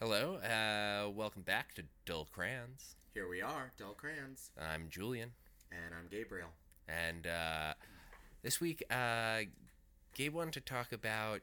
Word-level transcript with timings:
Hello, 0.00 0.36
uh, 0.36 1.10
welcome 1.10 1.42
back 1.42 1.74
to 1.74 1.82
Dull 2.06 2.28
Crayons. 2.32 2.94
Here 3.14 3.28
we 3.28 3.42
are, 3.42 3.72
Dull 3.76 3.94
Crayons, 3.94 4.50
I'm 4.60 4.86
Julian, 4.90 5.32
and 5.72 5.92
I'm 5.94 6.06
Gabriel. 6.08 6.50
and 6.88 7.26
uh, 7.26 7.74
this 8.42 8.60
week, 8.60 8.84
uh, 8.90 9.40
Gabe 10.14 10.34
wanted 10.34 10.54
to 10.54 10.60
talk 10.60 10.92
about 10.92 11.40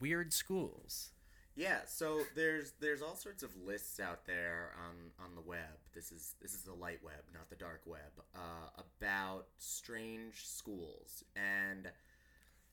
weird 0.00 0.32
schools. 0.32 1.10
Yeah, 1.56 1.80
so 1.86 2.22
there's 2.36 2.72
there's 2.80 3.02
all 3.02 3.16
sorts 3.16 3.42
of 3.42 3.50
lists 3.66 3.98
out 4.00 4.24
there 4.26 4.70
on 4.86 5.24
on 5.24 5.34
the 5.34 5.40
web. 5.42 5.76
This 5.92 6.12
is 6.12 6.36
this 6.40 6.54
is 6.54 6.62
the 6.62 6.72
light 6.72 7.00
web, 7.04 7.24
not 7.34 7.50
the 7.50 7.56
dark 7.56 7.82
web, 7.84 8.24
uh, 8.34 8.80
about 8.96 9.46
strange 9.58 10.46
schools. 10.46 11.24
And 11.36 11.90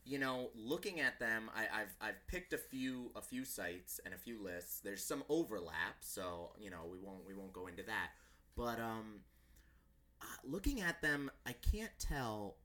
you 0.06 0.20
know, 0.20 0.50
looking 0.56 1.00
at 1.02 1.20
them, 1.20 1.50
I, 1.56 1.82
I've 1.82 1.96
I've 2.02 2.28
picked 2.28 2.54
a 2.54 2.58
few 2.58 3.12
a 3.16 3.22
few 3.22 3.44
sites 3.46 4.00
and 4.06 4.14
a 4.14 4.18
few 4.18 4.44
lists. 4.44 4.80
There's 4.82 5.04
some 5.04 5.24
overlap, 5.30 5.98
so 6.02 6.52
you 6.60 6.70
know 6.70 6.82
we 6.92 7.00
won't 7.00 7.26
we 7.28 7.34
won't 7.36 7.54
go 7.54 7.68
into 7.68 7.84
that. 7.84 8.12
But 8.56 8.80
um, 8.80 9.22
uh, 10.22 10.26
looking 10.44 10.82
at 10.82 11.02
them, 11.02 11.32
I 11.46 11.54
can't 11.54 11.92
tell 12.00 12.58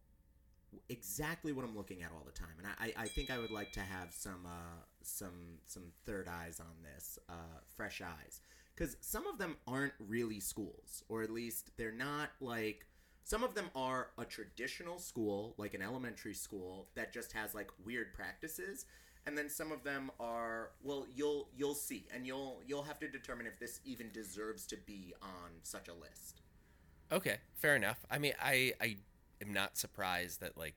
exactly 0.89 1.53
what 1.53 1.65
I'm 1.65 1.77
looking 1.77 2.03
at 2.03 2.11
all 2.13 2.23
the 2.25 2.33
time, 2.33 2.55
and 2.59 2.67
I, 2.67 3.01
I, 3.01 3.05
I 3.05 3.09
think 3.09 3.31
I 3.31 3.39
would 3.39 3.51
like 3.51 3.73
to 3.73 3.81
have 3.81 4.13
some 4.13 4.47
uh, 4.47 4.83
some 5.03 5.59
some 5.67 5.85
third 6.05 6.29
eyes 6.29 6.61
on 6.61 6.75
this, 6.83 7.19
uh, 7.29 7.61
fresh 7.77 8.01
eyes, 8.03 8.41
because 8.75 8.97
some 9.01 9.27
of 9.27 9.39
them 9.39 9.57
aren't 9.67 9.95
really 9.99 10.41
schools, 10.41 11.03
or 11.09 11.23
at 11.23 11.31
least 11.31 11.71
they're 11.77 11.93
not 11.93 12.31
like. 12.41 12.87
Some 13.25 13.45
of 13.45 13.55
them 13.55 13.71
are 13.75 14.09
a 14.19 14.25
traditional 14.25 14.99
school, 14.99 15.55
like 15.57 15.75
an 15.75 15.83
elementary 15.83 16.35
school 16.35 16.89
that 16.95 17.13
just 17.13 17.33
has 17.33 17.55
like 17.55 17.71
weird 17.85 18.13
practices, 18.13 18.87
and 19.27 19.37
then 19.37 19.49
some 19.49 19.71
of 19.71 19.85
them 19.85 20.11
are 20.19 20.71
well, 20.83 21.07
you'll 21.15 21.49
you'll 21.57 21.75
see, 21.75 22.07
and 22.13 22.27
you'll 22.27 22.61
you'll 22.67 22.83
have 22.83 22.99
to 23.01 23.09
determine 23.09 23.47
if 23.47 23.59
this 23.59 23.81
even 23.85 24.11
deserves 24.13 24.67
to 24.67 24.77
be 24.77 25.15
on 25.23 25.51
such 25.63 25.89
a 25.89 25.95
list. 25.95 26.41
Okay, 27.13 27.39
fair 27.57 27.77
enough. 27.77 27.99
I 28.11 28.19
mean, 28.19 28.35
I, 28.41 28.73
I 28.81 28.97
am 29.43 29.53
not 29.53 29.77
surprised 29.77 30.41
that, 30.41 30.57
like, 30.57 30.77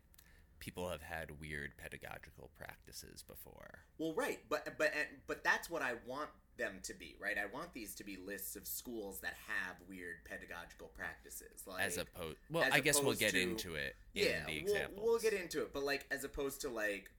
people 0.59 0.89
have 0.89 1.03
had 1.03 1.39
weird 1.39 1.77
pedagogical 1.77 2.49
practices 2.57 3.23
before. 3.27 3.79
Well, 3.97 4.13
right, 4.13 4.39
but 4.49 4.77
but 4.77 4.93
and, 4.97 5.07
but 5.27 5.43
that's 5.43 5.69
what 5.69 5.81
I 5.81 5.93
want 6.07 6.29
them 6.57 6.79
to 6.83 6.93
be, 6.93 7.15
right? 7.19 7.37
I 7.37 7.45
want 7.53 7.73
these 7.73 7.95
to 7.95 8.03
be 8.03 8.17
lists 8.17 8.55
of 8.55 8.67
schools 8.67 9.19
that 9.21 9.33
have 9.47 9.75
weird 9.87 10.17
pedagogical 10.25 10.91
practices, 10.95 11.63
like 11.67 11.81
As 11.83 11.97
opposed, 11.97 12.37
well, 12.49 12.63
as 12.63 12.73
I 12.73 12.79
guess 12.79 13.01
we'll 13.01 13.13
get 13.13 13.31
to- 13.31 13.41
into 13.41 13.75
it 13.75 13.95
in 14.13 14.25
yeah, 14.25 14.45
the 14.45 14.63
we'll, 14.95 15.05
we'll 15.05 15.19
get 15.19 15.33
into 15.33 15.61
it, 15.61 15.73
but 15.73 15.83
like 15.83 16.05
as 16.11 16.23
opposed 16.23 16.61
to 16.61 16.69
like 16.69 17.09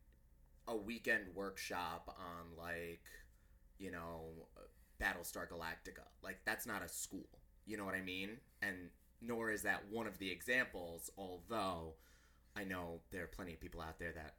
a 0.67 0.77
weekend 0.77 1.25
workshop 1.35 2.17
on 2.19 2.57
like 2.57 3.03
you 3.79 3.91
know 3.91 4.29
Battlestar 5.01 5.49
Galactica, 5.49 6.05
like 6.23 6.39
that's 6.45 6.67
not 6.67 6.83
a 6.83 6.89
school. 6.89 7.29
You 7.67 7.77
know 7.77 7.85
what 7.85 7.95
I 7.95 8.03
mean? 8.03 8.39
And 8.63 8.91
nor 9.21 9.51
is 9.51 9.63
that 9.63 9.85
one 9.91 10.07
of 10.07 10.19
the 10.19 10.31
examples, 10.31 11.11
although 11.17 11.95
I 12.57 12.65
know 12.65 13.01
there 13.11 13.25
are 13.25 13.29
plenty 13.29 13.55
of 13.55 13.61
people 13.61 13.81
out 13.81 13.99
there 13.99 14.13
that 14.13 14.35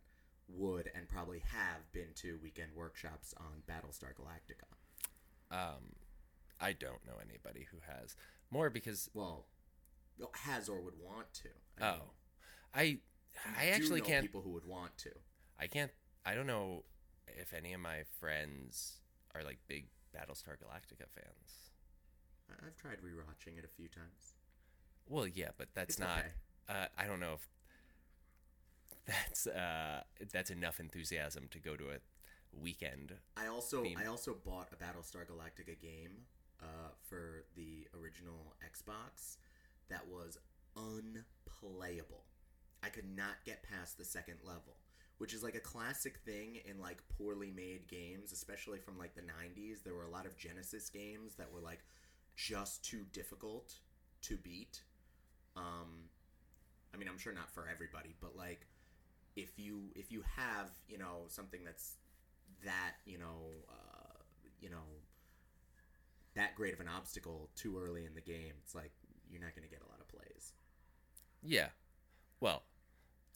would 0.47 0.91
and 0.95 1.07
probably 1.09 1.39
have 1.39 1.91
been 1.91 2.13
to 2.15 2.37
weekend 2.41 2.69
workshops 2.75 3.33
on 3.37 3.63
Battlestar 3.67 4.13
Galactica. 4.13 4.69
Um, 5.55 5.95
I 6.59 6.73
don't 6.73 7.05
know 7.05 7.17
anybody 7.21 7.67
who 7.71 7.77
has 7.87 8.15
more 8.51 8.69
because 8.69 9.09
Well, 9.13 9.45
has 10.33 10.69
or 10.69 10.81
would 10.81 10.95
want 10.99 11.33
to. 11.33 11.49
I 11.81 11.87
oh, 11.87 11.91
mean, 11.93 12.01
I 12.73 12.99
I 13.59 13.65
actually 13.67 14.01
can't. 14.01 14.21
people 14.21 14.41
who 14.41 14.51
would 14.51 14.65
want 14.65 14.97
to. 14.99 15.11
I 15.59 15.67
can't. 15.67 15.91
I 16.25 16.35
don't 16.35 16.47
know 16.47 16.83
if 17.27 17.53
any 17.53 17.73
of 17.73 17.81
my 17.81 18.03
friends 18.19 19.01
are 19.33 19.43
like 19.43 19.59
big 19.67 19.87
Battlestar 20.15 20.55
Galactica 20.57 21.07
fans. 21.13 21.71
I've 22.65 22.75
tried 22.77 22.97
rewatching 23.01 23.57
it 23.57 23.65
a 23.65 23.67
few 23.75 23.87
times. 23.87 24.33
Well, 25.07 25.27
yeah, 25.27 25.49
but 25.57 25.67
that's 25.73 25.91
It's 25.95 25.99
not. 25.99 26.19
okay. 26.19 26.27
Uh, 26.67 26.87
I 26.97 27.05
don't 27.05 27.19
know 27.19 27.33
if 27.33 27.47
that's 29.05 29.47
uh, 29.47 30.01
that's 30.31 30.49
enough 30.49 30.79
enthusiasm 30.79 31.47
to 31.51 31.59
go 31.59 31.75
to 31.75 31.85
a 31.91 31.97
weekend. 32.61 33.13
I 33.37 33.47
also 33.47 33.83
theme. 33.83 33.97
I 34.01 34.07
also 34.07 34.35
bought 34.45 34.69
a 34.71 34.75
Battlestar 34.75 35.25
Galactica 35.25 35.79
game 35.79 36.25
uh, 36.61 36.89
for 37.07 37.45
the 37.55 37.87
original 37.99 38.55
Xbox 38.63 39.37
that 39.89 40.07
was 40.07 40.37
unplayable. 40.75 42.23
I 42.83 42.89
could 42.89 43.15
not 43.15 43.43
get 43.45 43.63
past 43.63 43.97
the 43.97 44.05
second 44.05 44.37
level, 44.43 44.77
which 45.17 45.33
is 45.33 45.43
like 45.43 45.55
a 45.55 45.59
classic 45.59 46.17
thing 46.25 46.59
in 46.65 46.79
like 46.79 47.01
poorly 47.17 47.51
made 47.55 47.87
games, 47.87 48.31
especially 48.31 48.79
from 48.79 48.97
like 48.97 49.15
the 49.15 49.21
90s. 49.21 49.83
There 49.83 49.93
were 49.95 50.03
a 50.03 50.09
lot 50.09 50.25
of 50.25 50.37
Genesis 50.37 50.89
games 50.89 51.35
that 51.35 51.51
were 51.51 51.61
like 51.61 51.79
just 52.35 52.83
too 52.83 53.05
difficult 53.11 53.73
to 54.23 54.37
beat. 54.37 54.81
Um 55.55 56.09
I 56.93 56.97
mean, 56.97 57.09
I'm 57.09 57.17
sure 57.17 57.33
not 57.33 57.51
for 57.53 57.67
everybody, 57.69 58.15
but 58.21 58.37
like 58.37 58.67
if 59.35 59.57
you 59.57 59.91
if 59.95 60.11
you 60.11 60.23
have, 60.37 60.71
you 60.87 60.97
know, 60.97 61.23
something 61.27 61.61
that's 61.65 61.95
that 62.65 62.95
you 63.05 63.17
know 63.17 63.51
uh, 63.69 64.19
you 64.59 64.69
know 64.69 64.85
that 66.35 66.55
great 66.55 66.73
of 66.73 66.79
an 66.81 66.87
obstacle 66.87 67.49
too 67.55 67.79
early 67.79 68.05
in 68.05 68.13
the 68.13 68.21
game 68.21 68.53
it's 68.61 68.75
like 68.75 68.91
you're 69.29 69.41
not 69.41 69.55
going 69.55 69.67
to 69.67 69.73
get 69.73 69.81
a 69.81 69.89
lot 69.89 69.99
of 69.99 70.07
plays. 70.07 70.53
Yeah. 71.41 71.69
Well, 72.39 72.63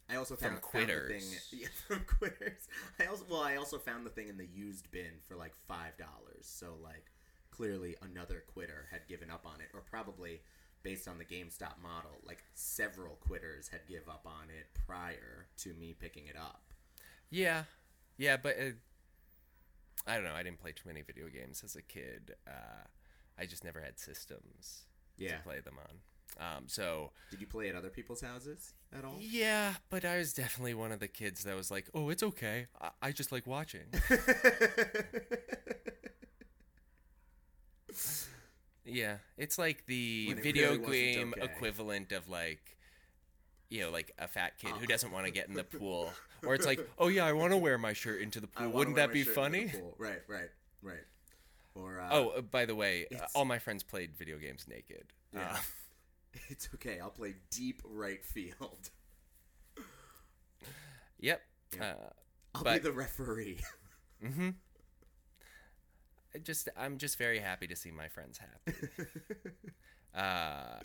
i 0.09 0.15
also 0.15 0.35
From 0.35 0.57
found, 0.59 0.63
found 0.63 0.89
the 0.89 1.13
thing 1.13 1.21
yeah, 1.51 1.67
from 1.87 2.03
quitters. 2.05 2.67
I 2.99 3.05
also 3.05 3.25
well 3.29 3.41
i 3.41 3.55
also 3.55 3.77
found 3.77 4.05
the 4.05 4.09
thing 4.09 4.27
in 4.27 4.37
the 4.37 4.47
used 4.47 4.91
bin 4.91 5.21
for 5.27 5.35
like 5.35 5.53
five 5.67 5.97
dollars. 5.97 6.45
So 6.45 6.75
like 6.81 7.11
clearly 7.51 7.95
another 8.01 8.43
quitter 8.47 8.87
had 8.91 9.07
given 9.07 9.29
up 9.29 9.45
on 9.45 9.61
it 9.61 9.69
or 9.73 9.81
probably 9.81 10.41
based 10.81 11.07
on 11.07 11.17
the 11.17 11.25
gamestop 11.25 11.81
model 11.81 12.21
like 12.25 12.43
several 12.53 13.15
quitters 13.15 13.67
had 13.67 13.81
give 13.87 14.07
up 14.07 14.25
on 14.25 14.47
it 14.49 14.67
prior 14.87 15.47
to 15.57 15.73
me 15.73 15.93
picking 15.97 16.27
it 16.27 16.37
up. 16.37 16.61
Yeah, 17.29 17.63
yeah, 18.17 18.37
but 18.37 18.57
uh, 18.59 18.71
I 20.07 20.15
don't 20.15 20.23
know. 20.23 20.33
I 20.33 20.43
didn't 20.43 20.59
play 20.59 20.71
too 20.71 20.87
many 20.87 21.01
video 21.01 21.27
games 21.27 21.61
as 21.63 21.75
a 21.75 21.81
kid. 21.81 22.35
Uh, 22.47 22.85
I 23.37 23.45
just 23.45 23.63
never 23.63 23.79
had 23.79 23.99
systems 23.99 24.85
yeah 25.17 25.37
to 25.37 25.43
play 25.43 25.59
them 25.59 25.75
on. 25.79 25.95
Um, 26.39 26.63
so 26.67 27.11
did 27.31 27.41
you 27.41 27.47
play 27.47 27.69
at 27.69 27.75
other 27.75 27.89
people's 27.89 28.21
houses 28.21 28.73
at 28.97 29.03
all 29.03 29.17
yeah, 29.19 29.73
but 29.89 30.05
I 30.05 30.17
was 30.17 30.31
definitely 30.33 30.73
one 30.75 30.91
of 30.91 30.99
the 30.99 31.07
kids 31.07 31.43
that 31.43 31.55
was 31.55 31.71
like, 31.71 31.89
"Oh, 31.93 32.09
it's 32.09 32.23
okay. 32.23 32.67
I, 32.79 32.89
I 33.01 33.11
just 33.11 33.31
like 33.31 33.47
watching." 33.47 33.85
Yeah, 38.91 39.17
it's 39.37 39.57
like 39.57 39.85
the 39.85 40.27
When 40.29 40.41
video 40.41 40.71
really 40.71 41.13
game 41.13 41.33
okay. 41.37 41.45
equivalent 41.45 42.11
of 42.11 42.27
like, 42.27 42.77
you 43.69 43.81
know, 43.81 43.91
like 43.91 44.11
a 44.17 44.27
fat 44.27 44.57
kid 44.57 44.71
who 44.71 44.85
doesn't 44.87 45.11
want 45.11 45.25
to 45.25 45.31
get 45.31 45.47
in 45.47 45.53
the 45.53 45.63
pool, 45.63 46.11
or 46.45 46.55
it's 46.55 46.65
like, 46.65 46.79
oh 46.97 47.07
yeah, 47.07 47.25
I 47.25 47.33
want 47.33 47.51
to 47.51 47.57
wear 47.57 47.77
my 47.77 47.93
shirt 47.93 48.21
into 48.21 48.39
the 48.39 48.47
pool. 48.47 48.69
Wouldn't 48.69 48.95
that 48.97 49.11
be 49.13 49.23
shirt 49.23 49.37
into 49.37 49.59
the 49.61 49.67
funny? 49.69 49.91
Right, 49.97 50.21
right, 50.27 50.49
right. 50.81 51.03
Or 51.75 51.99
uh, 52.01 52.09
Oh, 52.11 52.29
uh, 52.29 52.41
by 52.41 52.65
the 52.65 52.75
way, 52.75 53.05
uh, 53.15 53.25
all 53.35 53.45
my 53.45 53.59
friends 53.59 53.83
played 53.83 54.15
video 54.17 54.37
games 54.37 54.65
naked. 54.67 55.05
Yeah. 55.33 55.51
Uh, 55.53 55.57
it's 56.49 56.69
okay. 56.75 56.99
I'll 56.99 57.09
play 57.11 57.35
deep 57.51 57.81
right 57.85 58.23
field. 58.25 58.89
yep. 61.19 61.41
Yeah. 61.75 61.83
Uh, 61.83 62.09
I'll 62.55 62.63
But- 62.63 62.81
be 62.81 62.89
the 62.89 62.91
referee. 62.91 63.59
mm-hmm. 64.23 64.49
I 66.33 66.37
just, 66.37 66.69
I'm 66.77 66.97
just 66.99 67.17
very 67.17 67.39
happy 67.39 67.65
to 67.67 67.75
see 67.75 67.89
my 67.91 68.07
friends 68.07 68.39
happy. 68.39 68.77
Uh, 70.13 70.79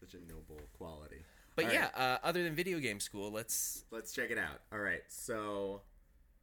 Such 0.00 0.14
a 0.14 0.32
noble 0.32 0.60
quality. 0.76 1.24
But 1.58 1.66
All 1.66 1.72
yeah, 1.72 1.88
right, 1.96 2.14
uh, 2.14 2.18
other 2.22 2.44
than 2.44 2.54
video 2.54 2.78
game 2.78 3.00
school, 3.00 3.32
let's. 3.32 3.84
let's 3.90 4.12
check 4.12 4.30
it 4.30 4.38
out. 4.38 4.60
All 4.72 4.78
right, 4.78 5.02
so 5.08 5.82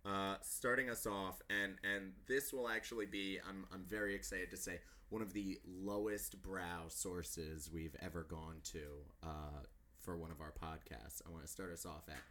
uh, 0.06 0.36
starting 0.42 0.90
us 0.90 1.06
off, 1.08 1.42
and 1.50 1.76
and 1.86 2.12
this 2.28 2.52
will 2.52 2.68
actually 2.68 3.06
be, 3.06 3.40
I'm 3.48 3.66
I'm 3.74 3.86
very 3.88 4.14
excited 4.14 4.52
to 4.52 4.58
say, 4.58 4.82
one 5.08 5.22
of 5.22 5.32
the 5.32 5.58
lowest 5.66 6.42
brow 6.42 6.90
sources 6.90 7.70
we've 7.74 7.96
ever 8.02 8.24
gone 8.24 8.58
to 8.74 8.84
uh, 9.24 9.64
for 10.00 10.18
one 10.18 10.32
of 10.32 10.42
our 10.42 10.52
podcasts. 10.52 11.22
I 11.26 11.32
want 11.32 11.46
to 11.46 11.50
start 11.50 11.72
us 11.72 11.86
off 11.86 12.10
at 12.10 12.22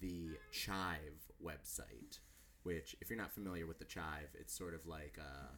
the 0.00 0.36
Chive 0.52 1.32
website, 1.44 2.20
which, 2.62 2.94
if 3.00 3.10
you're 3.10 3.18
not 3.18 3.32
familiar 3.32 3.66
with 3.66 3.80
the 3.80 3.84
Chive, 3.84 4.28
it's 4.38 4.56
sort 4.56 4.74
of 4.74 4.86
like 4.86 5.18
uh, 5.20 5.48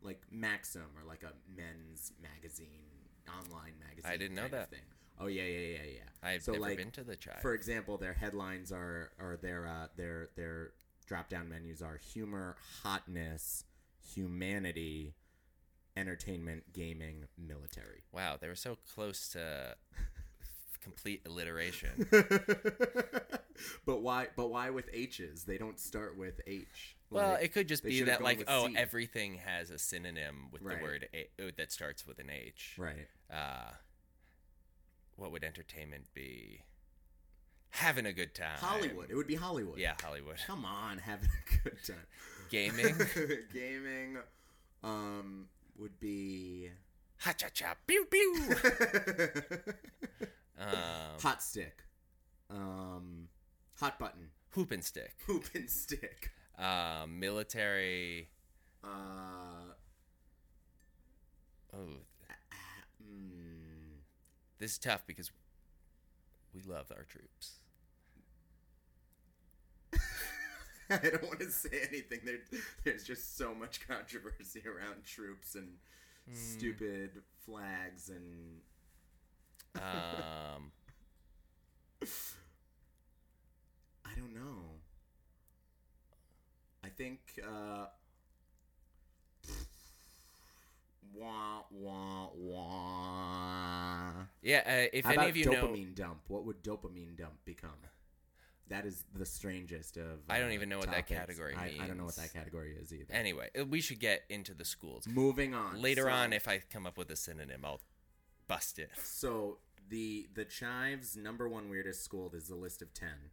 like 0.00 0.22
Maxim 0.30 0.86
or 0.96 1.06
like 1.06 1.24
a 1.24 1.32
men's 1.54 2.12
magazine, 2.22 2.88
online 3.28 3.74
magazine. 3.78 4.10
I 4.10 4.16
didn't 4.16 4.36
know 4.36 4.48
that. 4.48 4.70
thing. 4.70 4.80
Oh 5.20 5.26
yeah, 5.26 5.42
yeah, 5.44 5.58
yeah, 5.58 5.78
yeah. 5.94 6.28
I've 6.28 6.42
So, 6.42 6.52
never 6.52 6.64
like, 6.64 6.76
been 6.78 6.90
to 6.92 7.04
the 7.04 7.16
chive. 7.16 7.40
For 7.42 7.54
example, 7.54 7.96
their 7.98 8.14
headlines 8.14 8.72
are 8.72 9.10
or 9.20 9.36
their 9.40 9.66
uh, 9.66 9.88
their 9.96 10.30
their 10.36 10.70
drop 11.06 11.28
down 11.28 11.48
menus 11.48 11.82
are 11.82 11.96
humor, 11.98 12.56
hotness, 12.82 13.64
humanity, 14.14 15.14
entertainment, 15.96 16.72
gaming, 16.72 17.24
military. 17.38 18.02
wow, 18.12 18.36
they 18.40 18.48
were 18.48 18.54
so 18.54 18.76
close 18.94 19.28
to 19.30 19.76
complete 20.82 21.20
alliteration. 21.26 22.06
but 23.86 24.00
why? 24.02 24.28
But 24.36 24.50
why 24.50 24.70
with 24.70 24.88
H's? 24.92 25.44
They 25.44 25.58
don't 25.58 25.78
start 25.78 26.16
with 26.16 26.40
H. 26.46 26.96
Well, 27.10 27.32
Like, 27.32 27.44
it 27.44 27.48
could 27.52 27.68
just 27.68 27.82
be 27.82 28.02
that 28.04 28.22
like 28.22 28.44
oh 28.48 28.68
C. 28.68 28.74
everything 28.76 29.34
has 29.44 29.70
a 29.70 29.78
synonym 29.78 30.48
with 30.52 30.62
Right. 30.62 30.78
the 30.78 30.82
word 30.84 31.08
a- 31.12 31.50
that 31.56 31.72
starts 31.72 32.06
with 32.06 32.18
an 32.20 32.30
H. 32.30 32.76
right. 32.78 33.08
Uh, 33.30 33.70
what 35.20 35.30
would 35.32 35.44
entertainment 35.44 36.04
be? 36.14 36.62
Having 37.72 38.06
a 38.06 38.12
good 38.12 38.34
time. 38.34 38.58
Hollywood. 38.58 39.10
It 39.10 39.14
would 39.14 39.26
be 39.28 39.36
Hollywood. 39.36 39.78
Yeah, 39.78 39.94
Hollywood. 40.02 40.38
Come 40.46 40.64
on, 40.64 40.98
having 41.06 41.28
a 41.28 41.68
good 41.68 41.78
time. 41.86 42.06
Gaming. 42.48 42.96
Gaming 43.52 44.16
um 44.82 45.46
would 45.78 46.00
be 46.00 46.70
ha 47.18 47.32
cha 47.32 47.48
cha 47.52 47.76
pew 47.86 48.06
pew. 48.10 48.34
um, 50.58 51.20
hot 51.22 51.42
stick. 51.42 51.84
Um 52.50 53.28
hot 53.78 53.98
button. 53.98 54.30
hoop 54.50 54.72
and 54.72 54.82
stick. 54.82 55.14
Hoop 55.26 55.44
and 55.54 55.70
stick. 55.70 56.30
Um, 56.58 57.20
military. 57.20 58.30
Uh 58.82 59.74
Oh, 61.72 62.00
this 64.60 64.72
is 64.74 64.78
tough 64.78 65.06
because 65.06 65.32
we 66.54 66.62
love 66.62 66.92
our 66.96 67.04
troops. 67.04 67.60
I 70.90 70.98
don't 70.98 71.22
want 71.24 71.40
to 71.40 71.50
say 71.50 71.70
anything. 71.88 72.20
There, 72.24 72.38
there's 72.84 73.04
just 73.04 73.36
so 73.36 73.54
much 73.54 73.80
controversy 73.88 74.62
around 74.66 75.04
troops 75.04 75.54
and 75.54 75.74
Hmm. 76.26 76.72
stupid 76.72 77.22
flags 77.44 78.10
and 78.10 78.60
Um, 79.76 80.72
I 84.04 84.14
don't 84.16 84.34
know. 84.34 84.80
I 86.84 86.88
think 86.88 87.20
uh 87.46 87.86
wah 91.14 91.62
wah 91.70 92.28
wah. 92.34 94.12
yeah, 94.42 94.62
uh, 94.66 94.88
if 94.92 95.04
How 95.04 95.10
any 95.12 95.16
about 95.18 95.28
of 95.30 95.36
you 95.36 95.44
dopamine 95.46 95.88
know, 95.98 96.04
dump? 96.06 96.20
What 96.28 96.44
would 96.44 96.62
dopamine 96.62 97.16
dump 97.16 97.44
become? 97.44 97.70
That 98.68 98.86
is 98.86 99.04
the 99.14 99.26
strangest 99.26 99.96
of. 99.96 100.20
I 100.28 100.38
don't 100.38 100.50
uh, 100.50 100.54
even 100.54 100.68
know 100.68 100.78
what 100.78 100.90
that 100.92 101.06
category 101.08 101.54
I, 101.56 101.72
I 101.82 101.86
don't 101.88 101.98
know 101.98 102.04
what 102.04 102.16
that 102.16 102.32
category 102.32 102.76
is 102.80 102.92
either. 102.92 103.12
anyway, 103.12 103.48
uh, 103.58 103.64
we 103.64 103.80
should 103.80 103.98
get 103.98 104.22
into 104.28 104.54
the 104.54 104.64
schools 104.64 105.08
Moving 105.08 105.54
on. 105.54 105.80
later 105.82 106.02
So- 106.04 106.10
on. 106.10 106.32
If 106.32 106.46
I 106.46 106.62
come 106.72 106.86
up 106.86 106.96
with 106.96 107.10
a 107.10 107.16
synonym, 107.16 107.64
I'll 107.64 107.80
bust 108.46 108.78
it. 108.78 108.90
So 109.02 109.58
the 109.88 110.28
the 110.34 110.44
Chives 110.44 111.16
number 111.16 111.48
one 111.48 111.68
weirdest 111.68 112.04
school. 112.04 112.30
is 112.34 112.48
a 112.48 112.54
list 112.54 112.80
of 112.82 112.94
ten. 112.94 113.30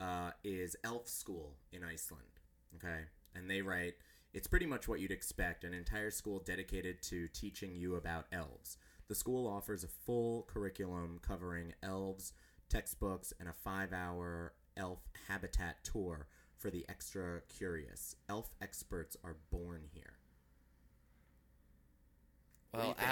Uh, 0.00 0.32
is 0.42 0.74
Elf 0.82 1.08
School 1.08 1.54
in 1.72 1.84
Iceland. 1.84 2.24
Okay, 2.74 3.02
and 3.36 3.48
they 3.48 3.62
write 3.62 3.94
it's 4.34 4.46
pretty 4.46 4.66
much 4.66 4.88
what 4.88 5.00
you'd 5.00 5.10
expect. 5.12 5.64
An 5.64 5.74
entire 5.74 6.10
school 6.10 6.38
dedicated 6.38 7.02
to 7.02 7.28
teaching 7.28 7.74
you 7.74 7.96
about 7.96 8.26
elves. 8.32 8.78
The 9.08 9.14
school 9.14 9.46
offers 9.46 9.84
a 9.84 9.88
full 9.88 10.42
curriculum 10.42 11.18
covering 11.20 11.74
elves, 11.82 12.32
textbooks, 12.68 13.32
and 13.38 13.48
a 13.48 13.52
five-hour 13.52 14.54
elf 14.76 15.00
habitat 15.28 15.84
tour 15.84 16.26
for 16.56 16.70
the 16.70 16.86
extra 16.88 17.42
curious. 17.48 18.16
Elf 18.28 18.54
experts 18.62 19.16
are 19.24 19.36
born 19.50 19.82
here. 19.92 20.14
What 22.70 22.80
do 22.80 22.86
you 22.86 22.88
Well, 22.88 22.94
think? 22.94 23.08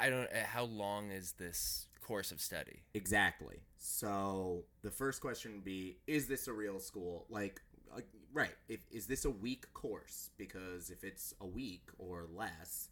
I 0.00 0.10
don't. 0.10 0.24
uh, 0.32 0.44
How 0.46 0.64
long 0.64 1.10
is 1.10 1.32
this 1.32 1.86
course 2.02 2.32
of 2.32 2.40
study? 2.40 2.82
Exactly. 2.94 3.60
So 3.78 4.64
the 4.82 4.90
first 4.90 5.20
question 5.20 5.52
would 5.52 5.64
be: 5.64 5.98
Is 6.06 6.26
this 6.26 6.48
a 6.48 6.52
real 6.52 6.78
school? 6.80 7.26
Like, 7.28 7.60
uh, 7.94 8.00
right? 8.32 8.54
If 8.68 8.80
is 8.90 9.06
this 9.06 9.24
a 9.24 9.30
week 9.30 9.72
course? 9.74 10.30
Because 10.36 10.90
if 10.90 11.04
it's 11.04 11.34
a 11.40 11.46
week 11.46 11.88
or 11.98 12.26
less, 12.34 12.88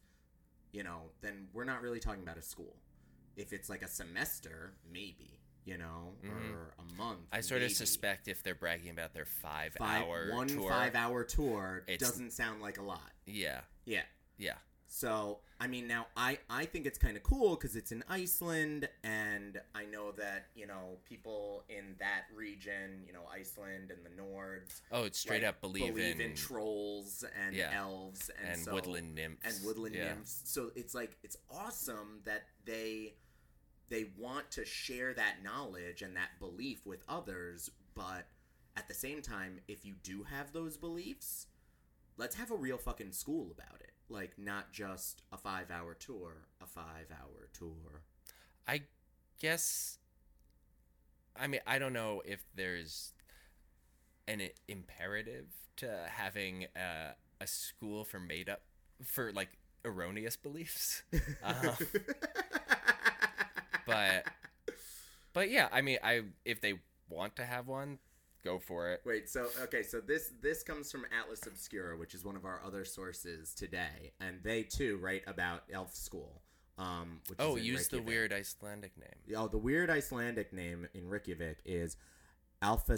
you 0.73 0.83
know, 0.83 1.11
then 1.21 1.49
we're 1.53 1.65
not 1.65 1.83
really 1.83 2.01
talking 2.01 2.23
about 2.23 2.39
a 2.39 2.43
school. 2.43 2.77
If 3.37 3.53
it's 3.53 3.69
like 3.71 3.83
a 3.83 3.89
semester, 3.89 4.73
maybe, 4.93 5.39
you 5.65 5.79
know, 5.79 6.15
Mhm. 6.25 6.53
or 6.53 6.75
a 6.79 6.93
month. 6.97 7.21
I 7.31 7.41
sort 7.41 7.61
maybe. 7.61 7.73
of 7.73 7.77
suspect 7.79 8.27
if 8.27 8.43
they're 8.43 8.55
bragging 8.57 8.91
about 8.91 9.15
their 9.15 9.27
five, 9.27 9.75
five 9.75 10.03
hour 10.03 10.31
one 10.33 10.49
tour. 10.49 10.69
five 10.69 10.95
hour 10.97 11.23
tour 11.23 11.85
doesn't 11.99 12.33
sound 12.33 12.61
like 12.61 12.79
a 12.79 12.83
lot. 12.83 13.13
Yeah, 13.27 13.61
Yeah. 13.85 14.03
yeah. 14.39 14.57
So, 14.91 15.41
I 15.61 15.67
mean, 15.67 15.87
now 15.87 16.07
I, 16.17 16.39
I 16.49 16.65
think 16.65 16.87
it's 16.87 16.97
kind 16.99 17.17
of 17.17 17.23
cool 17.23 17.51
because 17.57 17.77
it's 17.77 17.93
in 17.93 18.03
Iceland, 18.09 18.89
and 19.05 19.61
I 19.75 19.85
know 19.85 20.13
that, 20.13 20.47
you 20.55 20.67
know, 20.67 20.97
people 21.07 21.65
in 21.69 21.95
that 21.99 22.23
region, 22.35 23.03
you 23.07 23.13
know, 23.13 23.21
Iceland 23.31 23.91
and 23.91 23.99
the 24.05 24.11
Nords, 24.21 24.81
Oh, 24.91 25.05
it's 25.05 25.19
straight 25.19 25.43
like, 25.43 25.51
up 25.51 25.61
believe, 25.61 25.99
in, 25.99 26.35
trolls 26.35 27.23
and 27.45 27.55
Yeah. 27.55 27.71
elves 27.77 28.31
and, 28.41 28.49
and 28.55 28.61
so- 28.63 28.73
woodland 28.73 29.15
nymphs 29.15 29.45
and 29.57 29.67
woodland 29.67 29.95
yeah. 29.95 30.15
nymphs. 30.15 30.41
So 30.45 30.71
it's 30.75 30.95
like 30.95 31.19
it's 31.23 31.37
awesome 31.51 32.21
that 32.25 32.45
they 32.65 33.15
they 33.91 34.07
want 34.19 34.51
to 34.53 34.65
share 34.65 35.13
that 35.15 35.37
knowledge 35.45 36.01
and 36.03 36.17
that 36.17 36.31
belief 36.41 36.87
with 36.87 37.03
others, 37.09 37.71
but 37.95 38.27
at 38.77 38.89
the 38.89 38.95
same 38.95 39.21
time, 39.23 39.61
if 39.69 39.85
you 39.85 39.95
do 40.03 40.23
have 40.25 40.53
those 40.53 40.77
beliefs, 40.79 41.47
let's 42.17 42.37
have 42.37 42.51
a 42.51 42.57
real 42.57 42.79
fucking 42.79 43.13
school 43.13 43.51
about 43.51 43.81
it. 43.81 43.88
Like 44.11 44.39
not 44.39 44.73
just 44.73 45.23
a 45.33 45.37
5-hour 45.37 45.95
tour, 45.95 46.47
a 46.61 46.65
5-hour 46.65 47.49
tour. 47.53 48.03
I 48.67 48.83
guess. 49.41 49.99
I 51.37 51.47
mean, 51.47 51.61
I 51.67 51.79
don't 51.79 51.93
know 51.93 52.23
if 52.25 52.45
there's 52.55 53.13
an 54.27 54.43
imperative 54.69 55.47
to 55.77 56.07
having 56.09 56.67
a, 56.77 57.15
a 57.41 57.47
school 57.47 58.05
for 58.05 58.19
made 58.19 58.49
up 58.49 58.63
for 59.05 59.33
like 59.33 59.49
erroneous 59.85 60.37
beliefs. 60.37 61.03
Um, 61.43 61.77
but 63.87 64.25
but 65.33 65.51
yeah, 65.51 65.69
I 65.73 65.81
mean, 65.81 65.99
I 66.03 66.23
if 66.45 66.61
they 66.61 66.75
want 67.09 67.37
to 67.37 67.45
have 67.45 67.67
one, 67.69 67.99
go 68.49 68.59
for 68.59 68.91
it. 68.91 69.03
Wait, 69.05 69.29
so 69.29 69.47
okay, 69.63 69.83
so 69.83 70.01
this 70.01 70.33
this 70.41 70.63
comes 70.63 70.91
from 70.91 71.05
Atlas 71.19 71.47
Obscura, 71.47 71.97
which 71.97 72.15
is 72.15 72.25
one 72.25 72.37
of 72.37 72.45
our 72.45 72.61
other 72.65 72.85
sources 72.85 73.55
today, 73.55 74.13
and 74.21 74.43
they 74.43 74.63
too 74.63 74.99
write 75.03 75.23
about 75.27 75.65
Elf 75.73 75.95
School. 75.95 76.43
Um, 76.79 77.21
which 77.29 77.39
Oh, 77.41 77.57
use 77.57 77.89
the 77.89 78.01
weird 78.01 78.33
Icelandic 78.33 78.93
name. 78.97 79.37
Oh, 79.37 79.49
the 79.49 79.59
weird 79.59 79.91
Icelandic 79.91 80.53
name 80.53 80.89
in 80.95 81.09
Reykjavik 81.09 81.59
is 81.65 81.97
Alpha 82.63 82.97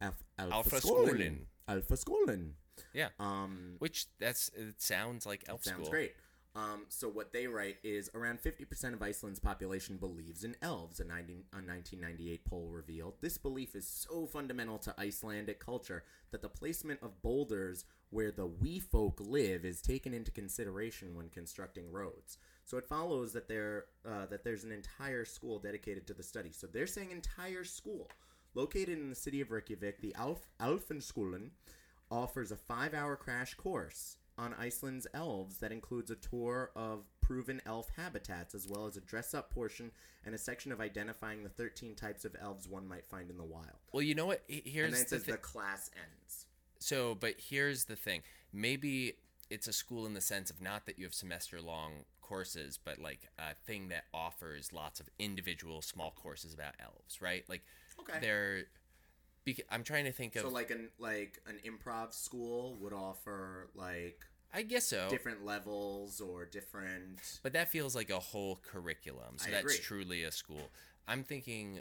Alpha, 0.00 0.24
Alpha. 0.38 0.76
Skólin. 0.76 1.38
Alpha 1.68 1.94
Skólin. 1.94 2.50
Yeah. 2.92 3.08
Um, 3.20 3.76
Which 3.78 4.06
that's 4.18 4.50
it 4.56 4.82
sounds 4.82 5.24
like 5.24 5.44
elf 5.48 5.62
sounds 5.62 5.74
school. 5.74 5.84
Sounds 5.84 5.90
great. 5.90 6.12
Um, 6.54 6.84
so 6.88 7.08
what 7.08 7.32
they 7.32 7.46
write 7.46 7.78
is 7.82 8.10
around 8.14 8.42
50% 8.42 8.92
of 8.92 9.02
Iceland's 9.02 9.40
population 9.40 9.96
believes 9.96 10.44
in 10.44 10.54
elves. 10.60 11.00
A, 11.00 11.04
90, 11.04 11.32
a 11.52 11.56
1998 11.56 12.44
poll 12.44 12.68
revealed 12.70 13.14
this 13.22 13.38
belief 13.38 13.74
is 13.74 13.88
so 13.88 14.26
fundamental 14.26 14.78
to 14.78 14.94
Icelandic 15.00 15.64
culture 15.64 16.04
that 16.30 16.42
the 16.42 16.50
placement 16.50 17.00
of 17.02 17.22
boulders 17.22 17.84
where 18.10 18.30
the 18.30 18.46
wee 18.46 18.78
folk 18.78 19.18
live 19.18 19.64
is 19.64 19.80
taken 19.80 20.12
into 20.12 20.30
consideration 20.30 21.14
when 21.14 21.30
constructing 21.30 21.90
roads. 21.90 22.36
So 22.66 22.76
it 22.76 22.86
follows 22.86 23.32
that 23.32 23.48
there 23.48 23.86
uh, 24.06 24.26
that 24.26 24.44
there's 24.44 24.64
an 24.64 24.72
entire 24.72 25.24
school 25.24 25.58
dedicated 25.58 26.06
to 26.08 26.14
the 26.14 26.22
study. 26.22 26.52
So 26.52 26.66
they're 26.66 26.86
saying 26.86 27.10
entire 27.10 27.64
school 27.64 28.08
located 28.54 28.98
in 28.98 29.08
the 29.08 29.16
city 29.16 29.40
of 29.40 29.50
Reykjavik. 29.50 30.02
The 30.02 30.14
Alf 30.16 30.46
Alfenskolen 30.60 31.50
offers 32.10 32.52
a 32.52 32.56
five-hour 32.56 33.16
crash 33.16 33.54
course 33.54 34.18
on 34.38 34.54
Iceland's 34.54 35.06
elves 35.14 35.58
that 35.58 35.72
includes 35.72 36.10
a 36.10 36.16
tour 36.16 36.70
of 36.74 37.04
proven 37.20 37.60
elf 37.66 37.90
habitats 37.96 38.54
as 38.54 38.66
well 38.68 38.86
as 38.86 38.96
a 38.96 39.00
dress-up 39.00 39.52
portion 39.52 39.90
and 40.24 40.34
a 40.34 40.38
section 40.38 40.72
of 40.72 40.80
identifying 40.80 41.42
the 41.42 41.48
13 41.48 41.94
types 41.94 42.24
of 42.24 42.34
elves 42.40 42.68
one 42.68 42.86
might 42.88 43.06
find 43.06 43.30
in 43.30 43.36
the 43.36 43.44
wild. 43.44 43.78
Well, 43.92 44.02
you 44.02 44.14
know 44.14 44.26
what? 44.26 44.42
Here's 44.48 44.86
and 44.86 44.94
then 44.94 45.00
it 45.02 45.08
the 45.10 45.16
says 45.18 45.24
the 45.24 45.36
class 45.36 45.90
ends. 45.96 46.46
So, 46.78 47.14
but 47.14 47.34
here's 47.38 47.84
the 47.84 47.96
thing. 47.96 48.22
Maybe 48.52 49.14
it's 49.50 49.68
a 49.68 49.72
school 49.72 50.06
in 50.06 50.14
the 50.14 50.20
sense 50.20 50.50
of 50.50 50.60
not 50.60 50.86
that 50.86 50.98
you 50.98 51.04
have 51.04 51.14
semester 51.14 51.60
long 51.60 52.04
courses, 52.20 52.78
but 52.82 52.98
like 52.98 53.28
a 53.38 53.54
thing 53.66 53.88
that 53.88 54.04
offers 54.14 54.72
lots 54.72 54.98
of 54.98 55.08
individual 55.18 55.82
small 55.82 56.12
courses 56.16 56.54
about 56.54 56.74
elves, 56.80 57.20
right? 57.20 57.44
Like 57.48 57.62
Okay. 58.00 58.18
they're. 58.20 58.64
I'm 59.70 59.82
trying 59.84 60.04
to 60.04 60.12
think 60.12 60.36
of. 60.36 60.42
So 60.42 60.48
like 60.48 60.70
an 60.70 60.88
like 60.98 61.40
an 61.46 61.58
improv 61.64 62.12
school 62.12 62.76
would 62.80 62.92
offer 62.92 63.68
like 63.74 64.20
I 64.54 64.62
guess 64.62 64.86
so. 64.86 65.08
different 65.08 65.44
levels 65.44 66.20
or 66.20 66.44
different 66.44 67.40
But 67.42 67.52
that 67.54 67.68
feels 67.70 67.94
like 67.96 68.10
a 68.10 68.18
whole 68.20 68.60
curriculum. 68.62 69.36
So 69.38 69.48
I 69.48 69.50
that's 69.52 69.64
agree. 69.64 69.78
truly 69.78 70.22
a 70.24 70.30
school. 70.32 70.70
I'm 71.08 71.24
thinking 71.24 71.80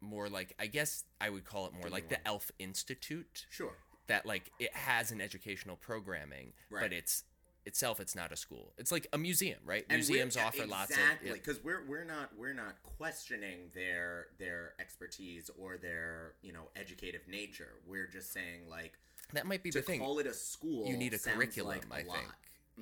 more 0.00 0.28
like 0.28 0.54
I 0.58 0.66
guess 0.66 1.04
I 1.20 1.30
would 1.30 1.44
call 1.44 1.66
it 1.66 1.72
more 1.72 1.88
like 1.88 2.08
the 2.08 2.26
Elf 2.26 2.50
Institute. 2.58 3.46
Sure. 3.50 3.72
That 4.06 4.26
like 4.26 4.50
it 4.58 4.74
has 4.74 5.10
an 5.12 5.20
educational 5.20 5.76
programming, 5.76 6.52
Right. 6.70 6.82
but 6.82 6.92
it's 6.92 7.24
itself 7.66 8.00
it's 8.00 8.14
not 8.14 8.32
a 8.32 8.36
school. 8.36 8.72
It's 8.78 8.92
like 8.92 9.06
a 9.12 9.18
museum, 9.18 9.58
right? 9.64 9.84
And 9.88 9.98
Museums 9.98 10.36
offer 10.36 10.66
lots 10.66 10.90
of 10.90 10.98
exactly 10.98 11.28
yeah. 11.28 11.34
because 11.34 11.62
we're 11.64 11.84
we're 11.86 12.04
not 12.04 12.30
we're 12.36 12.52
not 12.52 12.82
questioning 12.82 13.70
their 13.74 14.26
their 14.38 14.74
expertise 14.78 15.50
or 15.58 15.76
their 15.76 16.34
you 16.42 16.52
know 16.52 16.68
educative 16.76 17.22
nature. 17.28 17.74
We're 17.86 18.06
just 18.06 18.32
saying 18.32 18.68
like 18.68 18.98
That 19.32 19.46
might 19.46 19.62
be 19.62 19.70
to 19.70 19.78
the 19.78 19.84
thing. 19.84 20.00
call 20.00 20.18
it 20.18 20.26
a 20.26 20.34
school. 20.34 20.86
you 20.86 20.96
need 20.96 21.14
a 21.14 21.18
curriculum, 21.18 21.80
like 21.90 22.02
a 22.02 22.04
think. 22.04 22.08
lot. 22.08 22.34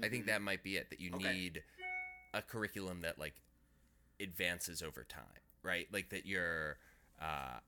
I 0.02 0.08
think 0.08 0.26
that 0.26 0.42
might 0.42 0.62
be 0.62 0.76
it 0.76 0.90
that 0.90 1.00
you 1.00 1.12
Okay. 1.14 1.32
need 1.32 1.62
a 2.34 2.42
curriculum 2.42 3.02
that 3.02 3.18
like 3.18 3.34
advances 4.20 4.82
over 4.82 5.04
time, 5.04 5.22
right? 5.62 5.86
Like 5.92 6.10
that 6.10 6.26
you're 6.26 6.78
uh 7.20 7.58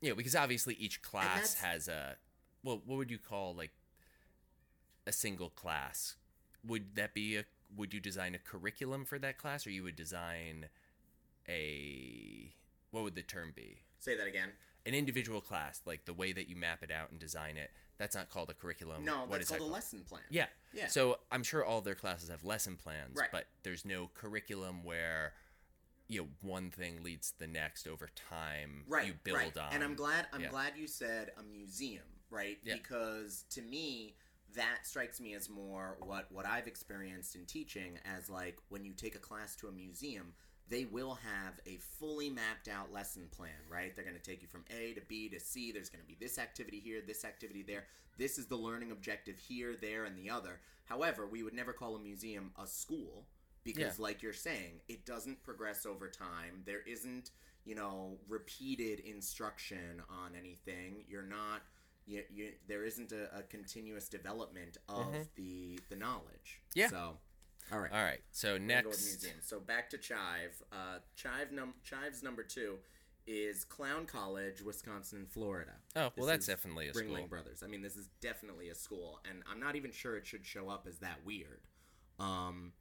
you 0.00 0.08
know, 0.10 0.16
because 0.16 0.34
obviously 0.34 0.74
each 0.74 1.02
class 1.02 1.54
has 1.54 1.88
a 1.88 2.16
well, 2.62 2.82
what 2.84 2.98
would 2.98 3.10
you 3.10 3.18
call 3.18 3.54
like 3.54 3.70
a 5.06 5.12
single 5.12 5.50
class? 5.50 6.16
Would 6.66 6.96
that 6.96 7.14
be 7.14 7.36
a 7.36 7.44
would 7.76 7.94
you 7.94 8.00
design 8.00 8.34
a 8.34 8.38
curriculum 8.38 9.04
for 9.04 9.18
that 9.20 9.38
class 9.38 9.66
or 9.66 9.70
you 9.70 9.84
would 9.84 9.94
design 9.96 10.66
a 11.48 12.52
what 12.90 13.04
would 13.04 13.14
the 13.14 13.22
term 13.22 13.52
be? 13.54 13.78
say 13.98 14.16
that 14.16 14.26
again. 14.26 14.48
An 14.86 14.94
individual 14.94 15.42
class, 15.42 15.82
like 15.84 16.06
the 16.06 16.14
way 16.14 16.32
that 16.32 16.48
you 16.48 16.56
map 16.56 16.82
it 16.82 16.90
out 16.90 17.10
and 17.10 17.20
design 17.20 17.58
it, 17.58 17.70
that's 17.98 18.16
not 18.16 18.30
called 18.30 18.48
a 18.48 18.54
curriculum. 18.54 19.04
No, 19.04 19.18
What 19.20 19.32
that's 19.32 19.42
is 19.44 19.48
that 19.50 19.58
called 19.58 19.60
a 19.60 19.64
called? 19.64 19.72
lesson 19.74 20.00
plan. 20.08 20.22
Yeah. 20.30 20.46
Yeah. 20.72 20.86
So 20.86 21.18
I'm 21.30 21.42
sure 21.42 21.62
all 21.64 21.82
their 21.82 21.94
classes 21.94 22.30
have 22.30 22.44
lesson 22.44 22.76
plans, 22.76 23.14
Right. 23.16 23.28
but 23.30 23.44
there's 23.62 23.84
no 23.84 24.08
curriculum 24.14 24.82
where 24.82 25.34
you 26.08 26.22
know 26.22 26.28
one 26.40 26.70
thing 26.70 27.02
leads 27.02 27.30
to 27.32 27.38
the 27.40 27.46
next 27.46 27.86
over 27.86 28.08
time. 28.16 28.84
right, 28.88 29.06
You 29.06 29.14
build 29.22 29.36
right. 29.38 29.56
on. 29.58 29.72
And 29.74 29.84
I'm 29.84 29.94
glad 29.94 30.26
I'm 30.32 30.40
yeah. 30.40 30.48
glad 30.48 30.72
you 30.76 30.86
said 30.86 31.30
a 31.38 31.42
museum, 31.42 32.02
right? 32.30 32.58
Yeah. 32.64 32.74
Because 32.74 33.44
to 33.50 33.60
me 33.62 34.14
that 34.54 34.84
strikes 34.86 35.20
me 35.20 35.34
as 35.34 35.48
more 35.48 35.96
what 36.00 36.26
what 36.30 36.46
I've 36.46 36.66
experienced 36.66 37.34
in 37.36 37.46
teaching 37.46 37.98
as 38.04 38.28
like 38.30 38.58
when 38.68 38.84
you 38.84 38.92
take 38.92 39.14
a 39.14 39.18
class 39.18 39.54
to 39.56 39.68
a 39.68 39.72
museum, 39.72 40.32
they 40.68 40.84
will 40.84 41.14
have 41.14 41.54
a 41.66 41.78
fully 41.98 42.30
mapped 42.30 42.68
out 42.68 42.92
lesson 42.92 43.28
plan, 43.30 43.50
right? 43.70 43.94
They're 43.94 44.04
going 44.04 44.16
to 44.16 44.22
take 44.22 44.42
you 44.42 44.48
from 44.48 44.64
A 44.70 44.92
to 44.94 45.00
B 45.08 45.28
to 45.28 45.40
C. 45.40 45.72
There's 45.72 45.88
going 45.90 46.02
to 46.02 46.06
be 46.08 46.16
this 46.20 46.38
activity 46.38 46.80
here, 46.80 47.00
this 47.06 47.24
activity 47.24 47.62
there. 47.62 47.84
This 48.18 48.38
is 48.38 48.46
the 48.46 48.56
learning 48.56 48.90
objective 48.92 49.38
here, 49.38 49.74
there, 49.80 50.04
and 50.04 50.16
the 50.18 50.30
other. 50.30 50.60
However, 50.84 51.26
we 51.26 51.42
would 51.42 51.54
never 51.54 51.72
call 51.72 51.96
a 51.96 52.00
museum 52.00 52.52
a 52.60 52.66
school 52.66 53.26
because 53.64 53.98
Yeah. 53.98 54.02
like 54.04 54.22
you're 54.22 54.32
saying 54.32 54.80
it 54.88 55.04
doesn't 55.04 55.42
progress 55.42 55.84
over 55.84 56.08
time 56.08 56.62
there 56.64 56.80
isn't 56.86 57.30
you 57.66 57.74
know 57.74 58.16
repeated 58.26 59.00
instruction 59.00 60.02
on 60.08 60.34
anything 60.34 61.04
you're 61.06 61.22
not 61.22 61.60
you, 62.06 62.22
you 62.32 62.52
there 62.68 62.84
isn't 62.84 63.12
a, 63.12 63.38
a 63.38 63.42
continuous 63.42 64.08
development 64.08 64.78
of 64.88 65.06
Mhm. 65.06 65.28
the 65.36 65.80
the 65.90 65.96
knowledge 65.96 66.60
Yeah. 66.74 66.88
so 66.88 67.18
all 67.72 67.78
right 67.78 67.92
All 67.92 68.02
right. 68.02 68.20
So 68.32 68.52
We're 68.54 68.58
gonna 68.58 68.82
go 68.82 68.88
with 68.88 68.98
next, 68.98 69.04
museum. 69.22 69.36
so 69.42 69.60
back 69.60 69.90
to 69.90 69.98
chive 69.98 70.62
uh 70.72 70.98
chive 71.14 71.52
num 71.52 71.74
chive's 71.84 72.22
number 72.22 72.42
two 72.42 72.78
is 73.26 73.64
clown 73.64 74.06
college 74.06 74.60
wisconsin 74.62 75.18
and 75.20 75.30
florida 75.30 75.72
oh 75.94 76.00
well, 76.00 76.10
This 76.16 76.26
that's 76.26 76.46
definitely 76.46 76.88
a 76.88 76.94
school. 76.94 77.06
Ringling 77.08 77.16
school. 77.18 77.26
Brothers. 77.28 77.62
I 77.62 77.66
mean, 77.68 77.82
this 77.82 77.96
is 77.96 78.08
definitely 78.20 78.70
a 78.70 78.74
school, 78.74 79.20
and 79.28 79.42
I'm 79.48 79.60
not 79.60 79.76
even 79.76 79.92
sure 79.92 80.16
it 80.16 80.26
should 80.26 80.44
show 80.44 80.68
up 80.68 80.86
as 80.88 80.98
that 80.98 81.24
weird. 81.24 81.60
Um, 82.18 82.72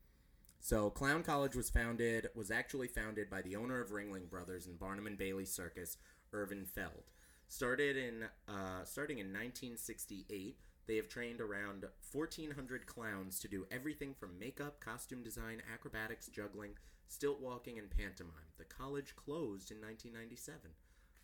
so 0.59 0.89
Clown 0.89 1.23
College 1.23 1.55
was 1.55 1.69
founded 1.69 2.29
was 2.35 2.49
actually 2.51 2.87
founded 2.87 3.29
by 3.29 3.41
the 3.41 3.55
owner 3.57 3.79
of 3.81 3.91
Ringling 3.91 4.29
Brothers 4.29 4.65
and 4.65 4.79
Barnum 4.79 5.07
and 5.07 5.17
Bailey 5.17 5.45
Circus, 5.45 5.97
Irvin 6.33 6.65
Feld. 6.65 7.11
Started 7.49 7.97
in 7.97 8.23
uh, 8.47 8.83
starting 8.85 9.17
in 9.17 9.27
1968, 9.27 10.55
they 10.85 10.95
have 10.95 11.09
trained 11.09 11.41
around 11.41 11.83
1,400 12.11 12.85
clowns 12.85 13.39
to 13.39 13.47
do 13.47 13.65
everything 13.71 14.13
from 14.13 14.37
makeup, 14.39 14.79
costume 14.79 15.23
design, 15.23 15.61
acrobatics, 15.73 16.27
juggling, 16.27 16.71
stilt 17.07 17.41
walking, 17.41 17.79
and 17.79 17.89
pantomime. 17.89 18.53
The 18.59 18.65
college 18.65 19.15
closed 19.15 19.71
in 19.71 19.77
1997. 19.81 20.59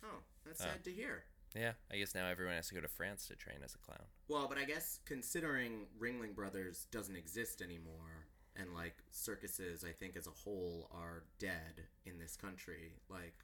Oh, 0.04 0.18
that's 0.44 0.60
sad 0.60 0.84
to 0.84 0.92
hear. 0.92 1.22
Yeah, 1.54 1.72
I 1.92 1.96
guess 1.96 2.14
now 2.14 2.26
everyone 2.26 2.56
has 2.56 2.68
to 2.68 2.74
go 2.74 2.80
to 2.80 2.88
France 2.88 3.28
to 3.28 3.36
train 3.36 3.58
as 3.64 3.76
a 3.76 3.78
clown. 3.78 4.02
Well, 4.28 4.46
but 4.48 4.58
I 4.58 4.64
guess 4.64 4.98
considering 5.04 5.86
Ringling 5.98 6.34
Brothers 6.34 6.86
doesn't 6.90 7.16
exist 7.16 7.62
anymore, 7.62 8.26
and 8.56 8.74
like 8.74 8.96
circuses, 9.12 9.84
I 9.84 9.92
think 9.92 10.16
as 10.16 10.26
a 10.26 10.30
whole 10.30 10.90
are 10.92 11.22
dead 11.38 11.84
in 12.04 12.18
this 12.18 12.36
country. 12.36 12.94
Like, 13.08 13.34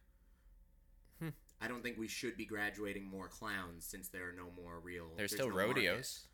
Hmm. 1.20 1.28
I 1.62 1.68
don't 1.68 1.82
think 1.82 1.96
we 1.98 2.08
should 2.08 2.36
be 2.36 2.44
graduating 2.44 3.06
more 3.06 3.28
clowns 3.28 3.84
since 3.84 4.08
there 4.08 4.28
are 4.28 4.32
no 4.32 4.46
more 4.60 4.80
real. 4.80 5.08
There's 5.16 5.32
still 5.32 5.48
no 5.48 5.54
market. 5.54 5.68
rodeos. 5.76 6.26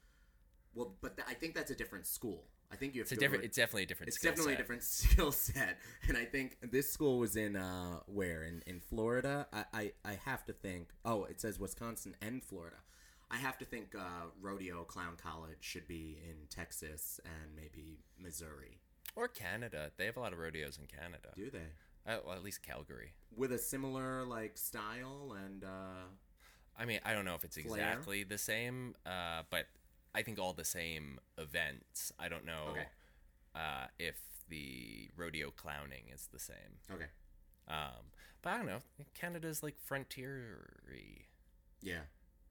Well, 0.74 0.94
but 1.02 1.16
th- 1.16 1.28
I 1.28 1.34
think 1.34 1.54
that's 1.54 1.70
a 1.70 1.74
different 1.74 2.06
school. 2.06 2.44
I 2.70 2.76
think 2.76 2.94
you 2.94 3.00
have 3.00 3.06
It's 3.06 3.12
a 3.12 3.14
to 3.16 3.20
different. 3.20 3.40
Go 3.40 3.42
to- 3.42 3.46
It's 3.48 3.56
definitely 3.56 3.82
a 3.82 3.86
different. 3.86 4.08
it's 4.08 4.20
definitely 4.22 4.52
set. 4.52 4.58
a 4.58 4.62
different 4.62 4.82
skill 5.02 5.32
set, 5.32 5.78
and 6.08 6.16
I 6.16 6.24
think 6.24 6.58
this 6.70 6.90
school 6.92 7.18
was 7.18 7.36
in 7.36 7.56
uh, 7.56 8.00
where 8.06 8.42
in 8.44 8.62
in 8.66 8.80
Florida. 8.80 9.46
I, 9.52 9.64
I 9.72 9.92
I 10.04 10.18
have 10.24 10.44
to 10.46 10.52
think. 10.52 10.90
Oh, 11.04 11.24
it 11.24 11.40
says 11.40 11.58
Wisconsin 11.58 12.14
and 12.20 12.42
Florida. 12.44 12.76
I 13.30 13.36
have 13.36 13.58
to 13.58 13.64
think 13.66 13.94
uh, 13.94 14.26
Rodeo 14.40 14.84
Clown 14.84 15.16
College 15.22 15.58
should 15.60 15.86
be 15.86 16.18
in 16.26 16.46
Texas 16.48 17.20
and 17.24 17.54
maybe 17.54 17.98
Missouri. 18.18 18.78
Or 19.16 19.28
Canada. 19.28 19.90
They 19.98 20.06
have 20.06 20.16
a 20.16 20.20
lot 20.20 20.32
of 20.32 20.38
rodeos 20.38 20.78
in 20.78 20.86
Canada. 20.86 21.28
Do 21.36 21.50
they? 21.50 21.68
Uh, 22.08 22.16
well, 22.24 22.34
at 22.34 22.42
least 22.42 22.62
Calgary. 22.62 23.12
With 23.36 23.52
a 23.52 23.58
similar 23.58 24.24
like 24.24 24.56
style 24.56 25.36
and 25.44 25.62
uh, 25.64 26.06
I 26.78 26.84
mean, 26.86 27.00
I 27.04 27.12
don't 27.12 27.24
know 27.24 27.34
if 27.34 27.44
it's 27.44 27.56
Flair? 27.60 27.66
exactly 27.92 28.22
the 28.24 28.38
same, 28.38 28.94
uh, 29.04 29.42
but 29.50 29.66
I 30.14 30.22
think 30.22 30.38
all 30.38 30.52
the 30.54 30.64
same 30.64 31.18
events. 31.36 32.12
I 32.18 32.28
don't 32.28 32.46
know 32.46 32.68
Okay. 32.70 32.86
uh, 33.54 33.86
if 33.98 34.16
the 34.48 35.10
rodeo 35.16 35.50
clowning 35.50 36.04
is 36.14 36.28
the 36.32 36.38
same. 36.38 36.78
okay, 36.90 37.04
Um, 37.68 38.12
but 38.42 38.50
I 38.54 38.56
don't 38.56 38.66
know. 38.66 38.78
Canada's 39.14 39.62
like 39.62 39.76
frontiery. 39.84 41.26
yeah. 41.82 42.00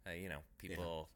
Uh, 0.07 0.11
you 0.13 0.29
know, 0.29 0.39
people 0.57 1.09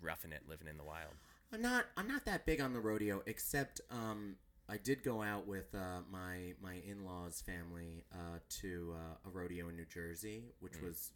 roughing 0.00 0.32
it, 0.32 0.42
living 0.48 0.68
in 0.68 0.76
the 0.78 0.84
wild. 0.84 1.10
I'm 1.52 1.60
not. 1.62 1.86
I'm 1.96 2.06
not 2.08 2.24
that 2.26 2.46
big 2.46 2.60
on 2.60 2.72
the 2.74 2.80
rodeo, 2.80 3.22
except 3.26 3.80
um, 3.90 4.36
I 4.68 4.76
did 4.76 5.02
go 5.02 5.22
out 5.22 5.46
with 5.46 5.74
uh, 5.74 6.00
my 6.10 6.52
my 6.62 6.74
in 6.86 7.04
laws' 7.04 7.40
family 7.40 8.04
uh, 8.12 8.38
to 8.60 8.94
uh, 8.96 9.28
a 9.28 9.30
rodeo 9.30 9.68
in 9.68 9.76
New 9.76 9.86
Jersey, 9.86 10.52
which 10.60 10.74
Mm. 10.74 10.84
was 10.84 11.12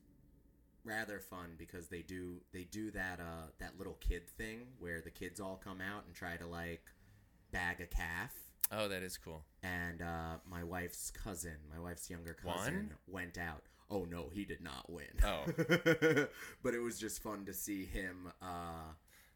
rather 0.84 1.20
fun 1.20 1.54
because 1.58 1.88
they 1.88 2.02
do 2.02 2.40
they 2.52 2.64
do 2.64 2.90
that 2.90 3.20
uh, 3.20 3.48
that 3.58 3.78
little 3.78 3.96
kid 4.00 4.28
thing 4.28 4.66
where 4.78 5.00
the 5.00 5.10
kids 5.10 5.40
all 5.40 5.60
come 5.62 5.80
out 5.80 6.04
and 6.06 6.14
try 6.14 6.36
to 6.36 6.46
like 6.46 6.82
bag 7.50 7.80
a 7.80 7.86
calf. 7.86 8.32
Oh, 8.70 8.88
that 8.88 9.02
is 9.02 9.18
cool. 9.18 9.44
And 9.62 10.00
uh, 10.00 10.36
my 10.48 10.64
wife's 10.64 11.10
cousin, 11.10 11.56
my 11.70 11.78
wife's 11.78 12.08
younger 12.08 12.32
cousin, 12.34 12.94
went 13.06 13.36
out. 13.36 13.64
Oh 13.90 14.06
no, 14.10 14.30
he 14.32 14.46
did 14.46 14.62
not 14.62 14.90
win. 14.90 15.12
Oh. 15.22 15.44
but 16.62 16.72
it 16.74 16.80
was 16.80 16.98
just 16.98 17.22
fun 17.22 17.44
to 17.44 17.52
see 17.52 17.84
him 17.84 18.32
uh, 18.40 18.94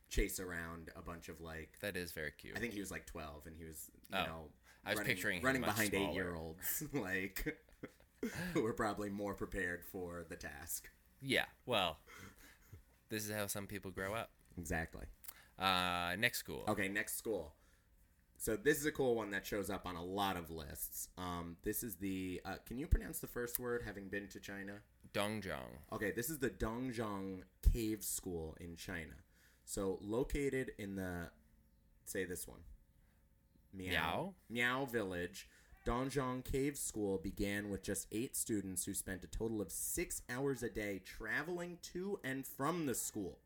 chase 0.08 0.40
around 0.40 0.88
a 0.96 1.02
bunch 1.02 1.28
of 1.28 1.40
like 1.42 1.78
That 1.82 1.96
is 1.98 2.12
very 2.12 2.32
cute. 2.32 2.56
I 2.56 2.60
think 2.60 2.72
he 2.72 2.80
was 2.80 2.90
like 2.90 3.04
12 3.04 3.46
and 3.46 3.54
he 3.58 3.64
was, 3.64 3.90
you 4.10 4.18
Oh. 4.18 4.24
know, 4.24 4.48
I 4.84 4.90
was 4.90 4.98
running, 4.98 5.14
picturing 5.14 5.42
running 5.42 5.62
behind 5.62 5.92
8-year-olds 5.92 6.84
like 6.92 7.56
who 8.54 8.62
were 8.62 8.72
probably 8.72 9.10
more 9.10 9.34
prepared 9.34 9.84
for 9.84 10.24
the 10.28 10.36
task. 10.36 10.88
yeah. 11.20 11.46
Well, 11.66 11.98
this 13.08 13.24
is 13.24 13.30
how 13.32 13.46
some 13.46 13.66
people 13.66 13.90
grow 13.90 14.14
up. 14.14 14.30
Exactly. 14.58 15.04
Uh, 15.58 16.14
next 16.18 16.38
school. 16.38 16.64
Okay, 16.68 16.88
next 16.88 17.16
school. 17.18 17.54
So 18.38 18.54
this 18.56 18.78
is 18.78 18.86
a 18.86 18.92
cool 18.92 19.14
one 19.14 19.30
that 19.30 19.46
shows 19.46 19.70
up 19.70 19.86
on 19.86 19.96
a 19.96 20.04
lot 20.04 20.36
of 20.36 20.50
lists. 20.50 21.08
Um, 21.16 21.56
this 21.64 21.82
is 21.82 21.96
the. 21.96 22.40
Uh, 22.44 22.56
can 22.66 22.78
you 22.78 22.86
pronounce 22.86 23.18
the 23.18 23.26
first 23.26 23.58
word? 23.58 23.82
Having 23.86 24.08
been 24.08 24.28
to 24.28 24.40
China. 24.40 24.74
Dongzhong. 25.14 25.78
Okay, 25.92 26.10
this 26.14 26.28
is 26.28 26.38
the 26.38 26.50
Dongzhong 26.50 27.42
Cave 27.72 28.04
School 28.04 28.54
in 28.60 28.76
China. 28.76 29.14
So 29.64 29.98
located 30.02 30.72
in 30.78 30.96
the, 30.96 31.30
say 32.04 32.24
this 32.26 32.46
one, 32.46 32.60
Miao? 33.76 34.34
Miao 34.48 34.84
Village. 34.86 35.48
Dongzhong 35.86 36.44
Cave 36.44 36.76
School 36.76 37.18
began 37.18 37.70
with 37.70 37.82
just 37.82 38.08
eight 38.10 38.34
students 38.34 38.84
who 38.84 38.94
spent 38.94 39.22
a 39.22 39.28
total 39.28 39.60
of 39.60 39.70
six 39.70 40.22
hours 40.28 40.62
a 40.62 40.68
day 40.68 41.00
traveling 41.04 41.78
to 41.92 42.18
and 42.24 42.44
from 42.44 42.86
the 42.86 42.94
school. 42.94 43.38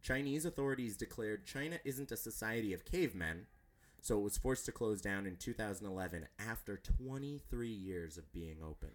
Chinese 0.00 0.44
authorities 0.44 0.96
declared 0.96 1.44
China 1.44 1.78
isn't 1.84 2.12
a 2.12 2.16
society 2.16 2.72
of 2.72 2.84
cavemen, 2.84 3.46
so 4.00 4.18
it 4.18 4.22
was 4.22 4.36
forced 4.36 4.66
to 4.66 4.72
close 4.72 5.00
down 5.00 5.26
in 5.26 5.34
2011 5.34 6.28
after 6.38 6.76
23 6.76 7.68
years 7.68 8.16
of 8.18 8.30
being 8.32 8.58
open. 8.62 8.90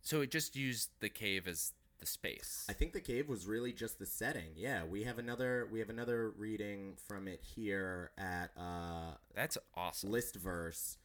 So 0.00 0.20
it 0.20 0.30
just 0.30 0.54
used 0.54 0.90
the 1.00 1.08
cave 1.08 1.48
as 1.48 1.72
the 1.98 2.06
space. 2.06 2.64
I 2.68 2.72
think 2.72 2.92
the 2.92 3.00
cave 3.00 3.28
was 3.28 3.46
really 3.46 3.72
just 3.72 3.98
the 3.98 4.06
setting. 4.06 4.50
Yeah, 4.56 4.84
we 4.84 5.04
have 5.04 5.18
another 5.18 5.68
we 5.70 5.78
have 5.78 5.90
another 5.90 6.30
reading 6.30 6.96
from 7.08 7.28
it 7.28 7.40
here 7.42 8.10
at 8.18 8.50
uh, 8.56 9.12
That's 9.34 9.58
awesome. 9.74 10.10
Listverse, 10.10 10.96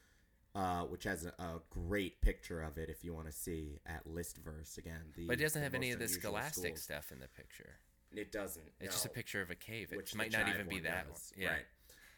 uh, 0.55 0.81
which 0.83 1.03
has 1.05 1.25
a, 1.25 1.29
a 1.41 1.61
great 1.69 2.21
picture 2.21 2.61
of 2.61 2.77
it 2.77 2.89
if 2.89 3.03
you 3.03 3.13
want 3.13 3.27
to 3.27 3.33
see 3.33 3.79
at 3.85 4.07
Listverse 4.07 4.77
again. 4.77 5.01
The, 5.15 5.27
But 5.27 5.39
it 5.39 5.43
doesn't 5.43 5.61
have 5.61 5.75
any 5.75 5.91
of 5.91 5.99
the 5.99 6.07
scholastic 6.07 6.77
schools. 6.77 6.81
stuff 6.81 7.11
in 7.11 7.19
the 7.19 7.27
picture. 7.27 7.75
It 8.13 8.31
doesn't. 8.31 8.65
It's 8.81 8.95
just 8.95 9.05
a 9.05 9.09
picture 9.09 9.41
of 9.41 9.49
a 9.49 9.55
cave. 9.55 9.89
It 9.93 9.97
which 9.97 10.15
might 10.15 10.33
not 10.33 10.49
even 10.49 10.67
be 10.67 10.79
that 10.81 11.07
does. 11.07 11.31
one. 11.35 11.43
Yeah. 11.43 11.49
Right. 11.51 11.65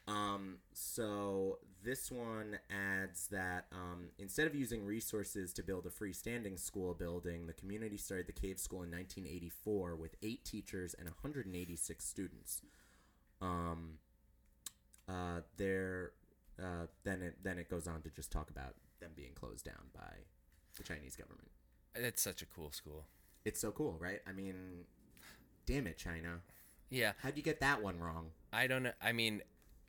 Um, 0.07 0.57
so 0.73 1.59
this 1.83 2.11
one 2.11 2.59
adds 2.69 3.27
that 3.27 3.65
um, 3.71 4.09
instead 4.17 4.47
of 4.47 4.55
using 4.55 4.85
resources 4.85 5.53
to 5.53 5.63
build 5.63 5.85
a 5.85 5.89
freestanding 5.89 6.59
school 6.59 6.93
building, 6.93 7.47
the 7.47 7.53
community 7.53 7.97
started 7.97 8.27
the 8.27 8.33
cave 8.33 8.59
school 8.59 8.83
in 8.83 8.91
1984 8.91 9.95
with 9.95 10.15
eight 10.21 10.43
teachers 10.43 10.93
and 10.97 11.07
186 11.07 12.05
students. 12.05 12.61
Um, 13.41 13.99
uh, 15.07 15.41
there, 15.57 16.11
uh, 16.61 16.87
then 17.03 17.21
it 17.21 17.35
then 17.43 17.57
it 17.57 17.69
goes 17.69 17.87
on 17.87 18.01
to 18.01 18.09
just 18.09 18.31
talk 18.31 18.49
about 18.49 18.75
them 18.99 19.11
being 19.15 19.33
closed 19.33 19.65
down 19.65 19.89
by 19.93 20.23
the 20.77 20.83
Chinese 20.83 21.15
government. 21.15 21.49
It's 21.95 22.21
such 22.21 22.41
a 22.41 22.45
cool 22.45 22.71
school. 22.71 23.05
It's 23.45 23.59
so 23.59 23.71
cool, 23.71 23.97
right? 23.99 24.19
I 24.25 24.31
mean, 24.31 24.85
damn 25.65 25.87
it, 25.87 25.97
China! 25.97 26.39
Yeah, 26.89 27.13
How'd 27.21 27.35
you 27.35 27.43
get 27.43 27.59
that 27.59 27.81
one 27.81 27.99
wrong? 27.99 28.27
I 28.53 28.67
don't 28.67 28.83
know. 28.83 28.91
I 29.01 29.11
mean, 29.11 29.41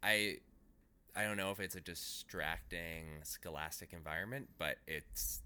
I 0.05 0.37
I 1.17 1.25
don't 1.25 1.37
know 1.37 1.51
if 1.51 1.61
it's 1.61 1.75
a 1.77 1.81
distracting 1.81 3.07
scholastic 3.23 3.93
environment, 3.93 4.49
but 4.59 4.77
it's 4.87 5.43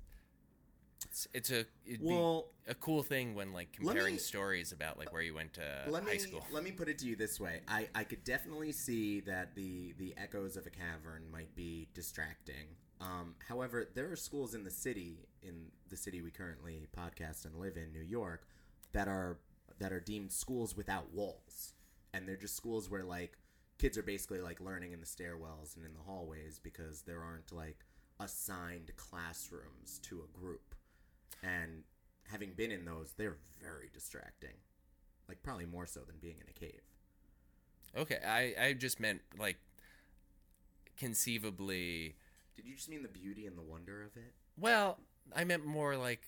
it's 1.05 1.29
it's 1.33 1.51
a 1.51 1.65
it'd 1.87 2.01
Well, 2.03 2.49
be 2.67 2.73
a 2.73 2.75
cool 2.75 3.03
thing 3.03 3.35
when 3.35 3.53
like 3.53 3.73
comparing 3.73 4.15
me- 4.15 4.19
stories 4.19 4.73
about 4.73 4.99
like 4.99 5.13
where 5.13 5.23
you 5.23 5.35
went 5.35 5.53
to 5.55 5.85
let 5.89 6.03
high 6.03 6.13
me 6.15 6.19
school. 6.19 6.45
let 6.51 6.65
me 6.65 6.73
put 6.73 6.89
it 6.89 6.99
to 6.99 7.07
you 7.07 7.17
this 7.17 7.39
way. 7.39 7.61
I, 7.69 7.89
I 7.95 8.05
could 8.05 8.25
definitely 8.25 8.73
see 8.73 9.21
that 9.21 9.55
the 9.55 9.95
the 9.99 10.15
echoes 10.17 10.57
of 10.57 10.67
a 10.67 10.71
cavern 10.71 11.25
might 11.31 11.55
be 11.55 11.89
distracting. 11.95 12.67
Um, 13.01 13.37
however, 13.47 13.89
there 13.95 14.11
are 14.11 14.17
schools 14.17 14.55
in 14.55 14.65
the 14.65 14.71
city 14.73 15.29
in 15.43 15.67
the 15.89 15.97
city 15.97 16.21
we 16.21 16.31
currently 16.33 16.87
podcast 16.97 17.45
and 17.45 17.55
live 17.61 17.77
in, 17.77 17.93
New 17.93 18.03
York, 18.03 18.43
that 18.93 19.07
are 19.07 19.39
that 19.79 19.93
are 19.93 20.01
deemed 20.01 20.33
schools 20.33 20.77
without 20.77 21.13
walls, 21.15 21.75
and 22.13 22.27
they're 22.27 22.37
just 22.37 22.57
schools 22.57 22.91
where 22.91 23.05
like 23.05 23.39
kids 23.79 23.97
are 23.97 24.03
basically 24.03 24.41
like 24.41 24.61
learning 24.61 24.93
in 24.93 25.01
the 25.01 25.07
stairwells 25.07 25.77
and 25.77 25.87
in 25.87 25.95
the 25.95 26.01
hallways 26.05 26.61
because 26.63 27.03
there 27.03 27.23
aren't 27.23 27.53
like 27.53 27.85
assigned 28.21 28.91
classrooms 28.97 30.01
to 30.03 30.23
a 30.23 30.39
group, 30.39 30.75
and 31.43 31.85
having 32.31 32.53
been 32.53 32.73
in 32.73 32.85
those, 32.85 33.13
they're 33.17 33.39
very 33.63 33.89
distracting 33.93 34.55
like 35.29 35.43
probably 35.43 35.67
more 35.67 35.87
so 35.87 36.01
than 36.01 36.17
being 36.21 36.37
in 36.41 36.49
a 36.49 36.53
cave. 36.53 36.81
Okay, 37.97 38.19
I 38.27 38.69
I 38.69 38.73
just 38.73 39.01
meant 39.01 39.21
like 39.39 39.59
conceivably. 40.97 42.17
Did 42.57 42.67
you 42.67 42.75
just 42.75 42.89
mean 42.89 43.03
the 43.03 43.09
beauty 43.09 43.47
and 43.47 43.57
the 43.57 43.63
wonder 43.63 44.03
of 44.03 44.17
it? 44.17 44.35
Well, 44.59 44.99
I 45.35 45.45
meant 45.45 45.65
more 45.65 45.97
like 45.97 46.23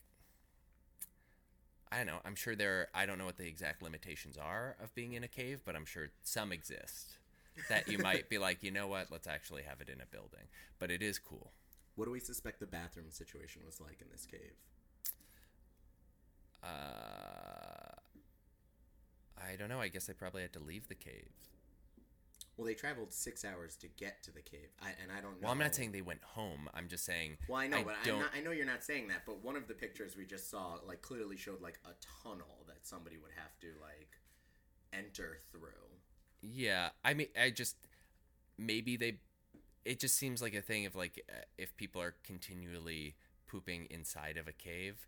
I 1.91 1.99
don't 1.99 2.07
know. 2.07 2.21
I'm 2.25 2.37
sure 2.37 2.55
there. 2.55 2.89
I 2.95 3.05
don't 3.05 3.19
know 3.19 3.25
what 3.25 3.37
the 3.37 3.49
exact 3.49 3.83
limitations 3.83 4.39
are 4.39 4.77
of 4.83 4.95
being 4.95 5.15
in 5.15 5.25
a 5.25 5.29
cave, 5.29 5.63
but 5.65 5.75
I'm 5.75 5.87
sure 5.87 6.11
some 6.23 6.53
exist 6.53 7.19
that 7.69 7.89
you 7.89 7.99
might 7.99 8.29
be 8.29 8.39
like, 8.39 8.63
you 8.63 8.71
know 8.71 8.87
what? 8.89 9.09
Let's 9.11 9.27
actually 9.27 9.63
have 9.63 9.81
it 9.81 9.89
in 9.89 10.01
a 10.01 10.07
building. 10.07 10.49
But 10.79 10.91
it 10.91 11.03
is 11.03 11.19
cool. 11.19 11.53
What 11.97 12.07
do 12.07 12.11
we 12.11 12.21
suspect 12.21 12.61
the 12.61 12.67
bathroom 12.67 13.11
situation 13.11 13.63
was 13.67 13.81
like 13.81 14.01
in 14.01 14.07
this 14.11 14.27
cave? 14.27 14.55
Uh, 16.63 17.95
I 19.37 19.57
don't 19.57 19.69
know. 19.69 19.81
I 19.81 19.89
guess 19.89 20.07
they 20.07 20.13
probably 20.13 20.43
had 20.43 20.53
to 20.55 20.61
leave 20.61 20.89
the 20.89 20.95
cave. 20.95 21.29
Well, 22.57 22.67
they 22.67 22.75
traveled 22.75 23.13
six 23.13 23.45
hours 23.45 23.77
to 23.77 23.89
get 23.89 24.23
to 24.25 24.33
the 24.33 24.43
cave, 24.43 24.69
I, 24.83 24.89
and 25.03 25.11
I 25.11 25.23
don't 25.23 25.41
know. 25.41 25.45
Well, 25.45 25.53
I'm 25.53 25.59
not 25.59 25.75
saying 25.75 25.93
they 25.93 26.03
went 26.03 26.23
home. 26.23 26.69
I'm 26.75 26.89
just 26.89 27.07
saying. 27.07 27.39
Well, 27.49 27.59
I 27.59 27.67
know, 27.67 27.79
I 27.79 27.83
but. 27.85 27.95
I'm 28.05 28.19
not, 28.19 28.31
I 28.37 28.41
know 28.41 28.51
you're 28.51 28.67
not 28.67 28.85
saying 28.85 29.09
that. 29.09 29.23
But 29.25 29.43
one 29.43 29.57
of 29.57 29.67
the 29.67 29.73
pictures 29.73 30.15
we 30.15 30.27
just 30.27 30.51
saw, 30.51 30.77
like, 30.87 31.01
clearly 31.01 31.39
showed 31.39 31.63
like 31.63 31.79
a 31.87 31.93
tunnel 32.23 32.67
that 32.67 32.87
somebody 32.87 33.17
would 33.17 33.33
have 33.35 33.59
to 33.61 33.69
like 33.81 34.19
enter 34.93 35.39
through. 35.51 35.90
Yeah, 36.43 36.91
I 37.05 37.15
mean, 37.15 37.29
I 37.41 37.51
just 37.51 37.77
maybe 38.59 38.97
they. 38.97 39.19
It 39.85 39.99
just 39.99 40.17
seems 40.17 40.43
like 40.43 40.55
a 40.55 40.61
thing 40.61 40.87
of 40.87 40.95
like 40.95 41.25
uh, 41.29 41.43
if 41.59 41.77
people 41.77 42.03
are 42.03 42.15
continually 42.23 43.15
pooping 43.47 43.87
inside 43.91 44.37
of 44.37 44.47
a 44.47 44.53
cave. 44.53 45.07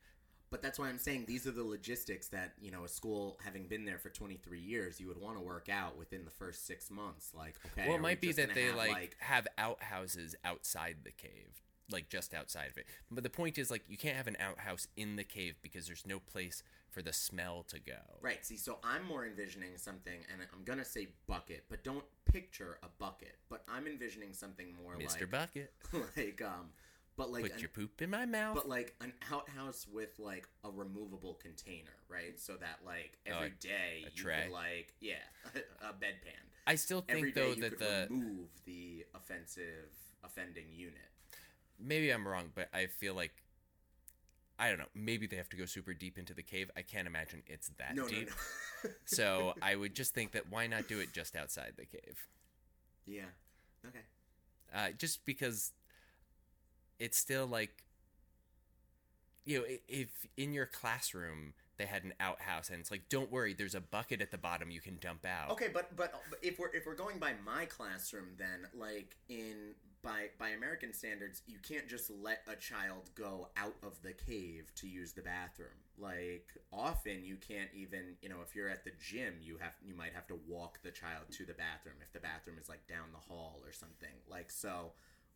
But 0.51 0.61
that's 0.61 0.79
why 0.79 0.89
I'm 0.89 0.99
saying 0.99 1.25
these 1.27 1.47
are 1.47 1.51
the 1.51 1.65
logistics 1.65 2.29
that 2.29 2.53
you 2.61 2.71
know 2.71 2.85
a 2.85 2.89
school 2.89 3.39
having 3.43 3.67
been 3.67 3.87
there 3.87 3.99
for 3.99 4.11
23 4.11 4.61
years, 4.61 5.01
you 5.01 5.09
would 5.09 5.21
want 5.21 5.39
to 5.39 5.43
work 5.43 5.69
out 5.71 5.97
within 5.97 6.25
the 6.25 6.31
first 6.31 6.67
six 6.67 6.91
months. 6.91 7.33
Like, 7.35 7.55
okay, 7.73 7.89
well, 7.89 7.97
it 7.97 8.03
might 8.03 8.21
be 8.21 8.33
that 8.33 8.55
they 8.55 8.65
have, 8.65 8.77
like, 8.77 9.17
have 9.21 9.49
outhouses 9.57 10.37
outside 10.45 10.99
the 11.05 11.11
cave, 11.11 11.63
like 11.93 12.09
just 12.09 12.35
outside 12.35 12.69
of 12.71 12.79
it. 12.79 12.87
But 13.11 13.23
the 13.25 13.31
point 13.31 13.59
is, 13.59 13.71
like, 13.71 13.83
you 13.89 13.97
can't 13.97 14.17
have 14.17 14.27
an 14.27 14.37
outhouse 14.41 14.87
in 14.97 15.17
the 15.17 15.25
cave 15.25 15.57
because 15.63 15.87
there's 15.87 16.07
no 16.07 16.19
place 16.19 16.63
for 16.91 17.03
the 17.03 17.13
smell 17.13 17.65
to 17.69 17.79
go. 17.81 17.99
Right. 18.21 18.45
See, 18.45 18.57
so 18.57 18.79
I'm 18.85 19.05
more 19.07 19.25
envisioning 19.27 19.77
something, 19.77 20.21
and 20.33 20.43
I'm 20.53 20.65
gonna 20.65 20.85
say 20.85 21.09
bucket, 21.27 21.65
but 21.71 21.83
don't 21.85 22.05
picture 22.25 22.79
a 22.83 22.89
bucket. 22.99 23.37
But 23.49 23.63
I'm 23.69 23.87
envisioning 23.87 24.33
something 24.35 24.75
more 24.83 24.97
Mr. 24.97 25.21
like, 25.21 25.31
Bucket, 25.31 25.73
like, 26.17 26.43
um, 26.43 26.71
but 27.17 27.31
like, 27.31 27.43
put 27.43 27.53
an, 27.53 27.59
your 27.61 27.69
poop 27.69 28.01
in 28.03 28.11
my 28.11 28.25
mouth. 28.27 28.55
but 28.55 28.69
like 28.69 28.95
an 29.01 29.13
outhouse 29.31 29.87
with 29.91 30.19
like 30.19 30.49
a 30.65 30.71
removable 30.71 31.35
container, 31.43 31.91
right? 32.09 32.39
So 32.41 32.55
that 32.55 32.81
like 32.87 33.19
Oh, 33.31 33.37
every 33.37 33.53
day 33.61 34.05
a 34.07 34.11
you 34.15 34.23
tray. 34.23 34.43
could 34.45 34.53
like, 34.53 34.95
yeah, 35.01 35.15
a 35.83 35.93
bedpan. 35.93 36.41
I 36.67 36.75
still 36.77 37.01
think 37.01 37.19
Every 37.19 37.33
though 37.33 37.53
you 37.53 37.61
that 37.63 37.79
the 37.79 38.07
remove 38.11 38.49
the 38.65 39.05
offensive, 39.15 39.89
offending 40.25 40.67
unit. 40.71 40.97
Maybe 41.79 42.11
I'm 42.11 42.27
wrong, 42.27 42.51
but 42.55 42.69
I 42.73 42.87
feel 42.87 43.15
like 43.15 43.33
I 44.59 44.69
don't 44.69 44.79
know. 44.79 44.89
Maybe 44.95 45.27
they 45.27 45.37
have 45.37 45.49
to 45.51 45.57
go 45.57 45.65
super 45.65 45.93
deep 45.95 46.19
into 46.19 46.35
the 46.35 46.43
cave. 46.43 46.71
I 46.77 46.83
can't 46.83 47.07
imagine 47.09 47.43
it's 47.47 47.71
that 47.79 47.95
No, 47.97 48.03
no, 48.03 48.09
deep. 48.09 48.31
no. 48.85 48.91
so 49.07 49.55
I 49.63 49.75
would 49.75 49.95
just 49.95 50.15
think 50.15 50.33
that 50.33 50.51
why 50.51 50.67
not 50.67 50.87
do 50.89 51.01
it 51.01 51.13
just 51.13 51.35
outside 51.37 51.73
the 51.77 51.87
cave? 51.87 52.29
yeah. 53.07 53.25
Okay. 53.87 53.99
Uh, 54.73 54.91
just 54.97 55.25
because 55.27 55.73
it's 57.01 57.19
still 57.19 57.47
like 57.47 57.83
you 59.45 59.59
know 59.59 59.65
if 59.89 60.27
in 60.37 60.53
your 60.53 60.67
classroom 60.67 61.53
they 61.79 61.87
had 61.87 62.05
an 62.05 62.15
outhouse 62.21 62.71
and 62.71 62.79
it's 62.79 62.91
like 62.93 63.03
don't 63.09 63.31
worry 63.33 63.53
there's 63.55 63.75
a 63.75 63.81
bucket 63.81 64.21
at 64.23 64.31
the 64.31 64.39
bottom 64.39 64.71
you 64.71 64.81
can 64.81 64.97
dump 65.01 65.27
out 65.27 65.51
Okay, 65.51 65.67
but 65.73 65.95
but 65.97 66.15
but 66.31 66.39
if 66.43 66.59
we're 66.61 66.69
if 66.73 66.87
we're 66.87 66.95
going 66.95 67.19
by 67.19 67.33
my 67.45 67.65
classroom, 67.65 68.29
then 68.39 68.69
like 68.73 69.17
in 69.29 69.75
by 70.03 70.27
by 70.39 70.51
American 70.51 70.93
standards, 70.93 71.43
you 71.47 71.59
can't 71.67 71.89
just 71.89 72.11
let 72.11 72.43
a 72.49 72.57
child 72.57 73.11
go 73.15 73.49
out 73.57 73.77
of 73.83 74.01
the 74.03 74.13
cave 74.13 74.73
to 74.77 74.89
use 74.89 75.13
the 75.13 75.23
bathroom. 75.23 75.69
Like 75.99 76.49
often, 76.73 77.25
you 77.25 77.37
can't 77.37 77.71
even 77.75 78.17
you 78.21 78.29
know 78.29 78.41
if 78.47 78.55
you're 78.55 78.69
at 78.69 78.85
the 78.85 78.93
gym, 79.01 79.35
you 79.41 79.59
have 79.61 79.75
you 79.85 79.95
might 79.95 80.13
have 80.15 80.27
to 80.29 80.39
walk 80.49 80.81
the 80.83 80.91
child 80.91 81.25
to 81.33 81.45
the 81.45 81.55
bathroom 81.55 81.97
if 82.01 82.13
the 82.13 82.21
bathroom 82.21 82.57
is 82.61 82.69
like 82.69 82.87
down 82.89 83.07
the 83.13 83.33
hall 83.33 83.61
or 83.65 83.73
something. 83.73 84.15
Like 84.29 84.51
so. 84.51 84.93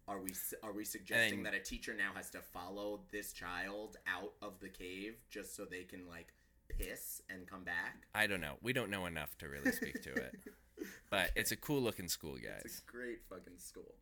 Are 0.08 0.20
we 0.20 0.30
are 0.62 0.72
we 0.72 0.84
suggesting 0.84 1.38
And- 1.38 1.46
that 1.46 1.54
a 1.54 1.58
teacher 1.58 1.92
now 1.92 2.12
has 2.14 2.30
to 2.30 2.38
follow 2.40 3.00
this 3.10 3.32
child 3.32 3.96
out 4.06 4.34
of 4.40 4.60
the 4.60 4.68
cave 4.68 5.16
just 5.30 5.56
so 5.56 5.64
they 5.64 5.82
can 5.82 6.06
like 6.08 6.32
piss 6.68 7.22
and 7.28 7.44
come 7.48 7.64
back? 7.64 8.06
i 8.14 8.28
don't 8.28 8.40
know 8.40 8.54
we 8.62 8.72
don't 8.72 8.88
know 8.90 9.06
enough 9.06 9.36
to 9.38 9.48
really 9.48 9.72
speak 9.72 10.00
to 10.02 10.12
it 10.12 10.32
but 11.10 11.30
it's 11.34 11.50
a 11.50 11.56
cool 11.56 11.80
looking 11.80 12.08
school 12.08 12.34
guys 12.36 12.62
It's 12.64 12.82
a 12.86 12.90
great 12.90 13.18
fucking 13.28 13.58
school. 13.58 13.94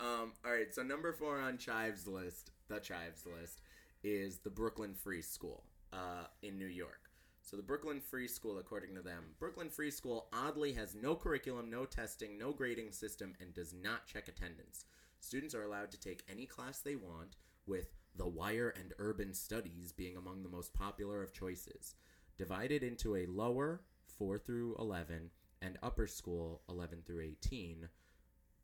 Um, 0.00 0.32
all 0.44 0.52
right, 0.52 0.72
so 0.72 0.82
number 0.82 1.12
four 1.12 1.40
on 1.40 1.58
Chives' 1.58 2.06
list, 2.06 2.52
the 2.68 2.78
Chives' 2.78 3.26
list, 3.26 3.62
is 4.04 4.38
the 4.38 4.50
Brooklyn 4.50 4.94
Free 4.94 5.22
School 5.22 5.64
uh, 5.92 6.26
in 6.42 6.56
New 6.56 6.66
York. 6.66 7.10
So 7.42 7.56
the 7.56 7.62
Brooklyn 7.62 8.00
Free 8.00 8.28
School, 8.28 8.58
according 8.58 8.94
to 8.94 9.00
them, 9.00 9.24
Brooklyn 9.40 9.70
Free 9.70 9.90
School 9.90 10.28
oddly 10.32 10.72
has 10.74 10.94
no 10.94 11.16
curriculum, 11.16 11.70
no 11.70 11.84
testing, 11.84 12.38
no 12.38 12.52
grading 12.52 12.92
system, 12.92 13.34
and 13.40 13.54
does 13.54 13.72
not 13.72 14.06
check 14.06 14.28
attendance. 14.28 14.84
Students 15.18 15.54
are 15.54 15.64
allowed 15.64 15.90
to 15.90 16.00
take 16.00 16.22
any 16.30 16.46
class 16.46 16.78
they 16.78 16.94
want, 16.94 17.36
with 17.66 17.96
The 18.16 18.28
Wire 18.28 18.74
and 18.78 18.92
Urban 18.98 19.34
Studies 19.34 19.92
being 19.92 20.16
among 20.16 20.42
the 20.42 20.48
most 20.48 20.74
popular 20.74 21.22
of 21.22 21.32
choices. 21.32 21.94
Divided 22.36 22.82
into 22.84 23.16
a 23.16 23.26
lower, 23.26 23.80
4 24.18 24.38
through 24.38 24.76
11, 24.78 25.30
and 25.60 25.78
upper 25.82 26.06
school, 26.06 26.62
11 26.68 27.02
through 27.04 27.22
18, 27.22 27.88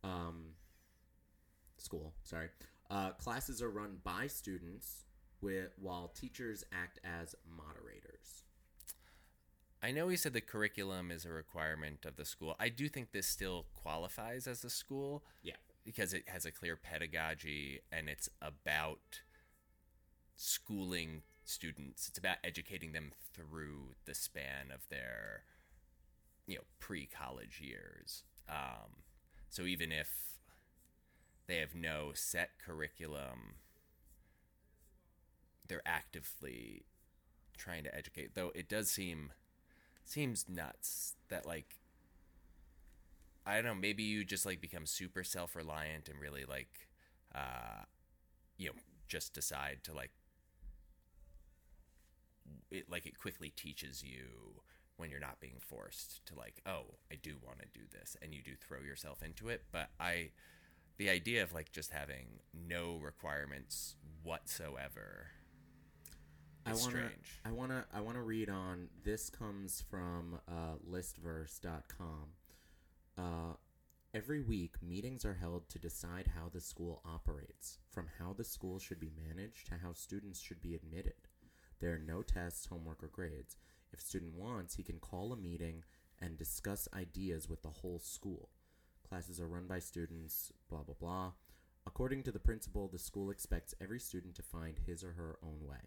um, 0.05 0.44
school, 1.77 2.15
sorry. 2.23 2.49
Uh, 2.91 3.11
classes 3.13 3.61
are 3.63 3.71
run 3.71 3.97
by 4.05 4.27
students, 4.27 5.05
with, 5.41 5.71
while 5.79 6.09
teachers 6.09 6.65
act 6.73 6.99
as 7.05 7.35
moderators. 7.47 8.43
i 9.83 9.91
know 9.91 10.09
he 10.09 10.17
said 10.17 10.33
the 10.33 10.41
curriculum 10.41 11.11
is 11.11 11.25
a 11.27 11.31
requirement 11.31 12.07
of 12.07 12.17
the 12.17 12.25
school 12.25 12.57
i 12.59 12.69
do 12.71 12.89
think 12.89 13.13
this 13.13 13.27
still 13.27 13.67
qualifies 13.75 14.47
as 14.47 14.65
a 14.65 14.71
school 14.71 15.23
Yeah. 15.43 15.57
because 15.85 16.15
it 16.15 16.25
has 16.29 16.47
a 16.47 16.51
clear 16.53 16.77
pedagogy 16.77 17.81
and 17.93 18.09
it's 18.09 18.29
about 18.41 19.21
schooling 20.37 21.23
students. 21.45 22.09
It's 22.09 22.19
about 22.19 22.39
educating 22.43 22.93
them 22.93 23.13
through 23.35 23.95
the 24.07 24.15
span 24.15 24.71
of 24.75 24.89
their, 24.89 25.43
you 26.47 26.57
know, 26.57 26.63
pre-college 26.81 27.61
years. 27.63 28.25
Um, 28.49 29.03
so 29.51 29.63
even 29.63 29.93
if 29.93 30.09
they 31.47 31.57
have 31.57 31.75
no 31.75 32.11
set 32.15 32.51
curriculum, 32.65 33.57
they're 35.67 35.83
actively 35.87 36.85
trying 37.57 37.85
to 37.85 37.95
educate. 37.95 38.35
Though 38.35 38.53
it 38.55 38.69
does 38.69 38.91
seem 38.91 39.33
seems 40.05 40.47
nuts 40.49 41.15
that 41.29 41.47
like 41.47 41.77
I 43.47 43.57
don't 43.57 43.65
know, 43.65 43.75
maybe 43.75 44.03
you 44.03 44.25
just 44.25 44.47
like 44.47 44.61
become 44.61 44.87
super 44.87 45.23
self 45.23 45.55
reliant 45.55 46.09
and 46.09 46.19
really 46.19 46.45
like, 46.49 46.89
uh, 47.35 47.85
you 48.57 48.69
know, 48.69 48.75
just 49.07 49.35
decide 49.35 49.79
to 49.85 49.93
like, 49.93 50.13
it 52.71 52.91
like 52.91 53.05
it 53.07 53.19
quickly 53.19 53.51
teaches 53.55 54.03
you 54.03 54.63
when 54.97 55.11
you're 55.11 55.21
not 55.21 55.41
being 55.41 55.59
forced 55.61 56.25
to 56.27 56.35
like, 56.35 56.63
oh, 56.67 56.95
I 57.13 57.17
do 57.17 57.37
want 57.45 57.59
to 57.59 57.67
do 57.75 57.85
this, 57.93 58.17
and 58.23 58.33
you 58.33 58.43
do 58.43 58.53
throw 58.57 58.81
yourself 58.81 59.23
into 59.23 59.49
it. 59.49 59.65
But 59.73 59.91
I, 60.01 60.31
the 60.97 61.11
idea 61.11 61.43
of 61.43 61.53
like 61.53 61.73
just 61.73 61.91
having 61.91 62.41
no 62.53 62.99
requirements 63.03 63.97
whatsoever. 64.23 65.29
I 66.67 66.71
wanna, 66.71 66.83
strange. 66.83 67.41
I 67.45 67.51
wanna, 67.53 67.85
I 67.93 68.01
wanna 68.01 68.23
read 68.23 68.49
on. 68.49 68.89
This 69.05 69.29
comes 69.29 69.85
from 69.91 70.39
uh, 70.49 70.77
listverse.com. 70.91 72.29
Uh, 73.19 73.55
every 74.15 74.41
week, 74.41 74.77
meetings 74.83 75.25
are 75.25 75.35
held 75.35 75.69
to 75.69 75.79
decide 75.79 76.31
how 76.35 76.49
the 76.53 76.61
school 76.61 77.03
operates, 77.05 77.79
from 77.91 78.07
how 78.19 78.33
the 78.33 78.45
school 78.45 78.79
should 78.79 78.99
be 78.99 79.11
managed 79.29 79.67
to 79.67 79.75
how 79.83 79.93
students 79.93 80.41
should 80.41 80.63
be 80.63 80.75
admitted. 80.75 81.29
There 81.81 81.93
are 81.93 81.99
no 81.99 82.23
tests, 82.23 82.67
homework, 82.67 83.03
or 83.03 83.09
grades. 83.09 83.57
If 83.93 84.01
student 84.01 84.35
wants, 84.35 84.77
he 84.77 84.83
can 84.83 84.99
call 84.99 85.33
a 85.33 85.37
meeting 85.37 85.85
and 86.21 86.39
discuss 86.39 86.89
ideas 86.95 87.49
with 87.49 87.63
the 87.63 87.69
whole 87.69 87.99
school. 87.99 88.49
Classes 89.14 89.40
are 89.40 89.46
run 89.46 89.68
by 89.68 89.79
students, 89.79 90.53
blah, 90.68 90.83
blah, 90.83 90.96
blah. 90.98 91.33
According 91.87 92.24
to 92.24 92.33
the 92.33 92.40
principal, 92.40 92.88
the 92.88 92.98
school 92.98 93.31
expects 93.31 93.72
every 93.81 94.00
student 94.00 94.35
to 94.35 94.42
find 94.42 94.81
his 94.88 95.05
or 95.05 95.12
her 95.12 95.38
own 95.40 95.68
way. 95.68 95.87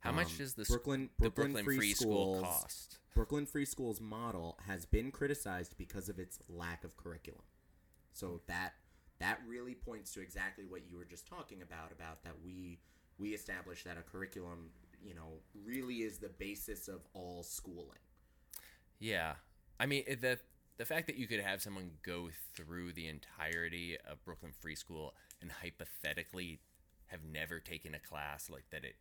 How 0.00 0.12
much 0.12 0.32
Um, 0.32 0.36
does 0.36 0.52
this 0.52 0.68
Brooklyn, 0.68 1.08
the 1.18 1.30
Brooklyn, 1.30 1.52
Brooklyn 1.52 1.64
Free, 1.64 1.76
Free 1.78 1.94
Schools, 1.94 2.36
School 2.36 2.42
cost? 2.42 2.98
Brooklyn 3.14 3.46
Free 3.46 3.64
Schools 3.64 4.02
model 4.02 4.58
has 4.66 4.84
been 4.84 5.10
criticized 5.10 5.78
because 5.78 6.10
of 6.10 6.18
its 6.18 6.38
lack 6.46 6.84
of 6.84 6.94
curriculum. 6.98 7.40
So 8.12 8.42
that 8.48 8.74
that 9.18 9.40
really 9.48 9.74
points 9.74 10.12
to 10.12 10.20
exactly 10.20 10.66
what 10.66 10.82
you 10.90 10.98
were 10.98 11.06
just 11.06 11.26
talking 11.26 11.62
about 11.62 11.90
about 11.90 12.22
that 12.22 12.34
we 12.44 12.80
we 13.16 13.30
established 13.30 13.86
that 13.86 13.96
a 13.96 14.02
curriculum, 14.02 14.72
you 15.02 15.14
know, 15.14 15.40
really 15.64 16.02
is 16.02 16.18
the 16.18 16.28
basis 16.28 16.86
of 16.86 17.00
all 17.14 17.42
schooling. 17.42 18.04
Yeah, 18.98 19.36
I 19.80 19.86
mean 19.86 20.04
the 20.20 20.38
the 20.78 20.84
fact 20.84 21.06
that 21.08 21.16
you 21.16 21.26
could 21.26 21.40
have 21.40 21.60
someone 21.60 21.90
go 22.04 22.30
through 22.54 22.92
the 22.92 23.08
entirety 23.08 23.96
of 24.08 24.24
Brooklyn 24.24 24.52
Free 24.58 24.76
School 24.76 25.14
and 25.42 25.50
hypothetically 25.50 26.60
have 27.06 27.20
never 27.24 27.58
taken 27.58 27.94
a 27.94 27.98
class 27.98 28.48
like 28.48 28.70
that, 28.70 28.84
it 28.84 28.96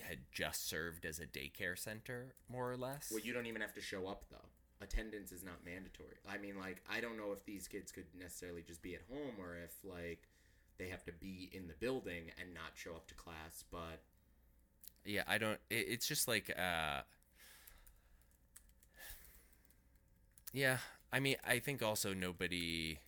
had 0.00 0.18
just 0.32 0.68
served 0.68 1.04
as 1.04 1.20
a 1.20 1.26
daycare 1.26 1.78
center, 1.78 2.34
more 2.48 2.70
or 2.70 2.76
less. 2.76 3.08
Well, 3.10 3.20
you 3.22 3.32
don't 3.32 3.46
even 3.46 3.60
have 3.60 3.74
to 3.74 3.80
show 3.80 4.06
up 4.06 4.24
though. 4.30 4.48
Attendance 4.80 5.30
is 5.30 5.44
not 5.44 5.64
mandatory. 5.64 6.16
I 6.28 6.38
mean, 6.38 6.58
like, 6.58 6.82
I 6.90 7.00
don't 7.00 7.16
know 7.16 7.32
if 7.32 7.44
these 7.44 7.68
kids 7.68 7.92
could 7.92 8.06
necessarily 8.18 8.62
just 8.62 8.82
be 8.82 8.94
at 8.94 9.02
home 9.10 9.34
or 9.38 9.56
if 9.62 9.76
like 9.84 10.28
they 10.78 10.88
have 10.88 11.04
to 11.04 11.12
be 11.12 11.50
in 11.52 11.68
the 11.68 11.74
building 11.74 12.30
and 12.40 12.52
not 12.54 12.72
show 12.74 12.92
up 12.92 13.06
to 13.08 13.14
class. 13.14 13.64
But 13.70 14.02
yeah, 15.04 15.22
I 15.26 15.38
don't. 15.38 15.60
It, 15.70 15.86
it's 15.88 16.08
just 16.08 16.28
like, 16.28 16.50
uh, 16.58 17.02
yeah. 20.54 20.78
I 21.12 21.20
mean, 21.20 21.36
I 21.46 21.58
think 21.60 21.82
also 21.82 22.14
nobody. 22.14 22.98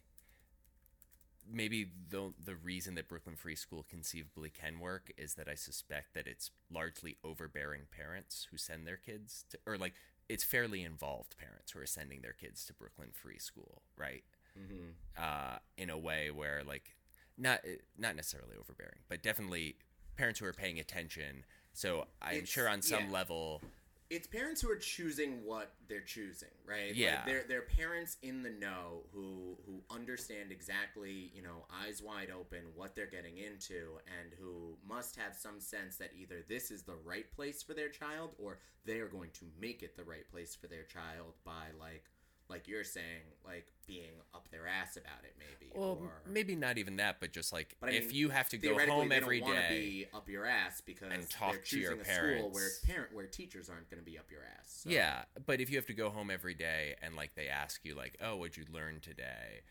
Maybe 1.49 1.93
the 2.11 2.35
the 2.45 2.57
reason 2.57 2.97
that 2.97 3.09
Brooklyn 3.09 3.37
Free 3.37 3.55
School 3.55 3.87
conceivably 3.89 4.51
can 4.51 4.81
work 4.81 5.13
is 5.17 5.35
that 5.35 5.49
I 5.49 5.55
suspect 5.55 6.13
that 6.15 6.27
it's 6.27 6.51
largely 6.73 7.19
overbearing 7.23 7.83
parents 7.97 8.49
who 8.51 8.57
send 8.59 8.85
their 8.87 8.97
kids 8.97 9.45
to, 9.51 9.59
or 9.65 9.79
like 9.79 9.95
it's 10.29 10.43
fairly 10.43 10.83
involved 10.83 11.37
parents 11.39 11.71
who 11.71 11.79
are 11.81 11.87
sending 11.87 12.21
their 12.23 12.33
kids 12.33 12.65
to 12.67 12.75
Brooklyn 12.75 13.11
Free 13.13 13.39
School, 13.39 13.83
right? 13.97 14.25
mhm. 14.59 14.95
uh, 15.19 15.59
in 15.77 15.91
a 15.91 15.99
way 15.99 16.31
where 16.33 16.65
like 16.65 16.97
not 17.39 17.61
not 17.97 18.17
necessarily 18.17 18.57
overbearing, 18.59 19.01
but 19.09 19.23
definitely 19.23 19.77
parents 20.17 20.41
who 20.41 20.47
are 20.47 20.53
paying 20.53 20.81
attention. 20.81 21.45
So 21.75 22.09
I'm 22.23 22.37
It's- 22.39 22.49
sure 22.49 22.69
on 22.69 22.83
some 22.83 23.07
yeah. 23.07 23.13
level, 23.13 23.63
it's 24.11 24.27
parents 24.27 24.61
who 24.61 24.71
are 24.71 24.77
choosing 24.77 25.45
what 25.45 25.73
they're 25.89 26.01
choosing, 26.01 26.49
right? 26.65 26.89
Like, 26.89 26.97
Yeah. 26.97 27.25
they're 27.25 27.45
they're 27.49 27.63
parents 27.63 28.17
in 28.23 28.43
the 28.43 28.51
know 28.51 29.03
who 29.13 29.57
who 29.67 29.83
understand 29.91 30.53
exactly, 30.53 31.31
you 31.35 31.43
know, 31.43 31.67
eyes 31.83 32.03
wide 32.03 32.31
open 32.31 32.61
what 32.75 32.95
they're 32.95 33.07
getting 33.07 33.39
into 33.39 33.99
and 34.07 34.33
who 34.41 34.77
must 34.87 35.17
have 35.17 35.35
some 35.35 35.61
sense 35.61 35.97
that 35.97 36.13
either 36.17 36.45
this 36.49 36.71
is 36.71 36.83
the 36.85 36.95
right 37.05 37.31
place 37.33 37.63
for 37.63 37.75
their 37.75 37.89
child 37.89 38.31
or 38.39 38.59
they 38.85 39.01
are 39.01 39.09
going 39.09 39.31
to 39.35 39.45
make 39.61 39.83
it 39.83 39.97
the 39.97 40.05
right 40.05 40.29
place 40.31 40.55
for 40.55 40.69
their 40.69 40.85
child 40.85 41.35
by 41.45 41.67
like 41.81 42.05
like 42.49 42.69
you're 42.69 42.85
saying, 42.85 43.23
like 43.45 43.67
being 43.87 44.13
up 44.35 44.49
their 44.51 44.67
ass 44.69 44.97
about 44.97 45.25
it 45.25 45.35
maybe. 45.39 45.71
well, 45.75 45.99
or 46.01 46.11
maybe 46.31 46.55
not 46.55 46.79
even 46.79 46.97
that, 46.97 47.17
but 47.21 47.33
just 47.33 47.53
like 47.53 47.77
But 47.81 47.91
I 47.91 47.93
if 47.95 48.13
you 48.13 48.29
have 48.31 48.49
to 48.51 48.57
go 48.59 48.79
home 48.79 49.11
every 49.13 49.41
to 49.41 49.65
be 49.69 50.07
up 50.15 50.29
your 50.29 50.47
ass 50.47 50.81
because 50.81 51.13
and 51.13 51.29
talk 51.29 51.65
to 51.65 51.79
your 51.79 51.93
school 52.05 52.51
where 52.51 52.63
parents. 52.63 52.81
parent 52.87 53.15
where 53.15 53.27
teachers 53.27 53.69
aren't 53.69 53.91
going 53.91 54.01
to 54.01 54.05
be 54.05 54.19
up 54.19 54.31
your 54.31 54.43
ass. 54.59 54.83
So. 54.85 54.91
yeah. 54.91 55.23
But 55.45 55.61
if 55.61 55.71
you 55.71 55.77
have 55.77 55.87
to 55.87 55.95
go 55.95 56.11
home 56.11 56.31
every 56.31 56.55
day 56.55 56.95
and 57.03 57.17
like 57.17 57.35
they 57.35 57.49
ask 57.49 57.85
you 57.85 57.95
like, 57.95 58.17
oh, 58.23 58.37
what'd 58.37 58.57
you 58.57 58.65
learn 58.73 59.01
today? 59.01 59.63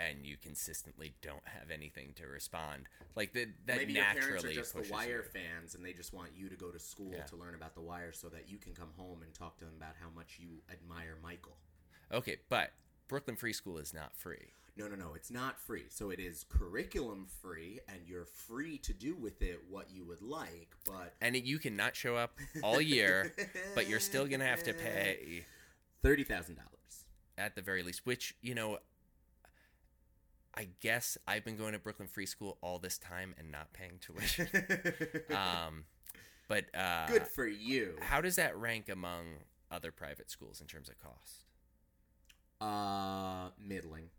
And 0.00 0.24
you 0.24 0.36
consistently 0.40 1.14
don't 1.22 1.42
have 1.44 1.72
anything 1.72 2.12
to 2.18 2.26
respond, 2.28 2.84
like 3.16 3.32
that. 3.32 3.48
That 3.66 3.78
Maybe 3.78 3.94
your 3.94 4.04
naturally 4.04 4.26
parents 4.28 4.44
are 4.44 4.52
just 4.52 4.74
the 4.76 4.92
Wire 4.92 5.24
you. 5.34 5.40
fans, 5.40 5.74
and 5.74 5.84
they 5.84 5.92
just 5.92 6.12
want 6.14 6.28
you 6.36 6.48
to 6.48 6.54
go 6.54 6.70
to 6.70 6.78
school 6.78 7.10
Yeah. 7.12 7.24
to 7.24 7.34
learn 7.34 7.56
about 7.56 7.74
the 7.74 7.80
Wire, 7.80 8.12
so 8.12 8.28
that 8.28 8.48
you 8.48 8.58
can 8.58 8.74
come 8.74 8.90
home 8.96 9.22
and 9.24 9.34
talk 9.34 9.58
to 9.58 9.64
them 9.64 9.74
about 9.76 9.96
how 10.00 10.08
much 10.14 10.38
you 10.38 10.62
admire 10.70 11.16
Michael. 11.20 11.56
Okay, 12.12 12.36
but 12.48 12.72
Brooklyn 13.08 13.36
Free 13.36 13.52
School 13.52 13.78
is 13.78 13.92
not 13.92 14.16
free. 14.16 14.52
No, 14.76 14.86
no, 14.86 14.94
no, 14.94 15.14
it's 15.14 15.30
not 15.30 15.58
free. 15.58 15.86
So 15.88 16.10
it 16.10 16.20
is 16.20 16.44
curriculum 16.48 17.26
free, 17.42 17.80
and 17.88 17.98
you're 18.06 18.26
free 18.26 18.78
to 18.78 18.92
do 18.92 19.16
with 19.16 19.42
it 19.42 19.58
what 19.68 19.90
you 19.90 20.04
would 20.04 20.22
like. 20.22 20.76
But 20.86 21.14
and 21.20 21.36
you 21.36 21.58
can 21.58 21.74
not 21.74 21.96
show 21.96 22.14
up 22.16 22.38
all 22.62 22.80
year, 22.80 23.34
but 23.74 23.88
you're 23.88 23.98
still 23.98 24.26
gonna 24.26 24.46
have 24.46 24.62
to 24.62 24.72
pay 24.72 25.44
thirty 26.02 26.22
thousand 26.22 26.56
dollars. 26.56 27.06
at 27.36 27.56
the 27.56 27.62
very 27.62 27.82
least. 27.82 28.06
Which 28.06 28.36
you 28.40 28.54
know, 28.54 28.78
I 30.54 30.68
guess 30.80 31.18
I've 31.26 31.44
been 31.44 31.56
going 31.56 31.72
to 31.72 31.80
Brooklyn 31.80 32.08
Free 32.08 32.26
School 32.26 32.56
all 32.62 32.78
this 32.78 32.98
time 32.98 33.34
and 33.36 33.50
not 33.50 33.72
paying 33.72 33.98
tuition. 34.00 34.48
um, 35.30 35.86
but 36.46 36.66
uh, 36.72 37.08
Good 37.08 37.26
for 37.26 37.48
you. 37.48 37.96
How 38.00 38.20
does 38.20 38.36
that 38.36 38.56
rank 38.56 38.88
among 38.88 39.24
other 39.72 39.90
private 39.90 40.30
schools 40.30 40.60
in 40.60 40.68
terms 40.68 40.88
of 40.88 40.98
cost? 40.98 41.46
Uh, 42.60 43.50
middling. 43.58 44.10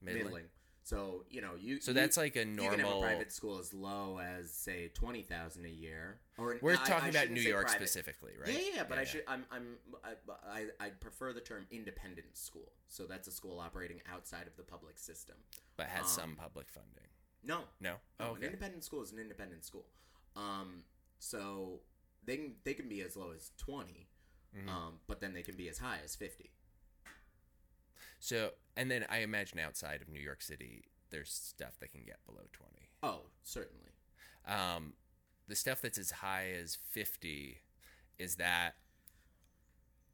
Middling. 0.00 0.24
middling. 0.24 0.44
So 0.84 1.24
you 1.30 1.40
know 1.40 1.52
you. 1.60 1.80
So 1.80 1.90
you- 1.90 1.94
that's 1.94 2.16
like 2.16 2.34
a 2.36 2.44
normal. 2.44 2.64
You 2.64 2.70
can 2.70 2.80
have 2.80 2.96
a 2.96 3.00
private 3.00 3.30
school 3.32 3.58
as 3.60 3.72
low 3.72 4.18
as 4.18 4.52
say 4.52 4.88
twenty 4.88 5.22
thousand 5.22 5.64
a 5.64 5.68
year, 5.68 6.18
or 6.36 6.58
We're 6.60 6.72
I- 6.72 6.76
talking 6.84 7.04
I 7.04 7.08
about 7.10 7.30
New 7.30 7.40
York 7.40 7.66
private. 7.66 7.78
specifically, 7.88 8.32
right? 8.40 8.52
Yeah, 8.52 8.58
yeah, 8.58 8.70
yeah, 8.76 8.84
but 8.88 8.98
I 8.98 9.04
should. 9.04 9.22
I'm. 9.28 9.44
I'm. 9.52 9.76
I, 10.02 10.12
I. 10.80 10.86
I 10.86 10.88
prefer 10.90 11.32
the 11.32 11.40
term 11.40 11.66
independent 11.70 12.36
school. 12.36 12.72
So 12.88 13.04
that's 13.06 13.28
a 13.28 13.30
school 13.30 13.60
operating 13.60 14.00
outside 14.12 14.48
of 14.48 14.56
the 14.56 14.64
public 14.64 14.98
system. 14.98 15.36
but 15.76 15.86
has 15.86 16.02
um, 16.02 16.08
some 16.08 16.36
public 16.36 16.68
funding. 16.68 17.08
No. 17.44 17.60
No. 17.80 17.94
Oh, 18.18 18.34
an 18.34 18.42
independent 18.42 18.82
school 18.84 19.02
is 19.02 19.12
an 19.12 19.18
independent 19.20 19.64
school. 19.64 19.86
Um. 20.34 20.82
So 21.20 21.80
they 22.24 22.36
can 22.36 22.54
they 22.64 22.74
can 22.74 22.88
be 22.88 23.02
as 23.02 23.16
low 23.16 23.30
as 23.32 23.52
20 23.58 24.08
Mhm. 24.56 24.68
Um. 24.68 25.00
But 25.06 25.20
then 25.20 25.32
they 25.32 25.42
can 25.42 25.56
be 25.56 25.68
as 25.68 25.78
high 25.78 26.00
as 26.04 26.16
fifty. 26.16 26.50
So, 28.22 28.50
and 28.76 28.88
then 28.88 29.04
I 29.10 29.18
imagine 29.18 29.58
outside 29.58 30.00
of 30.00 30.08
New 30.08 30.20
York 30.20 30.42
City, 30.42 30.84
there's 31.10 31.32
stuff 31.32 31.80
that 31.80 31.90
can 31.90 32.02
get 32.06 32.24
below 32.24 32.42
20. 32.52 32.72
Oh, 33.02 33.22
certainly. 33.42 33.90
Um, 34.46 34.92
the 35.48 35.56
stuff 35.56 35.82
that's 35.82 35.98
as 35.98 36.12
high 36.12 36.52
as 36.56 36.78
50, 36.92 37.58
is 38.20 38.36
that 38.36 38.76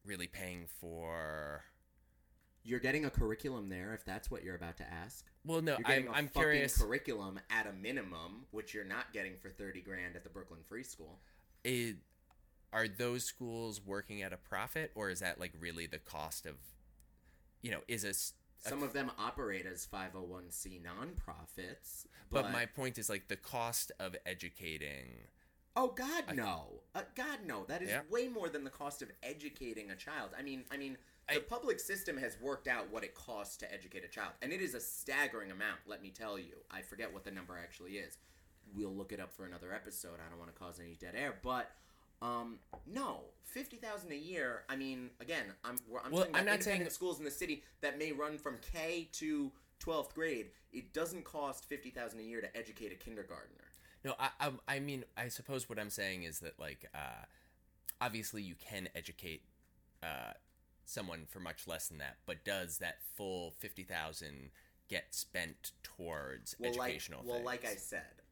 really 0.06 0.26
paying 0.26 0.64
for. 0.80 1.64
You're 2.64 2.80
getting 2.80 3.04
a 3.04 3.10
curriculum 3.10 3.68
there, 3.68 3.92
if 3.92 4.06
that's 4.06 4.30
what 4.30 4.42
you're 4.42 4.56
about 4.56 4.78
to 4.78 4.90
ask. 4.90 5.26
Well, 5.44 5.60
no, 5.60 5.72
You're 5.72 5.84
getting 5.84 6.08
I'm, 6.08 6.14
a 6.14 6.16
I'm 6.16 6.28
curious. 6.28 6.80
curriculum 6.80 7.38
at 7.50 7.66
a 7.66 7.72
minimum, 7.74 8.46
which 8.52 8.72
you're 8.72 8.84
not 8.84 9.12
getting 9.12 9.34
for 9.36 9.50
thirty 9.50 9.82
grand 9.82 10.16
at 10.16 10.24
the 10.24 10.30
Brooklyn 10.30 10.60
Free 10.66 10.82
School. 10.82 11.18
It, 11.62 11.96
are 12.72 12.88
those 12.88 13.24
schools 13.24 13.82
working 13.84 14.22
at 14.22 14.32
a 14.32 14.38
profit, 14.38 14.92
or 14.94 15.10
is 15.10 15.20
that 15.20 15.38
like 15.38 15.52
really 15.60 15.86
the 15.86 15.98
cost 15.98 16.46
of, 16.46 16.54
you 17.62 17.70
know, 17.70 17.80
is 17.88 18.04
a 18.04 18.14
Some 18.68 18.82
of 18.82 18.92
them 18.92 19.10
operate 19.18 19.66
as 19.66 19.86
501c 19.86 20.80
nonprofits. 20.82 22.06
but, 22.30 22.42
But, 22.42 22.52
my 22.52 22.66
point 22.66 22.98
is 22.98 23.08
like 23.08 23.28
the 23.28 23.36
cost 23.36 23.92
of 23.98 24.16
educating. 24.26 25.28
oh 25.76 25.88
God 25.88 26.24
I- 26.28 26.34
no, 26.34 26.82
uh, 26.94 27.02
God 27.14 27.44
no, 27.46 27.64
that 27.66 27.82
is 27.82 27.88
Yeah. 27.90 28.02
way 28.10 28.26
more 28.28 28.48
than 28.48 28.64
the 28.64 28.70
cost 28.70 29.00
of 29.02 29.10
educating 29.22 29.90
a 29.90 29.96
child. 29.96 30.30
I 30.36 30.42
mean, 30.42 30.64
I 30.70 30.76
mean, 30.76 30.98
the 31.28 31.36
I- 31.36 31.40
public 31.40 31.78
system 31.78 32.16
has 32.16 32.36
worked 32.40 32.66
out 32.66 32.88
what 32.90 33.04
it 33.04 33.14
costs 33.14 33.56
to 33.58 33.72
educate 33.72 34.04
a 34.04 34.08
child, 34.08 34.32
and 34.42 34.52
it 34.52 34.60
is 34.60 34.74
a 34.74 34.80
staggering 34.80 35.50
amount. 35.50 35.80
Let 35.86 36.02
me 36.02 36.10
tell 36.10 36.38
you, 36.38 36.64
I 36.70 36.82
forget 36.82 37.12
what 37.12 37.22
the 37.24 37.30
number 37.30 37.56
actually 37.56 37.98
is. 37.98 38.18
We'll 38.74 38.94
look 38.94 39.12
it 39.12 39.20
up 39.20 39.32
for 39.32 39.46
another 39.46 39.72
episode. 39.72 40.18
I 40.20 40.28
don't 40.28 40.38
want 40.38 40.52
to 40.52 40.58
cause 40.58 40.80
any 40.80 40.94
dead 40.96 41.14
air, 41.14 41.38
but 41.42 41.70
Um, 42.20 42.58
no, 42.86 43.20
fifty 43.44 43.76
thousand 43.76 44.12
a 44.12 44.16
year. 44.16 44.64
I 44.68 44.76
mean, 44.76 45.10
again, 45.20 45.46
I'm 45.64 45.76
I'm 46.04 46.10
Well, 46.12 46.26
I'm 46.34 46.44
not 46.44 46.62
saying- 46.62 46.88
schools 46.90 47.18
in 47.18 47.24
the 47.24 47.30
city 47.30 47.62
that 47.80 47.98
may 47.98 48.12
run 48.12 48.38
from 48.38 48.58
K 48.58 49.08
to 49.12 49.52
twelfth 49.78 50.14
grade. 50.14 50.50
It 50.72 50.92
doesn't 50.92 51.24
cost 51.24 51.64
fifty 51.64 51.90
thousand 51.90 52.20
a 52.20 52.24
year 52.24 52.40
to 52.40 52.56
educate 52.56 52.92
a 52.92 52.96
kindergartner. 52.96 53.64
No, 54.04 54.14
I, 54.18 54.30
I, 54.40 54.50
I 54.76 54.78
mean, 54.80 55.04
I 55.16 55.28
suppose 55.28 55.68
what 55.68 55.76
I'm 55.78 55.90
saying 55.90 56.22
is 56.22 56.38
that, 56.38 56.58
like, 56.58 56.88
uh, 56.94 57.24
obviously 58.00 58.42
you 58.42 58.54
can 58.54 58.88
educate 58.94 59.42
uh, 60.04 60.32
someone 60.84 61.26
for 61.28 61.40
much 61.40 61.66
less 61.66 61.88
than 61.88 61.98
that, 61.98 62.16
but 62.26 62.44
does 62.44 62.78
that 62.78 62.98
full 63.16 63.54
fifty 63.58 63.82
thousand 63.84 64.50
get 64.88 65.14
spent 65.14 65.72
towards 65.82 66.56
Well, 66.58 66.70
like 66.72 66.80
educational 66.90 67.22
well, 67.24 67.34
things? 67.36 67.46
like 67.46 67.64
I 67.64 67.74
said, 67.76 68.22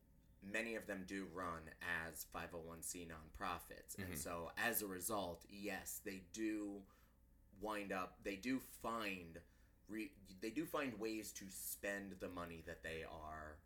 many 0.53 0.75
of 0.77 0.87
them 0.87 1.05
do 1.07 1.27
run 1.35 1.63
as 2.11 2.25
five 2.33 2.51
hundred 2.51 2.67
one 2.67 2.83
c 2.83 3.07
nonprofits, 3.07 3.99
and 3.99 4.13
Mhm. 4.15 4.19
so 4.19 4.53
as 4.57 4.83
a 4.83 4.87
result, 4.87 5.45
yes, 5.49 6.01
they 6.05 6.23
do 6.33 6.83
wind 7.61 7.93
up. 7.93 8.23
They 8.23 8.37
do 8.37 8.61
find. 8.61 9.41
Re, 9.89 10.11
they 10.41 10.51
do 10.51 10.67
find 10.67 10.99
ways 10.99 11.33
to 11.33 11.45
spend 11.51 12.19
the 12.21 12.29
money 12.29 12.61
that 12.67 12.83
they 12.83 13.05
are 13.05 13.59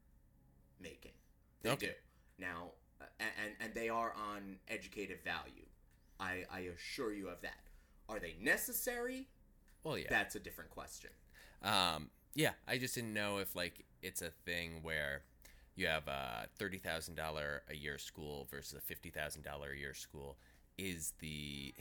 making. 0.78 1.14
They 1.62 1.70
Okay. 1.70 1.86
do. 1.86 1.94
Now, 2.38 2.72
and 3.18 3.56
and 3.58 3.74
they 3.74 3.88
are 3.88 4.12
on 4.12 4.60
educative 4.68 5.22
value. 5.22 5.66
I 6.18 6.44
I 6.50 6.60
assure 6.60 7.12
you 7.12 7.28
of 7.28 7.40
that. 7.42 7.64
Are 8.08 8.18
they 8.20 8.34
necessary? 8.34 9.28
well, 9.82 9.96
yeah, 9.96 10.08
That's 10.10 10.34
a 10.34 10.40
different 10.40 10.68
question. 10.70 11.10
Um, 11.62 12.10
yeah, 12.34 12.54
I 12.66 12.76
just 12.76 12.94
didn't 12.94 13.14
know 13.14 13.38
if 13.38 13.54
like 13.56 13.86
it's 14.02 14.20
a 14.20 14.30
thing 14.30 14.82
where 14.82 15.24
you 15.80 15.86
have 15.86 16.06
a 16.08 16.46
thirty 16.58 16.78
thousand 16.78 17.14
dollar 17.16 17.62
a 17.70 17.74
year 17.74 17.96
school 17.98 18.46
versus 18.50 18.74
a 18.78 18.80
fifty 18.80 19.10
thousand 19.10 19.42
dollar 19.42 19.70
a 19.72 19.76
year 19.78 19.94
school. 19.94 20.36
Is 20.78 21.12
the 21.20 21.74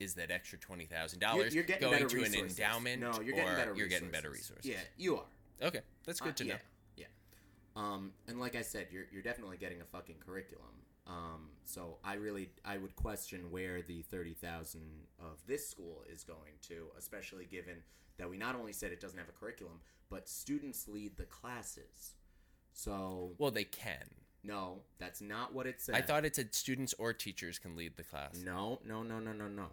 is 0.00 0.14
that 0.14 0.30
extra 0.30 0.58
twenty 0.58 0.86
thousand 0.86 1.18
dollars 1.18 1.54
You're, 1.54 1.62
you're 1.62 1.64
getting 1.64 1.88
going 1.90 2.02
better 2.04 2.08
to 2.08 2.16
an 2.16 2.22
resources. 2.30 2.58
endowment? 2.58 3.00
No, 3.00 3.12
you're 3.20 3.34
getting 3.34 3.50
or 3.52 3.56
better. 3.56 3.74
You're 3.74 3.88
getting 3.88 4.08
resources. 4.08 4.10
better 4.12 4.30
resources. 4.30 4.66
Yeah, 4.70 4.76
you 4.96 5.16
are. 5.16 5.66
Okay, 5.66 5.80
that's 6.06 6.20
good 6.20 6.30
Uh, 6.30 6.36
to 6.36 6.44
know. 6.44 6.54
yeah, 6.96 7.06
Yeah. 7.76 7.82
Um, 7.82 8.12
and 8.28 8.38
like 8.40 8.54
I 8.56 8.62
said, 8.62 8.86
you're 8.92 9.04
you're 9.12 9.22
definitely 9.22 9.56
getting 9.56 9.80
a 9.80 9.84
fucking 9.84 10.16
curriculum. 10.24 10.66
Um, 11.06 11.50
so 11.64 11.98
I 12.04 12.14
really 12.14 12.50
I 12.64 12.78
would 12.78 12.94
question 12.94 13.50
where 13.50 13.82
the 13.82 14.02
thirty 14.02 14.34
thousand 14.34 14.82
of 15.18 15.38
this 15.48 15.68
school 15.68 16.04
is 16.12 16.22
going 16.22 16.54
to, 16.68 16.86
especially 16.96 17.44
given 17.46 17.78
that 18.18 18.30
we 18.30 18.36
not 18.36 18.54
only 18.54 18.72
said 18.72 18.92
it 18.92 19.00
doesn't 19.00 19.18
have 19.18 19.28
a 19.28 19.32
curriculum, 19.32 19.80
but 20.10 20.28
students 20.28 20.86
lead 20.86 21.16
the 21.16 21.24
classes. 21.24 22.14
So 22.72 23.34
Well, 23.38 23.50
they 23.50 23.64
can. 23.64 24.08
no, 24.42 24.82
that's 24.98 25.20
not 25.20 25.52
what 25.54 25.66
it 25.66 25.80
says. 25.80 25.94
I 25.94 26.02
thought 26.02 26.24
it 26.24 26.34
said 26.36 26.54
students 26.54 26.94
or 26.98 27.12
teachers 27.12 27.58
can 27.58 27.76
lead 27.76 27.96
the 27.96 28.02
class. 28.04 28.36
No, 28.44 28.80
no, 28.84 29.02
no, 29.02 29.18
no, 29.20 29.32
no, 29.32 29.48
no. 29.48 29.68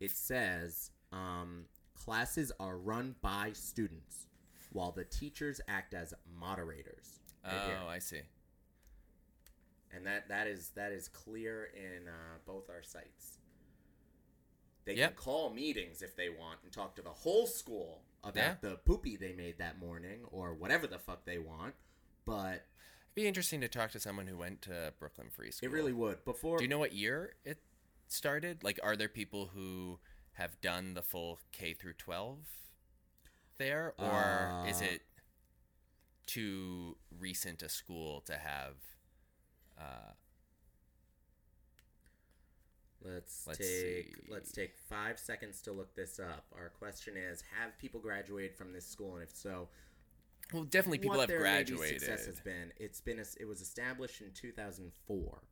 It 0.00 0.10
says 0.12 0.90
um, 1.12 1.66
classes 1.94 2.50
are 2.60 2.76
run 2.76 3.14
by 3.20 3.52
students, 3.52 4.26
while 4.72 4.92
the 4.92 5.04
teachers 5.04 5.60
act 5.68 5.94
as 5.94 6.14
moderators. 6.38 7.20
Right 7.44 7.52
Oh, 7.54 7.66
here. 7.68 7.78
I 7.88 7.98
see. 7.98 8.20
and 9.92 10.06
that 10.06 10.28
that 10.28 10.46
is 10.46 10.70
that 10.76 10.92
is 10.92 11.08
clear 11.08 11.64
in 11.74 12.06
uh, 12.08 12.38
both 12.46 12.68
our 12.70 12.82
sites. 12.82 13.38
They 14.84 14.94
Yep. 14.94 15.10
can 15.10 15.16
call 15.16 15.50
meetings 15.50 16.00
if 16.02 16.16
they 16.16 16.30
want 16.30 16.60
and 16.62 16.72
talk 16.72 16.96
to 16.96 17.02
the 17.02 17.10
whole 17.10 17.46
school 17.46 18.02
about 18.24 18.34
Yeah. 18.62 18.70
the 18.70 18.76
poopy 18.76 19.16
they 19.16 19.32
made 19.32 19.58
that 19.58 19.78
morning 19.78 20.24
or 20.30 20.54
whatever 20.54 20.86
the 20.86 20.98
fuck 20.98 21.24
they 21.24 21.38
want. 21.38 21.74
But 22.26 22.52
It'd 22.54 23.14
be 23.14 23.26
interesting 23.26 23.60
to 23.62 23.68
talk 23.68 23.90
to 23.92 24.00
someone 24.00 24.26
who 24.26 24.36
went 24.36 24.62
to 24.62 24.92
Brooklyn 24.98 25.28
Free 25.30 25.50
School. 25.50 25.68
it 25.68 25.72
really 25.72 25.92
would. 25.92 26.24
Before 26.24 26.58
Do 26.58 26.64
you 26.64 26.68
know 26.68 26.78
what 26.78 26.92
year 26.92 27.34
it 27.44 27.58
started? 28.08 28.62
Like, 28.62 28.78
are 28.82 28.96
there 28.96 29.08
people 29.08 29.50
who 29.54 29.98
have 30.34 30.60
done 30.60 30.94
the 30.94 31.02
full 31.02 31.38
K 31.52 31.72
through 31.74 31.94
12 31.94 32.38
there? 33.58 33.94
Or 33.98 34.64
is 34.68 34.80
Uh, 34.80 34.84
it 34.86 35.02
too 36.26 36.96
recent 37.18 37.62
a 37.62 37.68
school 37.68 38.20
to 38.22 38.36
have. 38.36 38.76
Uh, 39.78 40.12
Let's, 43.02 43.46
Let's 43.46 43.58
take 43.58 43.66
see. 43.66 44.12
let's 44.28 44.52
take 44.52 44.76
five 44.76 45.18
seconds 45.18 45.62
to 45.62 45.72
look 45.72 45.94
this 45.96 46.20
up. 46.20 46.44
Our 46.54 46.68
question 46.68 47.16
is: 47.16 47.42
Have 47.58 47.78
people 47.78 47.98
graduated 47.98 48.54
from 48.54 48.74
this 48.74 48.86
school, 48.86 49.14
and 49.14 49.22
if 49.22 49.34
so, 49.34 49.68
well, 50.52 50.64
definitely 50.64 50.98
people 50.98 51.16
what 51.16 51.20
have 51.22 51.28
their 51.28 51.38
graduated. 51.40 52.00
success 52.00 52.26
has 52.26 52.40
been? 52.40 52.72
It's 52.76 53.00
been 53.00 53.18
it 53.18 53.44
was 53.46 53.60
established 53.60 54.20
in 54.20 54.30
2004, 54.32 55.42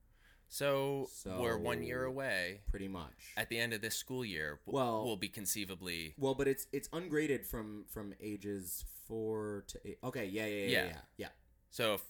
So, 0.49 1.09
we're 1.27 1.59
one 1.59 1.83
year 1.83 2.05
away. 2.05 2.63
pretty 2.69 2.89
much. 2.89 3.33
At 3.37 3.49
the 3.49 3.59
end 3.59 3.73
of 3.73 3.81
this 3.81 3.97
school 3.97 4.25
year, 4.25 4.61
Well- 4.67 5.05
we'll 5.05 5.17
be 5.17 5.29
conceivably. 5.29 6.15
well, 6.17 6.35
but 6.35 6.49
it's 6.49 6.67
it's 6.73 6.89
ungraded 6.93 7.47
from 7.47 7.85
from 7.89 8.15
ages 8.21 8.85
four 9.07 9.65
to 9.69 9.81
eight. 9.89 9.99
Okay, 10.03 10.27
yeah, 10.27 10.47
yeah, 10.47 10.55
yeah, 10.65 10.69
yeah, 10.69 10.85
Yeah. 10.87 11.01
yeah. 11.17 11.29
So, 11.71 11.95
if 11.95 12.03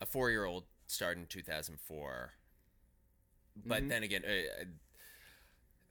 a 0.00 0.06
four 0.06 0.30
year 0.30 0.44
old 0.44 0.64
started 0.86 1.20
in 1.20 1.26
2004. 1.26 2.34
But 3.56 3.82
Mhm. 3.82 3.88
then 3.88 4.02
again, 4.04 4.24
uh, 4.24 4.64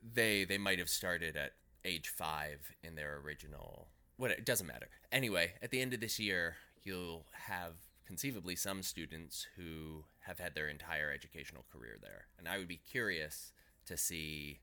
they 0.02 0.46
they 0.46 0.58
might 0.58 0.80
have 0.80 0.90
started 0.90 1.36
at 1.36 1.54
age 1.84 2.10
five 2.10 2.76
in 2.84 2.96
their 2.96 3.18
original. 3.18 3.90
What 4.18 4.32
it 4.32 4.46
doesn't 4.46 4.68
matter. 4.68 4.90
Anyway, 5.12 5.54
at 5.62 5.72
the 5.72 5.80
end 5.80 5.94
of 5.94 6.00
this 6.00 6.20
year, 6.20 6.56
you'll 6.84 7.26
have 7.34 7.74
conceivably 8.06 8.56
some 8.56 8.82
students 8.82 9.46
who 9.56 10.06
have 10.22 10.40
had 10.40 10.56
their 10.56 10.68
entire 10.68 11.12
educational 11.12 11.66
career 11.72 11.98
there, 12.02 12.26
and 12.38 12.48
I 12.48 12.58
would 12.58 12.68
be 12.68 12.78
curious 12.78 13.52
to 13.86 13.96
see, 13.96 14.60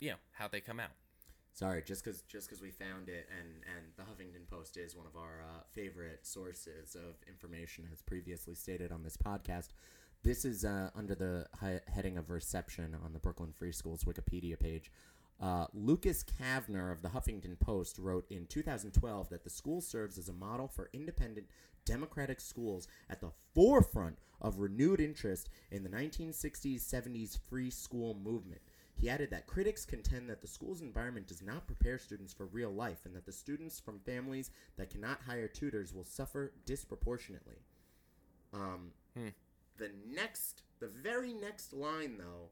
you 0.00 0.10
know, 0.10 0.16
how 0.32 0.48
they 0.48 0.60
come 0.60 0.80
out. 0.80 0.92
Sorry, 1.52 1.82
just 1.82 2.04
because 2.04 2.22
just 2.22 2.48
because 2.48 2.60
we 2.62 2.70
found 2.70 3.08
it, 3.08 3.26
and 3.30 3.48
and 3.76 3.86
the 3.96 4.02
Huffington 4.02 4.48
Post 4.50 4.76
is 4.76 4.94
one 4.94 5.06
of 5.06 5.16
our 5.16 5.42
uh, 5.42 5.62
favorite 5.72 6.26
sources 6.26 6.94
of 6.94 7.16
information, 7.26 7.88
as 7.92 8.02
previously 8.02 8.54
stated 8.54 8.92
on 8.92 9.02
this 9.02 9.16
podcast. 9.16 9.68
This 10.22 10.44
is 10.44 10.64
uh, 10.64 10.90
under 10.94 11.14
the 11.14 11.46
he- 11.60 11.92
heading 11.92 12.18
of 12.18 12.30
reception 12.30 12.96
on 13.04 13.12
the 13.12 13.18
Brooklyn 13.18 13.52
Free 13.52 13.72
Schools 13.72 14.04
Wikipedia 14.04 14.58
page. 14.58 14.90
Uh, 15.40 15.66
Lucas 15.74 16.24
Kavner 16.24 16.90
of 16.90 17.02
the 17.02 17.08
Huffington 17.08 17.58
Post 17.58 17.98
wrote 17.98 18.26
in 18.30 18.46
2012 18.46 19.28
that 19.28 19.44
the 19.44 19.50
school 19.50 19.80
serves 19.80 20.16
as 20.18 20.28
a 20.28 20.32
model 20.32 20.66
for 20.66 20.88
independent 20.92 21.46
democratic 21.84 22.40
schools 22.40 22.88
at 23.10 23.20
the 23.20 23.30
forefront 23.54 24.16
of 24.40 24.58
renewed 24.58 25.00
interest 25.00 25.50
in 25.70 25.82
the 25.82 25.88
1960s 25.90 26.80
70s 26.80 27.38
free 27.48 27.70
school 27.70 28.14
movement. 28.14 28.60
He 28.94 29.10
added 29.10 29.30
that 29.30 29.46
critics 29.46 29.84
contend 29.84 30.30
that 30.30 30.40
the 30.40 30.46
school's 30.48 30.80
environment 30.80 31.26
does 31.26 31.42
not 31.42 31.66
prepare 31.66 31.98
students 31.98 32.32
for 32.32 32.46
real 32.46 32.72
life 32.72 33.04
and 33.04 33.14
that 33.14 33.26
the 33.26 33.32
students 33.32 33.78
from 33.78 34.00
families 34.00 34.50
that 34.78 34.90
cannot 34.90 35.20
hire 35.26 35.48
tutors 35.48 35.92
will 35.92 36.04
suffer 36.04 36.52
disproportionately. 36.64 37.56
Um, 38.54 38.92
Hmm. 39.16 39.28
The 39.78 39.90
next, 40.06 40.62
the 40.78 40.88
very 40.88 41.32
next 41.32 41.72
line, 41.72 42.18
though, 42.18 42.50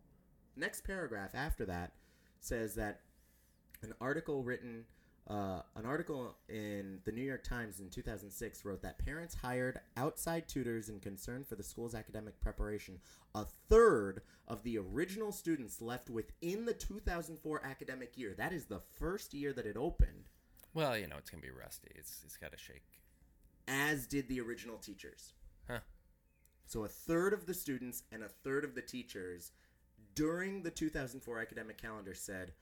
next 0.57 0.85
paragraph 0.85 1.35
after 1.35 1.65
that 1.67 1.93
says 2.45 2.75
that 2.75 3.01
an 3.83 3.93
article 4.01 4.43
written, 4.43 4.85
uh, 5.29 5.61
an 5.77 5.87
article 5.87 6.37
in 6.49 7.01
the 7.05 7.13
New 7.13 7.23
York 7.23 7.45
Times 7.45 7.81
in 7.81 7.89
2006 7.91 8.65
wrote 8.65 8.83
that 8.83 8.99
parents 9.05 9.35
hired 9.35 9.81
outside 9.97 10.49
tutors 10.49 10.89
in 10.89 11.01
concern 11.01 11.45
for 11.45 11.55
the 11.57 11.63
school's 11.63 11.95
academic 11.95 12.41
preparation. 12.41 12.99
A 13.35 13.45
third 13.69 14.23
of 14.49 14.63
the 14.63 14.79
original 14.79 15.33
students 15.33 15.81
left 15.81 16.11
within 16.11 16.65
the 16.67 16.75
2004 16.75 17.65
academic 17.65 18.17
year. 18.17 18.35
That 18.37 18.53
is 18.53 18.67
the 18.67 18.81
first 18.99 19.33
year 19.35 19.53
that 19.55 19.67
it 19.67 19.77
opened, 19.77 20.25
Well, 20.75 20.97
you 20.99 21.07
know, 21.07 21.17
it's 21.17 21.31
gonna 21.31 21.43
be 21.43 21.51
rusty. 21.51 21.93
It's 21.95 22.21
it's 22.25 22.37
got 22.37 22.53
to 22.53 22.59
shake. 22.59 22.85
as 23.67 24.07
did 24.07 24.29
the 24.29 24.41
original 24.41 24.77
teachers. 24.77 25.33
Huh. 25.69 25.79
So 26.67 26.85
a 26.85 26.89
third 26.89 27.33
of 27.33 27.47
the 27.47 27.55
students 27.55 28.03
and 28.13 28.23
a 28.23 28.29
third 28.29 28.65
of 28.65 28.75
the 28.75 28.83
teachers 28.83 29.53
during 30.15 30.63
the 30.63 30.71
2004 30.71 31.39
academic 31.41 31.79
calendar 31.79 32.15
said, 32.15 32.53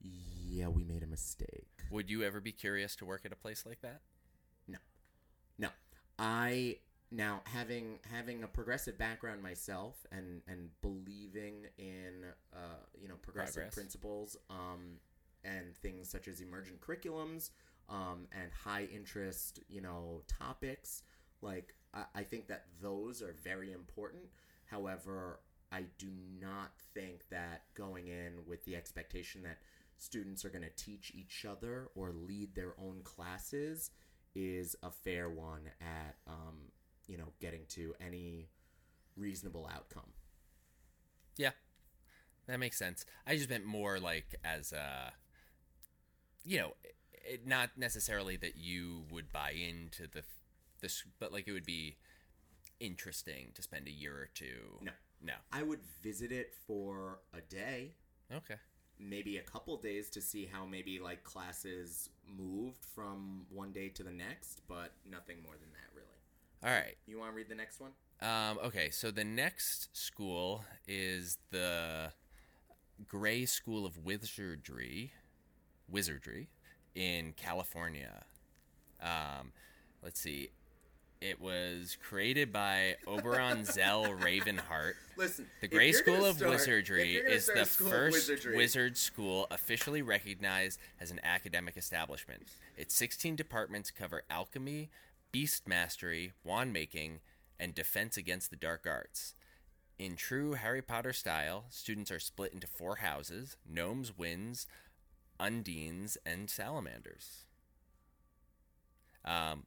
"Yeah, 0.00 0.68
we 0.68 0.84
made 0.84 1.02
a 1.02 1.06
mistake." 1.06 1.68
Would 1.90 2.10
you 2.10 2.22
ever 2.22 2.40
be 2.40 2.52
curious 2.52 2.96
to 2.96 3.04
work 3.04 3.24
at 3.24 3.32
a 3.32 3.36
place 3.36 3.64
like 3.66 3.80
that? 3.82 4.02
No, 4.68 4.78
No. 5.58 5.68
I 6.18 6.78
now 7.10 7.42
having 7.44 7.98
having 8.10 8.42
a 8.42 8.48
progressive 8.48 8.98
background 8.98 9.42
myself 9.42 10.06
and 10.10 10.42
and 10.48 10.70
believing 10.82 11.66
in 11.78 12.24
uh, 12.52 12.58
you 13.00 13.08
know 13.08 13.16
progressive 13.16 13.54
Progress. 13.54 13.74
principles 13.74 14.36
um, 14.50 14.98
and 15.44 15.76
things 15.76 16.08
such 16.08 16.26
as 16.28 16.40
emergent 16.40 16.80
curriculums 16.80 17.50
um, 17.88 18.26
and 18.32 18.50
high 18.52 18.84
interest 18.84 19.60
you 19.68 19.80
know 19.80 20.22
topics 20.26 21.02
like 21.42 21.74
I, 21.92 22.04
I 22.14 22.22
think 22.22 22.48
that 22.48 22.66
those 22.80 23.22
are 23.22 23.34
very 23.42 23.72
important. 23.72 24.24
However, 24.66 25.40
I 25.74 25.86
do 25.98 26.06
not 26.40 26.70
think 26.94 27.28
that 27.30 27.62
going 27.74 28.06
in 28.06 28.46
with 28.46 28.64
the 28.64 28.76
expectation 28.76 29.42
that 29.42 29.58
students 29.98 30.44
are 30.44 30.48
going 30.50 30.62
to 30.62 30.84
teach 30.84 31.12
each 31.16 31.44
other 31.44 31.88
or 31.96 32.12
lead 32.12 32.54
their 32.54 32.74
own 32.78 33.00
classes 33.02 33.90
is 34.36 34.76
a 34.84 34.90
fair 34.92 35.28
one 35.28 35.62
at 35.80 36.14
um, 36.28 36.70
you 37.08 37.18
know 37.18 37.32
getting 37.40 37.62
to 37.70 37.92
any 38.00 38.46
reasonable 39.16 39.68
outcome. 39.74 40.12
Yeah. 41.36 41.50
that 42.46 42.60
makes 42.60 42.78
sense. 42.78 43.04
I 43.26 43.36
just 43.36 43.50
meant 43.50 43.64
more 43.64 43.98
like 43.98 44.36
as 44.44 44.72
a, 44.72 45.12
you 46.44 46.58
know, 46.58 46.74
it, 47.12 47.44
not 47.44 47.70
necessarily 47.76 48.36
that 48.36 48.56
you 48.56 49.02
would 49.10 49.32
buy 49.32 49.50
into 49.50 50.06
the 50.06 50.22
this, 50.80 51.02
but 51.18 51.32
like 51.32 51.48
it 51.48 51.52
would 51.52 51.66
be 51.66 51.96
interesting 52.78 53.48
to 53.54 53.62
spend 53.62 53.88
a 53.88 53.90
year 53.90 54.14
or 54.14 54.28
two. 54.34 54.78
No. 54.82 54.92
No. 55.24 55.32
I 55.52 55.62
would 55.62 55.80
visit 56.02 56.30
it 56.32 56.52
for 56.66 57.18
a 57.32 57.40
day, 57.40 57.94
Okay. 58.32 58.56
maybe 58.98 59.38
a 59.38 59.42
couple 59.42 59.76
days 59.76 60.10
to 60.10 60.20
see 60.20 60.46
how 60.46 60.64
maybe 60.64 60.98
like 61.00 61.24
classes 61.24 62.10
moved 62.26 62.84
from 62.94 63.46
one 63.50 63.72
day 63.72 63.88
to 63.90 64.02
the 64.02 64.10
next, 64.12 64.60
but 64.68 64.92
nothing 65.10 65.42
more 65.42 65.54
than 65.54 65.70
that 65.72 65.88
really. 65.94 66.08
All 66.62 66.70
right. 66.70 66.96
You 67.06 67.18
want 67.18 67.32
to 67.32 67.36
read 67.36 67.48
the 67.48 67.54
next 67.54 67.80
one? 67.80 67.92
Um, 68.20 68.58
okay, 68.64 68.90
so 68.90 69.10
the 69.10 69.24
next 69.24 69.94
school 69.96 70.64
is 70.86 71.38
the 71.50 72.12
Gray 73.06 73.44
School 73.44 73.84
of 73.84 73.98
Wizardry, 74.04 75.12
Wizardry 75.88 76.48
in 76.94 77.32
California. 77.36 78.24
Um, 79.02 79.52
let's 80.02 80.20
see. 80.20 80.50
It 81.24 81.40
was 81.40 81.96
created 82.06 82.52
by 82.52 82.96
Oberon 83.06 83.64
Zell 83.64 84.04
Ravenheart. 84.04 84.92
Listen, 85.16 85.46
The 85.62 85.68
Grey 85.68 85.92
School 85.92 86.22
of 86.26 86.36
start- 86.36 86.50
Wizardry 86.50 87.14
is 87.14 87.46
the 87.46 87.64
first 87.64 88.30
wizard 88.54 88.98
school 88.98 89.46
officially 89.50 90.02
recognized 90.02 90.78
as 91.00 91.10
an 91.10 91.20
academic 91.24 91.78
establishment. 91.78 92.42
Its 92.76 92.94
16 92.94 93.36
departments 93.36 93.90
cover 93.90 94.24
alchemy, 94.28 94.90
beast 95.32 95.66
mastery, 95.66 96.32
wand 96.44 96.74
making, 96.74 97.20
and 97.58 97.74
defense 97.74 98.18
against 98.18 98.50
the 98.50 98.56
dark 98.56 98.86
arts. 98.86 99.34
In 99.98 100.16
true 100.16 100.52
Harry 100.52 100.82
Potter 100.82 101.14
style, 101.14 101.64
students 101.70 102.10
are 102.10 102.20
split 102.20 102.52
into 102.52 102.66
four 102.66 102.96
houses 102.96 103.56
gnomes, 103.66 104.12
winds, 104.18 104.66
undines, 105.40 106.18
and 106.26 106.50
salamanders. 106.50 107.44
Um, 109.24 109.62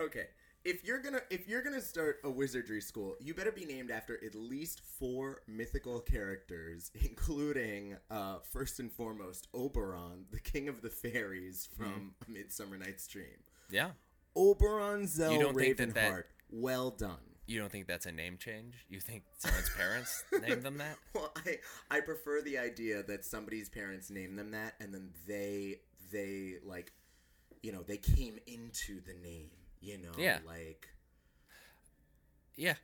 Okay. 0.00 0.28
If 0.64 0.84
you're 0.84 0.98
gonna 1.00 1.20
if 1.30 1.48
you're 1.48 1.62
gonna 1.62 1.80
start 1.80 2.16
a 2.24 2.30
wizardry 2.30 2.80
school, 2.80 3.16
you 3.20 3.32
better 3.32 3.52
be 3.52 3.64
named 3.64 3.90
after 3.90 4.22
at 4.24 4.34
least 4.34 4.80
four 4.98 5.42
mythical 5.46 6.00
characters, 6.00 6.90
including 7.02 7.96
uh, 8.10 8.38
first 8.52 8.80
and 8.80 8.92
foremost 8.92 9.48
Oberon, 9.54 10.26
the 10.30 10.40
king 10.40 10.68
of 10.68 10.82
the 10.82 10.90
fairies 10.90 11.68
from 11.76 12.14
A 12.26 12.30
Midsummer 12.30 12.76
Night's 12.76 13.06
Dream. 13.06 13.38
yeah. 13.70 13.90
Oberon 14.36 15.06
Zell 15.08 15.32
You 15.32 15.40
don't 15.40 15.56
Ravenheart. 15.56 15.94
that- 15.94 16.26
Well 16.50 16.90
done. 16.90 17.16
You 17.46 17.58
don't 17.58 17.72
think 17.72 17.86
that's 17.88 18.04
a 18.06 18.12
name 18.12 18.36
change? 18.36 18.74
You 18.90 19.00
think 19.00 19.22
someone's 19.38 19.70
parents 19.70 20.22
named 20.46 20.62
them 20.62 20.76
that? 20.78 20.96
Well, 21.14 21.32
I 21.46 21.56
I 21.90 22.00
prefer 22.00 22.42
the 22.42 22.58
idea 22.58 23.02
that 23.04 23.24
somebody's 23.24 23.68
parents 23.70 24.10
named 24.10 24.38
them 24.38 24.50
that, 24.50 24.74
and 24.80 24.92
then 24.92 25.10
they 25.26 25.76
they 26.12 26.56
like, 26.64 26.92
you 27.62 27.72
know, 27.72 27.82
they 27.82 27.96
came 27.96 28.38
into 28.46 29.00
the 29.00 29.14
name. 29.14 29.48
You 29.80 29.98
know, 29.98 30.12
Yeah. 30.16 30.38
like 30.46 30.88
Yeah. 32.56 32.74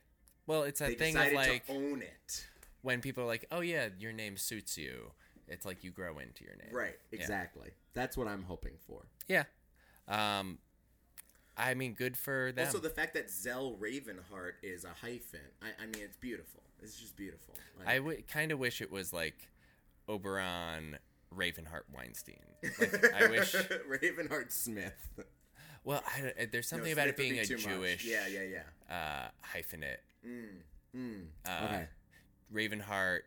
Well, 0.47 0.63
it's 0.65 0.81
that 0.81 0.99
thing 0.99 1.17
of 1.17 1.33
like 1.33 1.67
to 1.67 1.73
own 1.73 2.03
it. 2.03 2.47
when 2.83 3.01
people 3.01 3.25
are 3.25 3.27
like, 3.27 3.47
"Oh 3.51 3.61
yeah, 3.61 3.89
your 3.99 4.13
name 4.13 4.37
suits 4.37 4.77
you." 4.77 5.13
It's 5.49 5.67
like 5.67 5.85
you 5.85 5.91
grow 5.91 6.19
into 6.19 6.45
your 6.45 6.57
name. 6.57 6.73
Right, 6.73 6.99
Yeah. 7.11 7.21
exactly. 7.21 7.71
That's 7.93 8.17
what 8.17 8.29
I'm 8.29 8.45
hoping 8.45 8.77
for. 8.87 9.07
Yeah. 9.29 9.45
Um 10.09 10.59
I 11.57 11.75
mean, 11.75 11.95
good 11.95 12.17
for 12.17 12.51
them. 12.53 12.67
Also, 12.67 12.79
the 12.81 12.91
fact 12.91 13.15
that 13.15 13.31
Zell 13.31 13.77
Ravenheart 13.81 14.55
is 14.65 14.85
a 14.85 14.89
hyphen. 14.89 15.41
I, 15.63 15.69
I 15.83 15.87
mean, 15.87 16.03
it's 16.03 16.17
beautiful. 16.17 16.63
It's 16.83 16.99
just 17.01 17.17
beautiful. 17.17 17.55
Like, 17.79 17.87
I 17.89 17.97
w- 17.99 18.23
kind 18.27 18.51
of 18.51 18.59
wish 18.59 18.81
it 18.81 18.91
was 18.91 19.13
like 19.13 19.49
Oberon 20.09 20.99
Ravenheart 21.35 21.85
Weinstein. 21.95 22.41
Like, 22.81 23.15
I 23.15 23.29
wish. 23.31 23.55
Ravenheart 23.55 24.51
Smith. 24.51 25.11
Well, 25.85 26.03
uh, 26.07 26.45
there's 26.51 26.67
something 26.69 26.87
No, 26.89 26.93
about 26.95 27.09
it 27.09 27.17
being 27.17 27.33
be 27.35 27.39
a 27.41 27.47
too 27.47 27.55
much. 27.57 27.65
Jewish 27.65 28.05
Yeah, 28.05 28.27
yeah, 28.27 28.43
yeah. 28.89 28.95
uh, 28.95 29.29
hyphenate. 29.57 29.99
Mm, 30.27 30.47
mm. 30.97 31.27
Uh, 31.47 31.65
okay. 31.67 31.89
Ravenheart. 32.53 33.21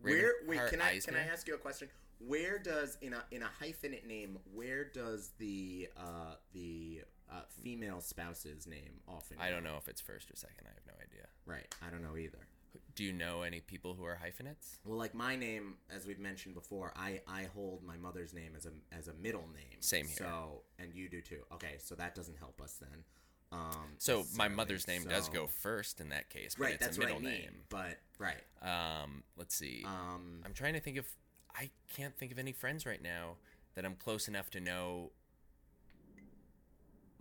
Where? 0.00 0.32
Wait, 0.46 0.60
can 0.70 0.80
I 0.80 0.98
can 1.00 1.16
I 1.16 1.22
ask 1.30 1.46
you 1.48 1.54
a 1.54 1.58
question? 1.58 1.88
Where 2.18 2.58
does 2.58 2.96
in 3.02 3.12
a 3.12 3.24
in 3.30 3.42
a 3.42 3.50
hyphenate 3.62 4.06
name? 4.06 4.38
Where 4.54 4.84
does 4.84 5.30
the 5.38 5.88
uh, 5.96 6.34
the 6.52 7.02
uh, 7.30 7.42
female 7.62 8.00
spouse's 8.00 8.66
name 8.66 9.00
often? 9.08 9.36
I 9.40 9.50
don't 9.50 9.64
know 9.64 9.76
if 9.76 9.88
it's 9.88 10.00
first 10.00 10.30
or 10.30 10.36
second. 10.36 10.66
I 10.66 10.68
have 10.70 10.86
no 10.86 10.94
idea. 10.94 11.26
Right. 11.46 11.66
I 11.86 11.90
don't 11.90 12.02
know 12.02 12.16
either. 12.16 12.38
Do 12.98 13.04
you 13.04 13.12
know 13.12 13.42
any 13.42 13.60
people 13.60 13.94
who 13.94 14.02
are 14.02 14.16
hyphenates? 14.20 14.80
Well, 14.84 14.98
like 14.98 15.14
my 15.14 15.36
name, 15.36 15.74
as 15.88 16.04
we've 16.04 16.18
mentioned 16.18 16.56
before, 16.56 16.92
I, 16.96 17.20
I 17.28 17.44
hold 17.54 17.84
my 17.84 17.96
mother's 17.96 18.34
name 18.34 18.54
as 18.56 18.66
a 18.66 18.72
as 18.90 19.06
a 19.06 19.12
middle 19.22 19.44
name. 19.54 19.78
Same 19.78 20.06
here. 20.06 20.16
So, 20.16 20.62
and 20.80 20.92
you 20.92 21.08
do 21.08 21.20
too. 21.20 21.42
Okay, 21.52 21.76
so 21.78 21.94
that 21.94 22.16
doesn't 22.16 22.36
help 22.38 22.60
us 22.60 22.80
then. 22.80 23.04
Um, 23.52 23.94
So 23.98 24.24
my 24.36 24.48
mother's 24.48 24.88
name 24.88 25.04
does 25.04 25.28
go 25.28 25.46
first 25.46 26.00
in 26.00 26.08
that 26.08 26.28
case, 26.28 26.56
but 26.58 26.64
right. 26.64 26.74
it's 26.74 26.82
That's 26.84 26.96
a 26.96 27.00
middle 27.00 27.18
I 27.18 27.20
mean. 27.20 27.30
name. 27.30 27.54
But 27.68 28.00
right. 28.18 28.42
Um, 28.62 29.22
let's 29.36 29.54
see. 29.54 29.84
Um, 29.84 30.42
I'm 30.44 30.52
trying 30.52 30.74
to 30.74 30.80
think 30.80 30.96
of. 30.96 31.06
I 31.54 31.70
can't 31.94 32.18
think 32.18 32.32
of 32.32 32.40
any 32.40 32.50
friends 32.50 32.84
right 32.84 33.00
now 33.00 33.36
that 33.76 33.84
I'm 33.84 33.94
close 33.94 34.26
enough 34.26 34.50
to 34.50 34.60
know. 34.60 35.12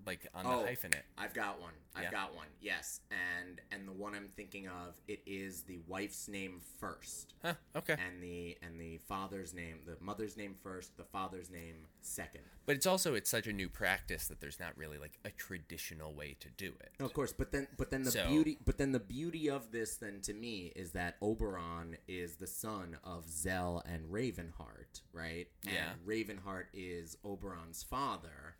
Like 0.07 0.25
on 0.33 0.45
Oh. 0.47 0.63
the 0.63 0.71
hyphenate. 0.71 1.03
I've 1.17 1.33
got 1.33 1.59
one. 1.59 1.73
I've 1.93 2.03
Yeah. 2.03 2.11
got 2.11 2.33
one. 2.33 2.47
Yes, 2.61 3.01
and 3.11 3.59
and 3.71 3.85
the 3.87 3.91
one 3.91 4.15
I'm 4.15 4.29
thinking 4.29 4.67
of, 4.69 4.95
it 5.07 5.21
is 5.25 5.63
the 5.63 5.79
wife's 5.79 6.27
name 6.29 6.61
first, 6.79 7.33
Huh. 7.41 7.55
Okay. 7.75 7.97
and 7.99 8.23
the 8.23 8.57
and 8.61 8.79
the 8.79 8.99
father's 8.99 9.53
name, 9.53 9.81
the 9.85 9.97
mother's 9.99 10.37
name 10.37 10.55
first, 10.55 10.95
the 10.95 11.03
father's 11.03 11.49
name 11.49 11.87
second. 11.99 12.45
But 12.65 12.77
it's 12.77 12.85
also 12.85 13.15
it's 13.15 13.29
such 13.29 13.47
a 13.47 13.53
new 13.53 13.67
practice 13.67 14.27
that 14.27 14.39
there's 14.39 14.59
not 14.61 14.77
really 14.77 14.97
like 14.97 15.19
a 15.25 15.31
traditional 15.31 16.13
way 16.13 16.35
to 16.39 16.49
do 16.51 16.73
it. 16.79 16.93
No, 16.99 17.05
of 17.05 17.13
course, 17.13 17.33
but 17.33 17.51
then 17.51 17.67
but 17.75 17.89
then 17.89 18.03
the 18.03 18.11
So- 18.11 18.27
beauty 18.29 18.59
but 18.63 18.77
then 18.77 18.93
the 18.93 18.99
beauty 19.01 19.49
of 19.49 19.71
this 19.71 19.97
then 19.97 20.21
to 20.21 20.33
me 20.33 20.67
is 20.67 20.91
that 20.93 21.17
Oberon 21.21 21.97
is 22.07 22.37
the 22.37 22.47
son 22.47 22.97
of 23.03 23.27
Zell 23.29 23.81
and 23.85 24.05
Ravenheart, 24.09 25.01
right? 25.11 25.51
Yeah. 25.63 25.91
And 25.91 26.05
Ravenheart 26.07 26.67
is 26.73 27.17
Oberon's 27.25 27.83
father. 27.83 28.55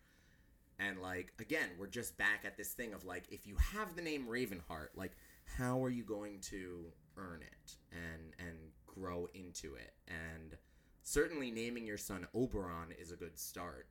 And 0.78 1.00
like 1.00 1.32
again, 1.38 1.68
we're 1.78 1.86
just 1.88 2.16
back 2.18 2.44
at 2.44 2.56
this 2.56 2.72
thing 2.72 2.92
of 2.94 3.04
like 3.04 3.24
if 3.30 3.46
you 3.46 3.56
have 3.56 3.96
the 3.96 4.02
name 4.02 4.26
Ravenheart, 4.28 4.88
like 4.94 5.12
how 5.44 5.82
are 5.82 5.90
you 5.90 6.04
going 6.04 6.40
to 6.50 6.86
earn 7.16 7.42
it 7.42 7.72
and 7.92 8.34
and 8.38 8.56
grow 8.86 9.28
into 9.34 9.74
it? 9.74 9.92
And 10.06 10.56
certainly 11.02 11.50
naming 11.50 11.86
your 11.86 11.98
son 11.98 12.26
Oberon 12.34 12.92
is 12.98 13.10
a 13.12 13.16
good 13.16 13.38
start. 13.38 13.86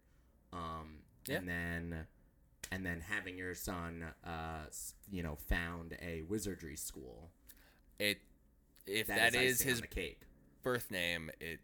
Um 0.54 1.00
Yeah. 1.28 1.38
and 1.38 1.48
then 1.50 2.08
and 2.72 2.86
then 2.86 3.02
having 3.02 3.38
your 3.38 3.56
son 3.56 4.06
uh 4.26 4.66
you 5.12 5.24
know 5.24 5.36
found 5.36 5.98
a 6.02 6.22
wizardry 6.24 6.76
school 6.78 7.32
It 8.00 8.20
if 8.86 9.08
that 9.08 9.34
that 9.34 9.36
is 9.36 9.60
is 9.60 9.62
his 9.62 9.82
cake 9.82 10.22
birth 10.64 10.90
name, 10.92 11.30
it 11.40 11.60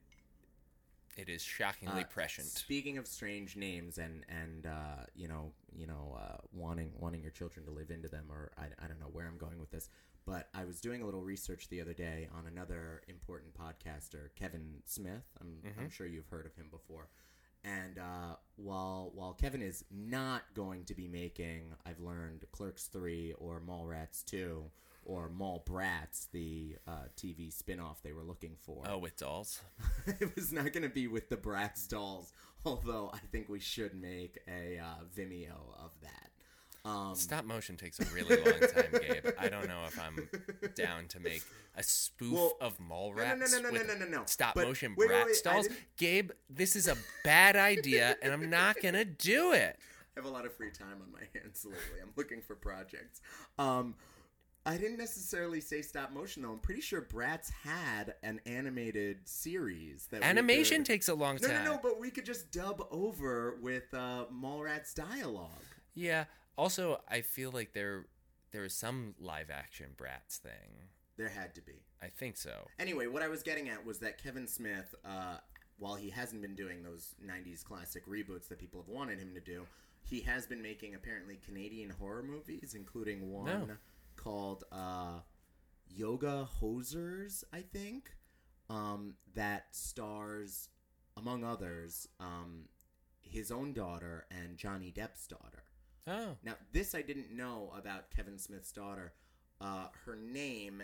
it 1.17 1.29
is 1.29 1.41
shockingly 1.43 2.01
Uh, 2.01 2.07
prescient. 2.07 2.47
speaking 2.47 2.97
of 2.97 3.07
strange 3.07 3.55
names 3.55 3.97
and 3.97 4.25
and 4.29 4.65
uh 4.65 5.05
you 5.15 5.27
know 5.27 5.51
you 5.75 5.85
know 5.87 6.17
uh 6.19 6.37
wanting 6.51 6.91
wanting 6.99 7.21
your 7.21 7.31
children 7.31 7.65
to 7.65 7.71
live 7.71 7.91
into 7.91 8.07
them 8.09 8.25
or 8.29 8.51
I, 8.57 8.65
I 8.83 8.87
don't 8.87 8.99
know 8.99 9.09
where 9.11 9.27
i'm 9.27 9.37
going 9.37 9.59
with 9.59 9.71
this 9.71 9.89
but 10.25 10.49
i 10.53 10.63
was 10.65 10.79
doing 10.81 11.01
a 11.01 11.05
little 11.05 11.21
research 11.23 11.69
the 11.69 11.81
other 11.81 11.93
day 11.93 12.27
on 12.35 12.45
another 12.47 13.01
important 13.07 13.53
podcaster 13.53 14.29
kevin 14.35 14.81
smith. 14.85 15.23
I'm, 15.39 15.57
I'm 15.79 15.89
sure 15.89 16.07
you've 16.07 16.27
heard 16.29 16.45
of 16.45 16.55
him 16.55 16.67
before. 16.71 17.09
And 17.65 17.97
uh, 17.97 18.35
while 18.57 19.11
while 19.15 19.31
Kevin 19.33 19.61
is 19.61 19.85
not 19.89 20.41
going 20.53 20.83
to 20.83 20.93
be 20.93 21.07
making, 21.07 21.73
I've 21.85 22.01
learned 22.01 22.43
Clerks 22.51 22.87
three 22.87 23.33
or 23.37 23.61
Mallrats 23.61 24.21
two 24.25 24.65
or 25.05 25.29
Mall 25.29 25.63
Brats, 25.65 26.27
the 26.31 26.75
uh, 26.87 27.07
TV 27.17 27.51
spin-off 27.51 28.01
they 28.03 28.13
were 28.13 28.23
looking 28.23 28.55
for. 28.59 28.83
Oh, 28.87 28.97
with 28.97 29.17
dolls. 29.17 29.61
it 30.07 30.35
was 30.35 30.51
not 30.51 30.71
going 30.73 30.83
to 30.83 30.89
be 30.89 31.07
with 31.07 31.29
the 31.29 31.37
Bratz 31.37 31.87
dolls, 31.87 32.33
although 32.65 33.11
I 33.13 33.19
think 33.31 33.49
we 33.49 33.59
should 33.59 33.93
make 33.93 34.39
a 34.47 34.79
uh, 34.79 35.03
Vimeo 35.15 35.75
of 35.77 35.91
that. 36.01 36.29
Um, 36.85 37.15
Stop 37.15 37.45
motion 37.45 37.77
takes 37.77 37.97
a 38.01 38.05
really 38.13 38.35
long 38.35 38.59
time, 38.59 38.91
Gabe. 38.91 39.27
I 39.39 39.47
don't 39.47 39.69
know 39.69 39.83
if 39.87 39.97
I'm 39.97 40.29
down 40.75 41.07
to 41.09 41.19
make 41.21 41.41
a 41.77 41.83
spoof 41.83 42.33
Well, 42.33 42.57
of 42.59 42.77
mall 42.77 43.11
no, 43.11 43.23
no, 43.23 43.23
rats 43.23 43.51
no, 43.53 43.57
no, 43.59 43.69
no, 43.69 43.71
with 43.79 43.87
no, 43.87 44.05
no, 44.05 44.05
no. 44.17 44.23
stop 44.25 44.53
But 44.53 44.67
motion 44.67 44.93
wait, 44.97 45.07
brat 45.07 45.27
wait, 45.27 45.35
stalls. 45.35 45.69
Gabe, 45.95 46.31
this 46.49 46.75
is 46.75 46.89
a 46.89 46.97
bad 47.23 47.55
idea, 47.55 48.17
and 48.21 48.33
I'm 48.33 48.49
not 48.49 48.81
gonna 48.81 49.05
do 49.05 49.53
it. 49.53 49.79
I 50.15 50.19
have 50.19 50.25
a 50.25 50.29
lot 50.29 50.45
of 50.45 50.53
free 50.55 50.71
time 50.71 51.01
on 51.01 51.11
my 51.11 51.23
hands 51.33 51.65
lately. 51.65 52.01
I'm 52.01 52.11
looking 52.17 52.41
for 52.41 52.53
projects. 52.55 53.21
Um, 53.57 53.95
I 54.65 54.77
didn't 54.77 54.97
necessarily 54.97 55.59
say 55.59 55.81
stop 55.81 56.11
motion 56.13 56.43
though. 56.43 56.51
I'm 56.51 56.59
pretty 56.59 56.81
sure 56.81 57.01
Bratz 57.01 57.51
had 57.51 58.13
an 58.23 58.39
animated 58.45 59.27
series 59.27 60.07
that 60.11 60.23
Animation 60.23 60.77
could- 60.77 60.85
takes 60.85 61.09
a 61.09 61.13
long 61.15 61.37
No, 61.41 61.47
time. 61.49 61.63
no, 61.65 61.71
no. 61.73 61.79
But 61.83 61.99
we 61.99 62.09
could 62.09 62.25
just 62.25 62.51
dub 62.51 62.85
over 62.89 63.57
with 63.61 63.93
uh, 63.93 64.25
Mallrats 64.33 64.93
dialogue. 64.93 65.49
Yeah. 65.93 66.25
Also, 66.57 67.01
I 67.09 67.21
feel 67.21 67.51
like 67.51 67.73
there 67.73 68.05
there 68.51 68.61
was 68.61 68.73
some 68.73 69.15
live 69.19 69.49
action 69.49 69.87
Bratz 69.97 70.37
thing. 70.37 70.87
There 71.17 71.29
had 71.29 71.53
to 71.55 71.61
be. 71.61 71.83
I 72.01 72.07
think 72.07 72.37
so. 72.37 72.67
Anyway, 72.79 73.07
what 73.07 73.21
I 73.21 73.27
was 73.27 73.43
getting 73.43 73.67
at 73.69 73.85
was 73.85 73.99
that 73.99 74.21
Kevin 74.21 74.47
Smith, 74.47 74.95
uh, 75.03 75.37
while 75.77 75.95
he 75.95 76.09
hasn't 76.09 76.41
been 76.41 76.55
doing 76.55 76.83
those 76.83 77.15
90s 77.23 77.63
classic 77.63 78.05
reboots 78.07 78.47
that 78.49 78.59
people 78.59 78.81
have 78.81 78.89
wanted 78.89 79.19
him 79.19 79.33
to 79.33 79.39
do, 79.41 79.65
he 80.03 80.21
has 80.21 80.45
been 80.47 80.61
making 80.61 80.95
apparently 80.95 81.39
Canadian 81.45 81.89
horror 81.91 82.23
movies, 82.23 82.73
including 82.75 83.31
one 83.31 83.45
No. 83.67 83.77
Called 84.23 84.63
uh, 84.71 85.19
Yoga 85.87 86.47
Hosers, 86.61 87.43
I 87.51 87.61
think, 87.61 88.11
um, 88.69 89.15
that 89.35 89.65
stars, 89.71 90.69
among 91.17 91.43
others, 91.43 92.07
um, 92.19 92.65
his 93.21 93.51
own 93.51 93.73
daughter 93.73 94.25
and 94.31 94.57
Johnny 94.57 94.93
Depp's 94.95 95.27
daughter. 95.27 95.63
Oh, 96.07 96.37
Now, 96.43 96.55
this 96.71 96.95
I 96.95 97.01
didn't 97.01 97.31
know 97.31 97.71
about 97.77 98.11
Kevin 98.15 98.37
Smith's 98.37 98.71
daughter. 98.71 99.13
Uh, 99.61 99.87
her 100.05 100.15
name, 100.15 100.83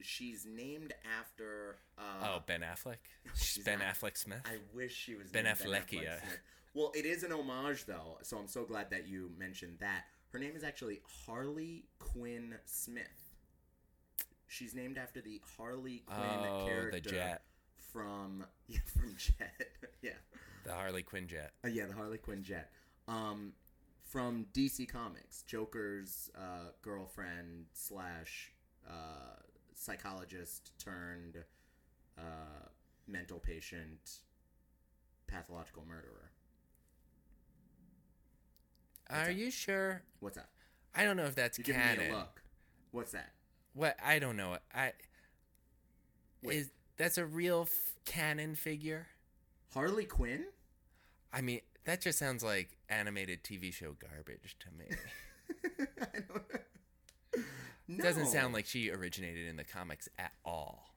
she's 0.00 0.46
named 0.46 0.92
after. 1.18 1.76
Uh, 1.96 2.26
oh, 2.34 2.42
Ben 2.46 2.60
Affleck. 2.60 2.98
she's 3.34 3.64
ben 3.64 3.78
not. 3.78 3.88
Affleck 3.94 4.16
Smith. 4.18 4.42
I 4.44 4.58
wish 4.74 4.94
she 4.94 5.14
was 5.14 5.30
Ben 5.30 5.46
Affleckia. 5.46 6.20
Smith. 6.20 6.40
Well, 6.74 6.92
it 6.94 7.04
is 7.06 7.22
an 7.22 7.32
homage 7.32 7.84
though, 7.86 8.18
so 8.22 8.38
I'm 8.38 8.48
so 8.48 8.64
glad 8.64 8.90
that 8.90 9.06
you 9.06 9.30
mentioned 9.38 9.78
that. 9.80 10.04
Her 10.32 10.38
name 10.38 10.56
is 10.56 10.64
actually 10.64 11.00
Harley 11.26 11.84
Quinn 11.98 12.54
Smith. 12.64 13.34
She's 14.48 14.74
named 14.74 14.96
after 14.98 15.20
the 15.20 15.40
Harley 15.56 16.02
Quinn 16.06 16.20
Oh, 16.20 16.60
the 16.60 16.70
character 16.70 17.10
Jet. 17.10 17.42
from 17.92 18.44
yeah, 18.68 18.78
from 18.86 19.14
Jet. 19.16 19.66
yeah. 20.02 20.10
The 20.64 20.72
Harley 20.72 21.02
Quinn 21.02 21.26
jet. 21.26 21.52
Uh, 21.64 21.68
yeah, 21.68 21.86
the 21.86 21.94
Harley 21.94 22.18
Quinn 22.18 22.42
Jet. 22.42 22.70
Um, 23.08 23.52
from 24.04 24.46
DC 24.54 24.88
Comics, 24.88 25.42
Joker's 25.42 26.30
uh, 26.36 26.70
girlfriend 26.82 27.66
slash 27.72 28.52
uh, 28.88 29.40
psychologist 29.74 30.72
turned 30.78 31.38
uh, 32.16 32.68
mental 33.08 33.38
patient, 33.38 34.18
pathological 35.26 35.84
murderer. 35.86 36.30
What's 39.12 39.28
Are 39.28 39.30
up? 39.30 39.36
you 39.36 39.50
sure? 39.50 40.02
What's 40.20 40.36
that? 40.36 40.48
I 40.94 41.04
don't 41.04 41.18
know 41.18 41.24
if 41.24 41.34
that's 41.34 41.58
You're 41.58 41.64
giving 41.64 41.82
me 41.82 41.86
canon. 41.96 42.12
a 42.12 42.16
look. 42.16 42.42
What's 42.92 43.12
that? 43.12 43.32
What? 43.74 43.96
I 44.02 44.18
don't 44.18 44.36
know. 44.38 44.56
I 44.74 44.92
Wait. 46.42 46.56
is 46.56 46.70
that's 46.96 47.18
a 47.18 47.26
real 47.26 47.62
f- 47.62 47.94
canon 48.06 48.54
figure? 48.54 49.08
Harley 49.74 50.06
Quinn? 50.06 50.44
I 51.30 51.42
mean, 51.42 51.60
that 51.84 52.00
just 52.00 52.18
sounds 52.18 52.42
like 52.42 52.78
animated 52.88 53.42
TV 53.44 53.70
show 53.72 53.94
garbage 54.00 54.56
to 54.60 54.68
me. 54.78 54.86
I 56.00 56.20
don't 56.28 56.42
no. 57.88 58.02
Doesn't 58.02 58.28
sound 58.28 58.54
like 58.54 58.64
she 58.64 58.90
originated 58.90 59.46
in 59.46 59.56
the 59.56 59.64
comics 59.64 60.08
at 60.18 60.32
all. 60.44 60.94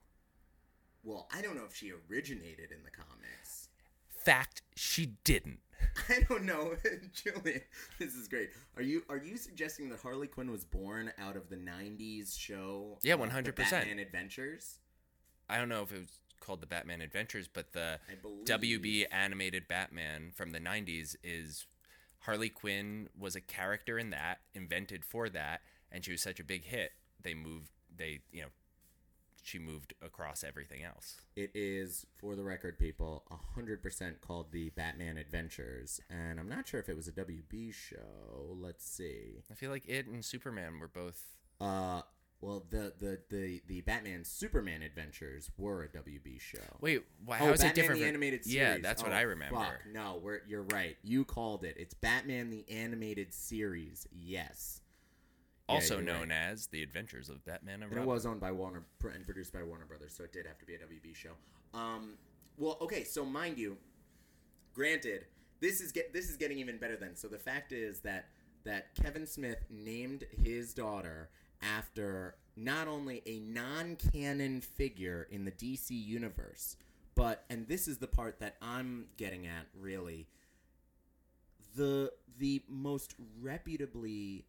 Well, 1.04 1.28
I 1.34 1.42
don't 1.42 1.54
know 1.56 1.64
if 1.68 1.74
she 1.76 1.92
originated 2.10 2.72
in 2.72 2.82
the 2.82 2.90
comics. 2.90 3.65
Fact, 4.26 4.62
she 4.74 5.12
didn't. 5.22 5.60
I 6.08 6.26
don't 6.28 6.42
know, 6.42 6.74
Julian. 7.12 7.60
This 7.96 8.16
is 8.16 8.26
great. 8.26 8.50
Are 8.76 8.82
you 8.82 9.04
are 9.08 9.18
you 9.18 9.36
suggesting 9.36 9.88
that 9.90 10.00
Harley 10.00 10.26
Quinn 10.26 10.50
was 10.50 10.64
born 10.64 11.12
out 11.16 11.36
of 11.36 11.48
the 11.48 11.54
'90s 11.54 12.36
show? 12.36 12.98
Yeah, 13.04 13.14
uh, 13.14 13.18
100%. 13.18 13.54
Batman 13.54 14.00
Adventures. 14.00 14.80
I 15.48 15.58
don't 15.58 15.68
know 15.68 15.82
if 15.82 15.92
it 15.92 15.98
was 16.00 16.18
called 16.40 16.60
the 16.60 16.66
Batman 16.66 17.02
Adventures, 17.02 17.46
but 17.46 17.72
the. 17.72 18.00
WB 18.46 19.04
animated 19.12 19.68
Batman 19.68 20.32
from 20.34 20.50
the 20.50 20.58
90s 20.58 21.14
is 21.22 21.66
Harley 22.22 22.48
Quinn 22.48 23.08
was 23.16 23.36
a 23.36 23.40
character 23.40 23.96
in 23.96 24.10
that, 24.10 24.38
invented 24.54 25.04
for 25.04 25.28
that, 25.28 25.60
and 25.92 26.04
she 26.04 26.10
was 26.10 26.20
such 26.20 26.40
a 26.40 26.44
big 26.44 26.64
hit. 26.64 26.90
They 27.22 27.34
moved, 27.34 27.70
they, 27.96 28.22
you 28.32 28.42
know, 28.42 28.48
she 29.46 29.58
moved 29.58 29.94
across 30.02 30.42
everything 30.42 30.82
else. 30.82 31.20
It 31.36 31.52
is, 31.54 32.04
for 32.18 32.34
the 32.34 32.42
record, 32.42 32.78
people, 32.78 33.22
100% 33.56 34.20
called 34.20 34.50
the 34.52 34.70
Batman 34.70 35.16
Adventures, 35.16 36.00
and 36.10 36.40
I'm 36.40 36.48
not 36.48 36.66
sure 36.66 36.80
if 36.80 36.88
it 36.88 36.96
was 36.96 37.06
a 37.08 37.12
WB 37.12 37.72
show. 37.72 38.56
Let's 38.60 38.84
see. 38.84 39.42
I 39.50 39.54
feel 39.54 39.70
like 39.70 39.86
it 39.88 40.06
and 40.06 40.24
Superman 40.24 40.78
were 40.80 40.88
both. 40.88 41.22
Uh, 41.60 42.02
well, 42.40 42.66
the 42.68 42.92
the 42.98 43.18
the 43.30 43.62
the 43.66 43.80
Batman 43.80 44.24
Superman 44.24 44.82
Adventures 44.82 45.50
were 45.56 45.84
a 45.84 45.88
WB 45.88 46.38
show. 46.40 46.58
Wait, 46.80 47.02
why, 47.24 47.38
Oh, 47.40 47.46
how 47.46 47.52
is 47.52 47.60
Batman 47.60 47.70
it 47.70 47.74
different? 47.74 47.98
the 48.00 48.04
from- 48.04 48.08
animated 48.08 48.44
series. 48.44 48.56
Yeah, 48.56 48.78
that's 48.82 49.02
what 49.02 49.12
Oh, 49.12 49.16
I 49.16 49.22
remember. 49.22 49.56
Fuck, 49.56 49.80
no, 49.92 50.20
we're, 50.22 50.40
you're 50.46 50.64
right. 50.64 50.96
You 51.02 51.24
called 51.24 51.64
it. 51.64 51.76
It's 51.78 51.94
Batman 51.94 52.50
the 52.50 52.64
animated 52.70 53.32
series. 53.32 54.06
Yes. 54.12 54.82
Yeah, 55.68 55.74
Also 55.74 55.94
you're 55.94 56.04
known 56.04 56.28
right. 56.28 56.50
as 56.50 56.68
The 56.68 56.82
Adventures 56.82 57.28
of 57.28 57.44
Batman 57.44 57.82
and 57.82 57.92
And 57.92 58.00
it 58.00 58.06
was 58.06 58.26
owned 58.26 58.40
by 58.40 58.52
Warner 58.52 58.84
and 59.02 59.24
produced 59.24 59.52
by 59.52 59.62
Warner 59.62 59.84
Brothers, 59.86 60.14
so 60.16 60.24
it 60.24 60.32
did 60.32 60.46
have 60.46 60.58
to 60.58 60.66
be 60.66 60.74
a 60.74 60.78
WB 60.78 61.14
show. 61.14 61.32
Um, 61.74 62.14
well, 62.56 62.78
okay, 62.80 63.04
so 63.04 63.24
mind 63.24 63.58
you, 63.58 63.76
granted, 64.74 65.26
this 65.60 65.80
is 65.80 65.92
get 65.92 66.12
this 66.12 66.28
is 66.28 66.36
getting 66.36 66.58
even 66.58 66.78
better 66.78 66.96
then. 66.96 67.16
So 67.16 67.28
the 67.28 67.38
fact 67.38 67.72
is 67.72 68.00
that 68.00 68.28
that 68.64 68.94
Kevin 68.94 69.26
Smith 69.26 69.64
named 69.70 70.24
his 70.42 70.74
daughter 70.74 71.30
after 71.62 72.36
not 72.56 72.88
only 72.88 73.22
a 73.26 73.38
non-canon 73.38 74.60
figure 74.60 75.26
in 75.30 75.44
the 75.44 75.50
DC 75.52 75.90
universe, 75.90 76.76
but 77.14 77.44
and 77.50 77.66
this 77.68 77.88
is 77.88 77.98
the 77.98 78.06
part 78.06 78.40
that 78.40 78.56
I'm 78.60 79.06
getting 79.16 79.46
at 79.46 79.66
really 79.78 80.26
the 81.76 82.12
the 82.38 82.62
most 82.68 83.14
reputably 83.40 84.44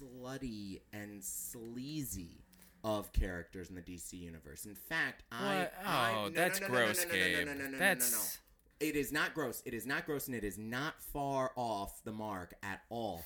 slutty 0.00 0.80
and 0.92 1.22
sleazy 1.22 2.44
of 2.84 3.12
characters 3.12 3.68
in 3.70 3.74
the 3.74 3.82
DC 3.82 4.12
universe. 4.14 4.64
In 4.64 4.74
fact, 4.74 5.24
I, 5.32 5.68
Oh, 5.84 6.28
no, 6.28 6.30
that's 6.30 6.60
no, 6.60 6.68
no, 6.68 6.74
no, 6.74 6.80
gross, 6.80 7.04
Gabe. 7.04 7.46
no, 7.46 7.52
no, 7.52 7.58
no, 7.58 7.64
no, 7.64 7.64
no, 7.64 7.70
no. 7.72 7.78
That's 7.78 8.38
It 8.80 8.94
is 8.96 9.12
not 9.12 9.34
gross. 9.34 9.62
It 9.66 9.74
is 9.74 9.86
not 9.86 10.06
gross, 10.06 10.26
and 10.26 10.36
it 10.36 10.44
is 10.44 10.56
not 10.58 11.02
far 11.02 11.50
off 11.56 12.02
the 12.04 12.12
mark 12.12 12.54
at 12.62 12.82
all. 12.90 13.24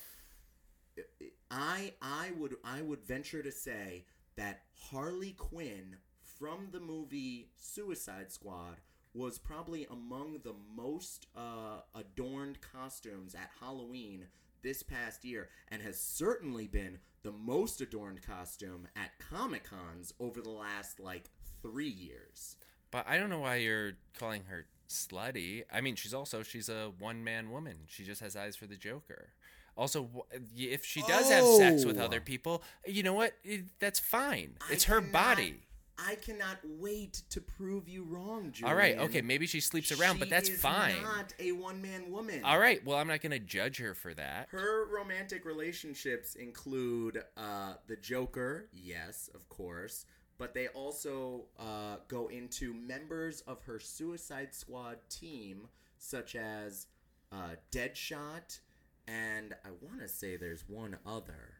I 1.51 1.93
I 2.01 2.31
would 2.39 2.57
I 2.65 2.83
would 2.83 3.05
venture 3.05 3.43
to 3.43 3.53
say 3.53 4.05
that 4.37 4.63
Harley 4.91 5.33
Quinn 5.33 5.97
from 6.39 6.69
the 6.73 6.81
movie 6.81 7.51
Suicide 7.57 8.33
Squad 8.33 8.77
was 9.15 9.39
probably 9.39 9.87
among 9.91 10.41
the 10.43 10.55
most 10.75 11.27
uh, 11.37 11.81
adorned 11.95 12.59
costumes 12.63 13.35
at 13.35 13.51
Halloween 13.61 14.27
this 14.63 14.83
past 14.83 15.25
year, 15.25 15.49
and 15.69 15.83
has 15.83 16.01
certainly 16.01 16.67
been 16.67 16.99
the 17.23 17.33
most 17.33 17.81
adorned 17.81 18.21
costume 18.27 18.89
at 18.97 19.11
Comic 19.19 19.65
Cons 19.65 20.13
over 20.21 20.41
the 20.41 20.51
last 20.51 20.99
like 21.01 21.31
three 21.63 21.89
years. 21.89 22.57
But 22.91 23.07
I 23.09 23.17
don't 23.19 23.31
know 23.31 23.41
why 23.41 23.57
you're 23.57 23.93
calling 24.19 24.45
her 24.49 24.67
slutty. 24.89 25.63
I 25.73 25.81
mean, 25.81 25.95
she's 25.97 26.13
also 26.15 26.43
she's 26.43 26.69
a 26.69 26.93
one 26.99 27.23
man 27.25 27.51
woman. 27.51 27.77
She 27.87 28.05
just 28.05 28.21
has 28.21 28.37
eyes 28.37 28.57
for 28.57 28.67
the 28.67 28.77
Joker. 28.77 29.33
Also, 29.77 30.27
if 30.55 30.85
she 30.85 31.01
does 31.03 31.31
have 31.31 31.47
sex 31.47 31.87
with 31.87 31.99
Oh. 31.99 32.05
other 32.05 32.21
people, 32.21 32.63
you 32.87 33.03
know 33.03 33.15
what? 33.15 33.33
That's 33.79 33.99
fine. 33.99 34.57
I 34.69 34.75
It's 34.75 34.85
her 34.85 35.01
cannot- 35.01 35.13
body. 35.13 35.63
I 35.99 36.17
cannot 36.17 36.59
wait 36.65 37.23
to 37.31 37.41
prove 37.41 37.89
you 37.89 38.05
wrong, 38.05 38.51
Julian. 38.53 38.73
All 38.73 38.79
right, 38.79 38.99
okay, 38.99 39.21
maybe 39.21 39.47
she 39.47 39.61
sleeps 39.61 39.93
around, 39.93 40.19
but 40.19 40.31
that's 40.31 40.49
is 40.49 40.61
fine. 40.61 41.03
Not 41.03 41.33
a 41.39 41.53
one-man 41.53 42.11
woman. 42.11 42.43
All 42.45 42.59
right, 42.59 42.85
well, 42.85 42.99
I'm 42.99 43.09
not 43.09 43.21
going 43.21 43.33
to 43.33 43.39
judge 43.39 43.79
her 43.79 43.95
for 43.95 44.15
that. 44.15 44.49
Her 44.51 44.87
romantic 44.87 45.45
relationships 45.45 46.35
include 46.35 47.23
uh, 47.37 47.75
the 47.87 47.97
Joker, 47.97 48.69
yes, 48.73 49.31
of 49.35 49.49
course, 49.49 50.07
but 50.39 50.55
they 50.55 50.69
also 50.69 51.45
uh, 51.59 51.97
go 52.09 52.29
into 52.29 52.75
members 52.75 53.43
of 53.43 53.63
her 53.63 53.79
Suicide 53.79 54.55
Squad 54.55 54.97
team, 55.09 55.69
such 55.99 56.35
as 56.35 56.87
uh, 57.31 57.57
Deadshot, 57.71 58.59
and 59.07 59.55
I 59.65 59.69
want 59.81 60.01
to 60.01 60.09
say 60.09 60.37
there's 60.37 60.65
one 60.67 60.97
other. 61.07 61.55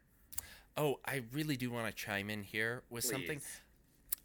Oh, 0.75 0.99
I 1.05 1.21
really 1.31 1.55
do 1.55 1.69
want 1.69 1.87
to 1.87 1.93
chime 1.93 2.29
in 2.31 2.41
here 2.41 2.81
with 2.89 3.03
something. 3.03 3.39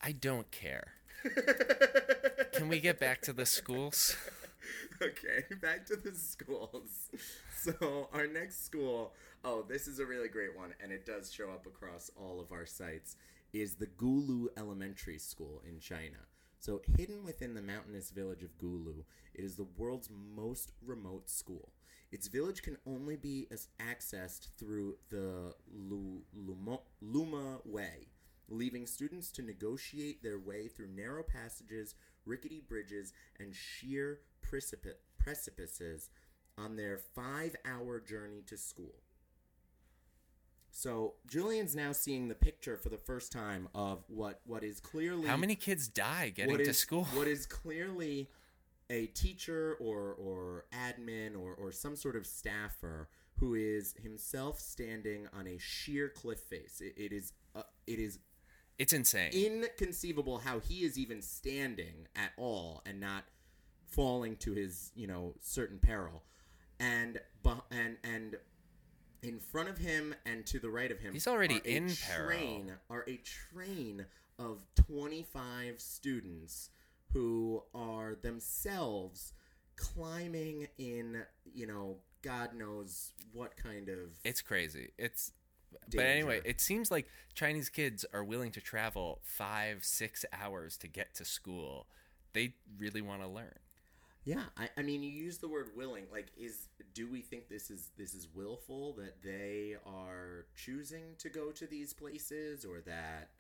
I 0.01 0.13
don't 0.13 0.51
care. 0.51 0.93
Can 2.53 2.69
we 2.69 2.81
get 2.81 2.99
back 2.99 3.21
to 3.23 3.33
the 3.33 3.47
schools? 3.47 4.17
okay, 5.03 5.45
back 5.61 5.87
to 5.87 5.97
the 5.97 6.15
schools. 6.15 7.11
So, 7.57 8.09
our 8.13 8.27
next 8.27 8.65
school, 8.65 9.13
oh, 9.45 9.65
this 9.69 9.89
is 9.89 9.99
a 9.99 10.07
really 10.07 10.29
great 10.29 10.57
one, 10.57 10.75
and 10.83 10.93
it 10.93 11.05
does 11.05 11.33
show 11.33 11.51
up 11.51 11.67
across 11.67 12.11
all 12.17 12.41
of 12.41 12.53
our 12.53 12.67
sites, 12.67 13.17
is 13.53 13.75
the 13.75 13.87
Gulu 13.87 14.47
Elementary 14.57 15.19
School 15.19 15.63
in 15.69 15.81
China. 15.81 16.19
So, 16.61 16.81
hidden 16.97 17.25
within 17.25 17.55
the 17.55 17.63
mountainous 17.63 18.11
village 18.11 18.43
of 18.43 18.57
Gulu, 18.59 19.05
it 19.35 19.45
is 19.45 19.57
the 19.57 19.67
world's 19.77 20.09
most 20.37 20.73
remote 20.85 21.29
school. 21.29 21.73
Its 22.11 22.29
village 22.29 22.63
can 22.63 22.77
only 22.87 23.17
be 23.17 23.49
accessed 23.81 24.49
through 24.57 24.97
the 25.11 25.53
Lu- 25.71 26.23
Luma, 26.33 26.79
Luma 27.03 27.59
Way, 27.65 28.09
leaving 28.49 28.87
students 28.87 29.31
to 29.33 29.43
negotiate 29.43 30.23
their 30.23 30.39
way 30.39 30.69
through 30.69 30.89
narrow 30.89 31.23
passages, 31.23 31.95
rickety 32.25 32.63
bridges, 32.67 33.13
and 33.39 33.55
sheer 33.55 34.21
precipi- 34.43 34.95
precipices 35.19 36.11
on 36.57 36.77
their 36.77 36.99
five 36.99 37.55
hour 37.65 38.01
journey 38.01 38.43
to 38.47 38.57
school. 38.57 39.03
So 40.71 41.15
Julian's 41.27 41.75
now 41.75 41.93
seeing 41.93 42.29
the 42.29 42.35
picture 42.35 42.77
for 42.77 42.89
the 42.89 42.99
first 42.99 43.33
time 43.33 43.69
of 43.75 44.05
what 44.09 44.41
what 44.45 44.63
is 44.63 44.81
clearly 44.81 45.27
How 45.27 45.37
many 45.37 45.55
kids 45.55 45.89
die 45.89 46.31
getting 46.31 46.57
to 46.57 46.63
is- 46.63 46.79
school? 46.79 47.05
What 47.15 47.27
is 47.27 47.47
clearly 47.47 48.29
a 48.91 49.07
teacher 49.07 49.77
or 49.81 50.15
or 50.15 50.65
admin 50.73 51.39
or 51.39 51.55
or 51.55 51.73
some 51.73 51.97
sort 51.97 52.17
of 52.17 52.27
staffer 52.27 53.09
who 53.39 53.55
is 53.55 53.95
himself 54.03 54.59
standing 54.59 55.29
on 55.33 55.47
a 55.47 55.59
sheer 55.59 56.09
cliff 56.09 56.41
face. 56.41 56.81
It, 56.81 56.95
it 56.97 57.13
is 57.13 57.33
uh, 57.55 57.63
it 57.87 57.99
is 57.99 58.19
It's 58.79 58.93
insane. 58.93 59.33
inconceivable 59.33 60.39
how 60.39 60.61
he 60.61 60.85
is 60.85 60.97
even 60.99 61.21
standing 61.23 62.07
at 62.15 62.31
all 62.37 62.83
and 62.87 63.01
not 63.01 63.25
falling 63.87 64.37
to 64.37 64.53
his 64.53 64.93
you 64.95 65.07
know 65.07 65.35
certain 65.41 65.79
peril 65.79 66.23
and 66.79 67.19
and 67.71 67.97
and 68.05 68.37
in 69.23 69.41
front 69.41 69.69
of 69.69 69.79
him 69.79 70.15
and 70.27 70.47
to 70.47 70.59
the 70.61 70.71
right 70.71 70.93
of 70.93 71.01
him 71.01 71.13
He's 71.13 71.27
already 71.27 71.61
in 71.65 71.89
peril. 72.07 72.29
train 72.29 72.73
are 72.89 73.05
a 73.09 73.17
train 73.53 74.07
of 74.39 74.65
25 74.77 75.81
students 75.81 76.71
who 77.13 77.63
are 77.75 78.15
themselves 78.15 79.33
climbing 79.77 80.69
in 80.77 81.23
you 81.53 81.67
know 81.67 81.97
god 82.23 82.55
knows 82.55 83.13
what 83.33 83.57
kind 83.57 83.89
of 83.89 84.11
It's 84.25 84.43
crazy. 84.43 84.91
It's 84.99 85.33
but 85.95 86.05
anyway, 86.05 86.41
it 86.45 86.61
seems 86.61 86.91
like 86.91 87.09
Chinese 87.35 87.69
kids 87.69 88.05
are 88.13 88.25
willing 88.25 88.53
to 88.53 88.61
travel 88.61 89.21
five, 89.23 89.85
six 89.85 90.25
hours 90.33 90.77
to 90.79 90.89
get 90.89 91.15
to 91.15 91.25
school. 91.25 91.87
They 92.33 92.55
really 92.79 93.01
want 93.01 93.23
to 93.23 93.29
learn. 93.29 93.59
Yeah, 94.25 94.43
I, 94.59 94.69
I 94.77 94.83
mean, 94.83 95.03
you 95.03 95.11
use 95.11 95.39
the 95.39 95.49
word 95.49 95.71
willing. 95.75 96.05
Like, 96.13 96.27
is 96.37 96.69
do 96.93 97.11
we 97.11 97.23
think 97.23 97.49
this 97.49 97.71
is 97.71 97.91
this 97.97 98.15
is 98.15 98.29
willful 98.35 98.93
that 98.95 99.23
they 99.23 99.77
are 99.87 100.47
choosing 100.55 101.15
to 101.19 101.31
go 101.31 101.51
to 101.53 101.67
these 101.67 101.95
places, 101.95 102.65
or 102.65 102.81
that 102.83 103.31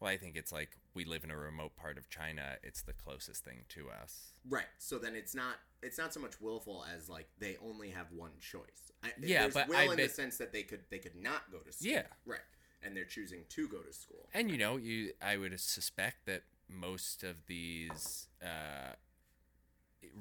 Well, 0.00 0.10
I 0.10 0.16
think 0.16 0.36
it's 0.36 0.52
like 0.52 0.78
we 0.94 1.04
live 1.04 1.24
in 1.24 1.30
a 1.30 1.36
remote 1.36 1.74
part 1.76 1.98
of 1.98 2.08
China. 2.08 2.56
It's 2.62 2.82
the 2.82 2.92
closest 2.92 3.44
thing 3.44 3.64
to 3.70 3.86
us. 3.90 4.32
right? 4.48 4.66
So 4.78 4.98
then 4.98 5.14
it's 5.14 5.34
not 5.34 5.56
it's 5.82 5.98
not 5.98 6.12
so 6.14 6.20
much 6.20 6.40
willful 6.40 6.84
as 6.94 7.08
like 7.08 7.28
they 7.38 7.56
only 7.64 7.90
have 7.90 8.06
one 8.12 8.32
choice. 8.40 8.92
I, 9.02 9.10
Yeah, 9.20 9.48
but 9.52 9.68
will 9.68 9.76
I 9.76 9.84
in 9.84 9.96
the 9.96 10.08
sense 10.08 10.36
that 10.38 10.52
they 10.52 10.62
could 10.62 10.80
they 10.90 10.98
could 10.98 11.16
not 11.20 11.50
go 11.50 11.58
to 11.58 11.72
school. 11.72 11.90
Yeah. 11.90 12.02
right, 12.26 12.40
and 12.82 12.96
they're 12.96 13.04
choosing 13.04 13.40
to 13.48 13.68
go 13.68 13.78
to 13.78 13.92
school. 13.92 14.28
And 14.34 14.50
you 14.50 14.58
know, 14.58 14.76
you 14.76 15.12
I 15.20 15.36
would 15.36 15.58
suspect 15.58 16.26
that 16.26 16.42
most 16.68 17.24
of 17.24 17.46
these 17.46 18.28
uh, 18.42 18.94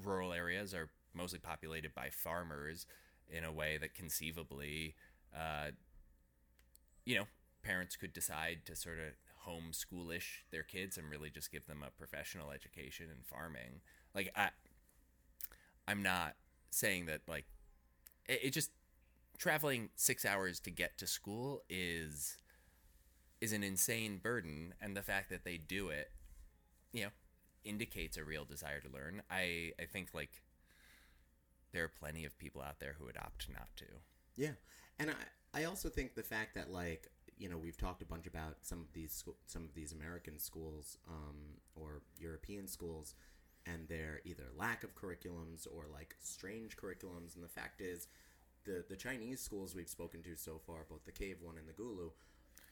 rural 0.03 0.33
areas 0.33 0.73
are 0.73 0.89
mostly 1.13 1.39
populated 1.39 1.93
by 1.93 2.09
farmers 2.09 2.85
in 3.29 3.43
a 3.43 3.51
way 3.51 3.77
that 3.77 3.93
conceivably, 3.93 4.95
uh, 5.35 5.71
you 7.05 7.15
know, 7.15 7.25
parents 7.63 7.95
could 7.95 8.13
decide 8.13 8.59
to 8.65 8.75
sort 8.75 8.99
of 8.99 9.13
homeschoolish 9.47 10.43
their 10.51 10.63
kids 10.63 10.97
and 10.97 11.09
really 11.09 11.29
just 11.29 11.51
give 11.51 11.67
them 11.67 11.83
a 11.85 11.91
professional 11.91 12.51
education 12.51 13.07
in 13.09 13.23
farming. 13.23 13.81
Like 14.13 14.31
I, 14.35 14.49
I'm 15.87 16.03
not 16.03 16.35
saying 16.69 17.05
that 17.05 17.21
like 17.27 17.45
it, 18.27 18.39
it 18.43 18.49
just 18.51 18.71
traveling 19.37 19.89
six 19.95 20.25
hours 20.25 20.59
to 20.61 20.71
get 20.71 20.97
to 20.97 21.07
school 21.07 21.61
is 21.69 22.37
is 23.39 23.53
an 23.53 23.63
insane 23.63 24.17
burden. 24.21 24.73
And 24.81 24.95
the 24.97 25.03
fact 25.03 25.29
that 25.29 25.43
they 25.43 25.57
do 25.57 25.89
it 25.89 26.11
you 26.93 27.03
know 27.03 27.09
indicates 27.63 28.17
a 28.17 28.23
real 28.23 28.45
desire 28.45 28.79
to 28.79 28.89
learn. 28.89 29.21
I 29.29 29.71
i 29.79 29.85
think 29.85 30.09
like 30.13 30.41
there 31.71 31.83
are 31.83 31.89
plenty 31.89 32.25
of 32.25 32.37
people 32.37 32.61
out 32.61 32.79
there 32.79 32.95
who 32.97 33.05
would 33.05 33.17
opt 33.17 33.47
not 33.53 33.67
to. 33.77 33.85
Yeah, 34.35 34.53
and 34.99 35.11
I 35.11 35.61
I 35.61 35.63
also 35.65 35.89
think 35.89 36.15
the 36.15 36.23
fact 36.23 36.55
that 36.55 36.71
like 36.71 37.09
you 37.37 37.49
know 37.49 37.57
we've 37.57 37.77
talked 37.77 38.01
a 38.01 38.05
bunch 38.05 38.27
about 38.27 38.57
some 38.61 38.79
of 38.79 38.91
these 38.93 39.11
school, 39.13 39.35
some 39.45 39.63
of 39.63 39.73
these 39.73 39.91
American 39.91 40.39
schools 40.39 40.97
um, 41.07 41.59
or 41.75 42.01
European 42.19 42.67
schools 42.67 43.15
and 43.65 43.87
their 43.87 44.21
either 44.25 44.45
lack 44.57 44.83
of 44.83 44.95
curriculums 44.95 45.67
or 45.67 45.85
like 45.91 46.15
strange 46.21 46.77
curriculums, 46.77 47.35
and 47.35 47.43
the 47.43 47.49
fact 47.49 47.81
is 47.81 48.07
the 48.65 48.83
the 48.89 48.95
Chinese 48.95 49.41
schools 49.41 49.75
we've 49.75 49.89
spoken 49.89 50.21
to 50.23 50.35
so 50.35 50.59
far, 50.65 50.85
both 50.89 51.05
the 51.05 51.11
Cave 51.11 51.37
one 51.41 51.57
and 51.57 51.67
the 51.67 51.73
Gulu. 51.73 52.11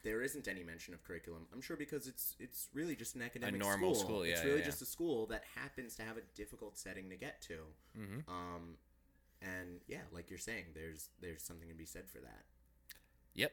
There 0.03 0.21
isn't 0.21 0.47
any 0.47 0.63
mention 0.63 0.93
of 0.93 1.03
curriculum. 1.03 1.47
I'm 1.51 1.61
sure 1.61 1.75
because 1.75 2.07
it's 2.07 2.35
it's 2.39 2.67
really 2.73 2.95
just 2.95 3.15
an 3.15 3.21
academic 3.21 3.59
normal 3.59 3.95
school. 3.95 4.05
school, 4.07 4.21
It's 4.23 4.39
yeah, 4.41 4.45
really 4.45 4.59
yeah, 4.59 4.65
just 4.65 4.81
a 4.81 4.85
school 4.85 5.25
that 5.27 5.43
happens 5.55 5.95
to 5.95 6.03
have 6.03 6.17
a 6.17 6.21
difficult 6.35 6.77
setting 6.77 7.09
to 7.09 7.15
get 7.15 7.41
to. 7.43 7.57
mm-hmm. 7.97 8.19
Um, 8.29 8.77
and 9.41 9.81
yeah, 9.87 10.01
like 10.11 10.29
you're 10.29 10.39
saying, 10.39 10.65
there's 10.73 11.09
there's 11.21 11.41
something 11.41 11.67
to 11.69 11.75
be 11.75 11.85
said 11.85 12.09
for 12.09 12.19
that. 12.19 12.43
yep 13.33 13.51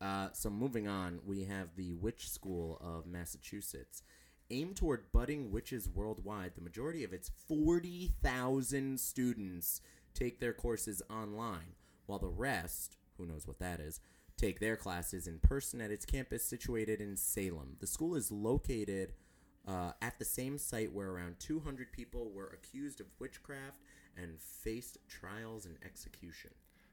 Uh, 0.00 0.28
so 0.32 0.50
moving 0.50 0.86
on, 0.86 1.20
we 1.24 1.44
have 1.44 1.68
the 1.76 1.94
Witch 1.94 2.28
School 2.30 2.78
of 2.80 3.06
Massachusetts. 3.06 4.02
Aimed 4.50 4.76
toward 4.76 5.10
budding 5.12 5.50
witches 5.50 5.88
worldwide, 5.88 6.52
the 6.54 6.60
majority 6.60 7.02
of 7.02 7.12
its 7.12 7.30
40,000 7.48 9.00
students 9.00 9.80
take 10.14 10.38
their 10.38 10.52
courses 10.52 11.02
online, 11.10 11.74
while 12.06 12.18
the 12.18 12.28
rest, 12.28 12.96
who 13.16 13.26
knows 13.26 13.46
what 13.46 13.58
that 13.58 13.80
is, 13.80 14.00
take 14.36 14.60
their 14.60 14.76
classes 14.76 15.26
in 15.26 15.38
person 15.40 15.80
at 15.80 15.90
its 15.90 16.04
campus 16.04 16.44
situated 16.44 17.00
in 17.00 17.16
Salem. 17.16 17.76
The 17.80 17.86
school 17.86 18.14
is 18.14 18.30
located 18.30 19.14
uh, 19.66 19.92
at 20.00 20.18
the 20.18 20.24
same 20.24 20.58
site 20.58 20.92
where 20.92 21.10
around 21.10 21.36
200 21.40 21.90
people 21.92 22.30
were 22.30 22.52
accused 22.54 23.00
of 23.00 23.06
witchcraft 23.18 23.80
and 24.16 24.38
faced 24.40 24.98
trials 25.08 25.66
and 25.66 25.76
execution. 25.84 26.50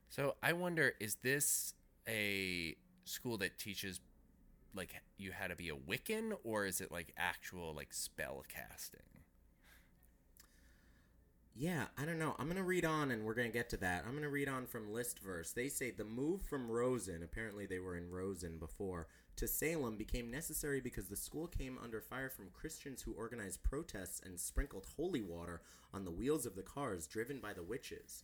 so 0.10 0.36
i 0.44 0.52
wonder 0.52 0.94
is 1.00 1.16
this 1.24 1.74
a 2.08 2.76
school 3.06 3.38
that 3.38 3.58
teaches 3.58 4.00
like 4.76 4.94
you 5.18 5.32
how 5.32 5.48
to 5.48 5.56
be 5.56 5.70
a 5.70 5.76
wiccan 5.76 6.34
or 6.44 6.66
is 6.66 6.82
it 6.82 6.92
like 6.92 7.14
actual 7.18 7.74
like 7.76 7.94
spell 7.94 8.44
casting 8.48 9.02
Yeah, 11.56 11.86
I 11.98 12.06
don't 12.06 12.18
know. 12.18 12.36
I'm 12.40 12.48
to 12.58 12.64
read 12.64 12.84
on 12.86 13.12
and 13.12 13.24
we're 13.24 13.36
to 13.36 13.50
get 13.50 13.70
to 13.70 13.78
that. 13.78 14.06
I'm 14.08 14.20
to 14.22 14.30
read 14.30 14.50
on 14.50 14.66
from 14.66 14.90
Listverse. 14.90 15.54
They 15.54 15.70
say 15.70 15.92
the 15.92 16.04
move 16.04 16.42
from 16.42 16.72
Rosen, 16.72 17.22
apparently 17.22 17.66
they 17.68 17.80
were 17.80 17.96
in 17.96 18.10
Rosen 18.10 18.58
before, 18.58 19.08
to 19.36 19.48
Salem 19.48 19.96
became 19.96 20.32
necessary 20.32 20.82
because 20.82 21.08
the 21.08 21.16
school 21.16 21.48
came 21.48 21.78
under 21.84 22.02
fire 22.02 22.30
from 22.30 22.50
Christians 22.54 23.04
who 23.04 23.14
organized 23.14 23.62
protests 23.64 24.20
and 24.26 24.40
sprinkled 24.40 24.88
holy 24.98 25.22
water 25.22 25.62
on 25.94 26.06
the 26.06 26.12
wheels 26.12 26.48
of 26.48 26.56
the 26.56 26.64
cars 26.64 27.06
driven 27.06 27.40
by 27.40 27.54
the 27.54 27.64
witches. 27.64 28.24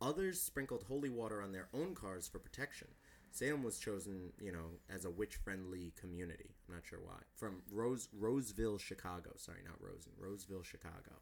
Others 0.00 0.40
sprinkled 0.40 0.84
holy 0.84 1.10
water 1.10 1.42
on 1.42 1.50
their 1.52 1.68
own 1.74 1.94
cars 1.96 2.28
for 2.28 2.38
protection. 2.38 2.88
Salem 3.30 3.62
was 3.62 3.78
chosen, 3.78 4.32
you 4.40 4.50
know, 4.52 4.78
as 4.92 5.04
a 5.04 5.10
witch-friendly 5.10 5.92
community. 6.00 6.56
I'm 6.68 6.74
not 6.74 6.84
sure 6.84 6.98
why. 7.02 7.18
From 7.34 7.62
Rose 7.72 8.08
Roseville, 8.12 8.78
Chicago. 8.78 9.30
Sorry, 9.36 9.58
not 9.64 9.76
Rosen. 9.80 10.12
Roseville, 10.18 10.62
Chicago. 10.62 11.20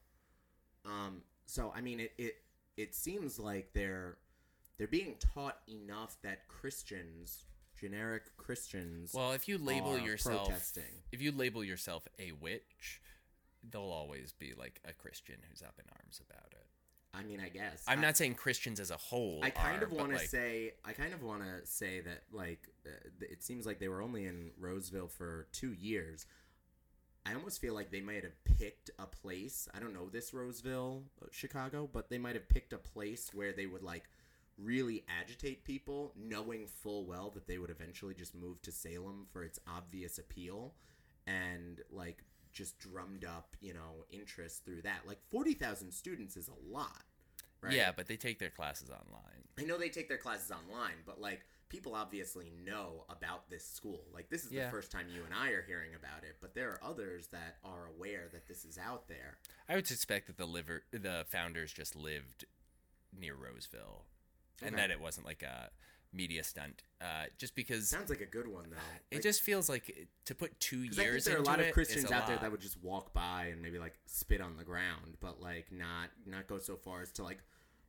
Um, 0.85 1.23
so 1.47 1.73
I 1.77 1.81
mean, 1.81 2.01
it, 2.01 2.13
it 2.19 2.37
it 2.77 2.95
seems 2.95 3.39
like 3.39 3.73
they're 3.75 4.17
they're 4.79 4.87
being 4.87 5.17
taught 5.35 5.59
enough 5.69 6.17
that 6.23 6.49
Christians, 6.49 7.45
generic 7.79 8.37
Christians, 8.37 9.13
well 9.15 9.33
if 9.33 9.49
you 9.49 9.59
label 9.59 9.99
yourself 9.99 10.49
protesting. 10.49 11.03
if 11.13 11.21
you 11.21 11.33
label 11.33 11.65
yourself 11.65 12.07
a 12.19 12.33
witch 12.33 13.01
there'll 13.69 13.91
always 13.91 14.33
be 14.33 14.53
like 14.57 14.81
a 14.85 14.93
christian 14.93 15.37
who's 15.49 15.61
up 15.63 15.75
in 15.79 15.85
arms 16.01 16.21
about 16.29 16.53
it 16.53 16.66
I 17.17 17.23
mean, 17.23 17.41
I 17.41 17.49
guess 17.49 17.83
i'm 17.89 17.99
I- 17.99 18.03
not 18.03 18.17
saying 18.17 18.35
christians 18.35 18.79
as 18.79 18.91
a 18.91 18.97
whole 18.97 19.41
I 19.43 19.51
kind 19.51 19.83
are, 19.83 19.87
of 19.87 19.93
want 19.93 20.11
to 20.11 20.19
like, 20.19 20.29
say 20.29 20.75
I 20.85 20.93
kind 20.93 21.15
of 21.15 21.23
want 21.23 21.43
to 21.43 21.67
say 21.67 22.01
that 22.01 22.25
like 22.33 22.69
uh, 22.87 22.91
it 23.21 23.43
seems 23.43 23.67
like 23.67 23.79
they 23.81 23.89
were 23.89 24.03
only 24.03 24.27
in 24.27 24.51
Roseville 24.59 25.09
for 25.09 25.49
two 25.53 25.73
years. 25.73 26.27
I 27.25 27.35
almost 27.35 27.61
feel 27.61 27.75
like 27.75 27.91
they 27.91 28.01
might 28.01 28.23
have 28.23 28.45
picked 28.45 28.91
a 29.01 29.07
place. 29.07 29.67
I 29.75 29.81
don't 29.81 29.93
know 29.93 30.09
this 30.09 30.33
Roseville, 30.33 31.03
uh, 31.21 31.27
Chicago, 31.33 31.89
but 31.93 32.09
they 32.09 32.19
might 32.19 32.37
have 32.37 32.49
picked 32.49 32.73
a 32.73 32.79
place 32.79 33.31
where 33.35 33.53
they 33.53 33.67
would 33.67 33.83
like 33.83 34.05
really 34.59 35.05
agitate 35.21 35.65
people, 35.65 36.13
knowing 36.17 36.67
full 36.67 37.05
well 37.05 37.31
that 37.35 37.49
they 37.49 37.59
would 37.59 37.71
eventually 37.71 38.15
just 38.15 38.35
move 38.35 38.63
to 38.63 38.71
Salem 38.71 39.27
for 39.33 39.43
its 39.43 39.59
obvious 39.67 40.19
appeal, 40.19 40.75
and 41.27 41.81
like 41.91 42.23
just 42.53 42.79
drummed 42.79 43.25
up, 43.25 43.57
you 43.61 43.75
know, 43.75 44.05
interest 44.11 44.65
through 44.65 44.83
that. 44.83 45.01
Like 45.05 45.19
forty 45.29 45.55
thousand 45.55 45.93
students 45.93 46.37
is 46.37 46.49
a 46.49 46.73
lot, 46.73 47.03
right? 47.67 47.75
yeah 47.75 47.93
but 47.95 48.07
they 48.07 48.17
take 48.17 48.39
their 48.39 48.51
classes 48.51 48.89
online 48.91 49.43
I 49.59 49.63
know 49.65 49.79
they 49.79 49.89
take 49.89 50.11
their 50.11 50.19
classes 50.19 50.51
online, 50.51 50.97
but 51.07 51.19
like 51.19 51.41
people 51.71 51.95
obviously 51.95 52.53
know 52.63 53.07
about 53.09 53.49
this 53.49 53.67
school. 53.67 54.05
Like 54.13 54.29
this 54.29 54.45
is 54.45 54.53
Yeah. 54.53 54.67
the 54.67 54.71
first 54.71 54.93
time 54.93 55.07
you 55.09 55.25
and 55.25 55.33
I 55.33 55.49
are 55.53 55.63
hearing 55.63 55.95
about 55.95 56.25
it, 56.25 56.37
but 56.43 56.55
there 56.55 56.69
are 56.73 56.79
others 56.85 57.29
that 57.29 57.57
are 57.65 57.87
aware 57.87 58.29
that 58.35 58.47
this 58.49 58.67
is 58.67 58.77
out 58.77 59.09
there. 59.09 59.39
I 59.67 59.75
would 59.77 59.87
suspect 59.87 60.27
that 60.27 60.37
the 60.37 60.45
liver, 60.45 60.83
the 60.93 61.25
founders 61.31 61.73
just 61.73 61.97
lived 61.97 62.45
near 63.19 63.35
Roseville, 63.35 64.05
and 64.63 64.77
that 64.77 64.91
it 64.91 65.01
wasn't 65.01 65.25
like 65.25 65.43
a 65.43 65.71
media 66.13 66.45
stunt. 66.45 66.83
Uh, 67.01 67.25
just 67.39 67.55
because 67.55 67.89
Sounds 67.89 68.11
like 68.11 68.21
a 68.21 68.27
good 68.27 68.49
one 68.49 68.67
though. 68.71 68.77
it 69.17 69.23
just 69.23 69.41
feels 69.41 69.71
like 69.71 69.89
it- 69.89 70.09
to 70.27 70.35
put 70.35 70.61
two 70.61 70.87
'cause 70.87 70.99
I 70.99 71.03
think 71.03 71.13
years 71.13 71.25
there 71.25 71.37
are 71.37 71.41
a 71.41 71.45
lot 71.45 71.61
of 71.61 71.73
Christians 71.73 72.11
out 72.13 72.27
there 72.27 72.37
that 72.37 72.51
would 72.51 72.61
just 72.61 72.77
walk 72.83 73.15
by 73.15 73.47
and 73.47 73.63
maybe 73.63 73.79
like 73.79 73.95
spit 74.05 74.43
on 74.43 74.59
the 74.59 74.65
ground, 74.65 75.17
but 75.21 75.41
like 75.41 75.73
not 75.73 76.11
not 76.27 76.47
go 76.47 76.59
so 76.59 76.77
far 76.77 77.01
as 77.01 77.11
to 77.13 77.23
like 77.25 77.39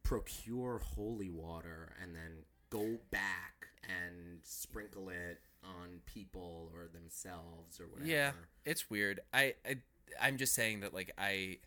procure 0.08 0.80
holy 0.96 1.30
water 1.30 1.94
and 2.02 2.16
then 2.16 2.32
go 2.70 2.98
back 3.12 3.68
and 3.84 4.40
sprinkle 4.44 5.10
it 5.10 5.40
on 5.64 6.00
people 6.06 6.72
or 6.74 6.88
themselves 6.88 7.80
or 7.80 7.88
whatever. 7.88 8.10
Yeah, 8.10 8.32
it's 8.66 8.90
weird. 8.90 9.20
I, 9.34 9.56
I 9.66 9.76
I'm 10.22 10.38
just 10.38 10.54
saying 10.56 10.80
that 10.82 10.94
like 10.94 11.12
I 11.18 11.58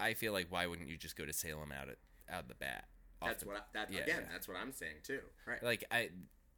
I 0.00 0.14
feel 0.14 0.32
like 0.32 0.46
why 0.50 0.66
wouldn't 0.66 0.88
you 0.88 0.96
just 0.96 1.16
go 1.16 1.24
to 1.24 1.32
Salem 1.32 1.72
out 1.72 1.88
at 1.88 1.98
out 2.28 2.48
the 2.48 2.54
bat? 2.54 2.84
That's 3.22 3.42
the- 3.42 3.48
what 3.48 3.56
I, 3.58 3.60
that 3.74 3.92
yeah, 3.92 4.00
again. 4.00 4.20
yeah. 4.22 4.28
That's 4.32 4.48
what 4.48 4.56
I'm 4.56 4.72
saying 4.72 4.96
too. 5.04 5.20
Right. 5.46 5.62
like 5.62 5.84
I 5.92 6.10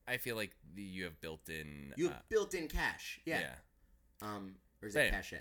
I 0.09 0.17
feel 0.17 0.37
like 0.37 0.53
the, 0.75 0.83
you 0.83 1.05
have 1.05 1.21
built 1.21 1.49
in 1.49 1.93
You 1.97 2.09
uh, 2.09 2.13
have 2.13 2.29
built-in 2.29 2.69
cash. 2.69 3.21
Yeah. 3.25 3.41
yeah 3.41 4.27
Um. 4.29 4.55
Or 4.83 4.89
is 4.89 4.95
But 4.95 5.01
it 5.01 5.03
anyway. 5.09 5.17
cachet? 5.19 5.41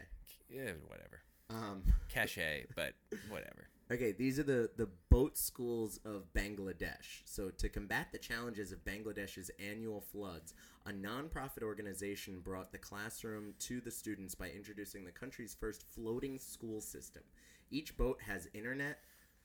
yeah 0.49 0.71
whatever 0.87 1.21
Um. 1.49 1.83
cachet 2.09 2.65
but 2.75 2.93
whatever 3.29 3.67
Okay, 3.91 4.13
these 4.13 4.39
are 4.39 4.43
the, 4.43 4.69
the 4.77 4.87
boat 5.09 5.37
schools 5.37 5.99
of 6.05 6.31
Bangladesh. 6.33 7.23
So, 7.25 7.49
to 7.49 7.67
combat 7.67 8.07
the 8.13 8.19
challenges 8.19 8.71
of 8.71 8.85
Bangladesh's 8.85 9.51
annual 9.59 9.99
floods, 9.99 10.53
a 10.85 10.91
nonprofit 10.91 11.61
organization 11.61 12.39
brought 12.39 12.71
the 12.71 12.77
classroom 12.77 13.53
to 13.59 13.81
the 13.81 13.91
students 13.91 14.33
by 14.33 14.49
introducing 14.49 15.03
the 15.03 15.11
country's 15.11 15.53
first 15.53 15.83
floating 15.83 16.39
school 16.39 16.79
system. 16.79 17.23
Each 17.69 17.97
boat 17.97 18.21
has 18.25 18.47
internet. 18.53 18.99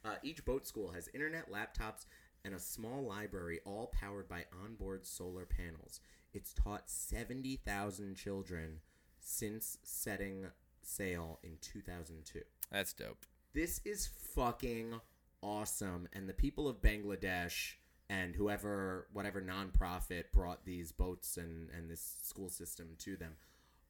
Uh, 0.04 0.14
each 0.22 0.44
boat 0.44 0.64
school 0.64 0.92
has 0.92 1.08
internet, 1.12 1.50
laptops, 1.50 2.06
and 2.44 2.54
a 2.54 2.60
small 2.60 3.02
library, 3.02 3.58
all 3.66 3.92
powered 4.00 4.28
by 4.28 4.44
onboard 4.64 5.06
solar 5.06 5.44
panels. 5.44 5.98
It's 6.32 6.52
taught 6.52 6.88
70,000 6.88 8.14
children 8.14 8.78
since 9.18 9.78
setting 9.82 10.46
sail 10.82 11.40
in 11.42 11.56
2002 11.60 12.42
that's 12.70 12.92
dope 12.92 13.26
this 13.56 13.80
is 13.86 14.06
fucking 14.34 15.00
awesome 15.40 16.06
and 16.12 16.28
the 16.28 16.34
people 16.34 16.68
of 16.68 16.82
bangladesh 16.82 17.72
and 18.10 18.36
whoever 18.36 19.06
whatever 19.14 19.40
nonprofit 19.40 20.24
brought 20.32 20.64
these 20.66 20.92
boats 20.92 21.38
and 21.38 21.70
and 21.70 21.90
this 21.90 22.16
school 22.22 22.50
system 22.50 22.88
to 22.98 23.16
them 23.16 23.32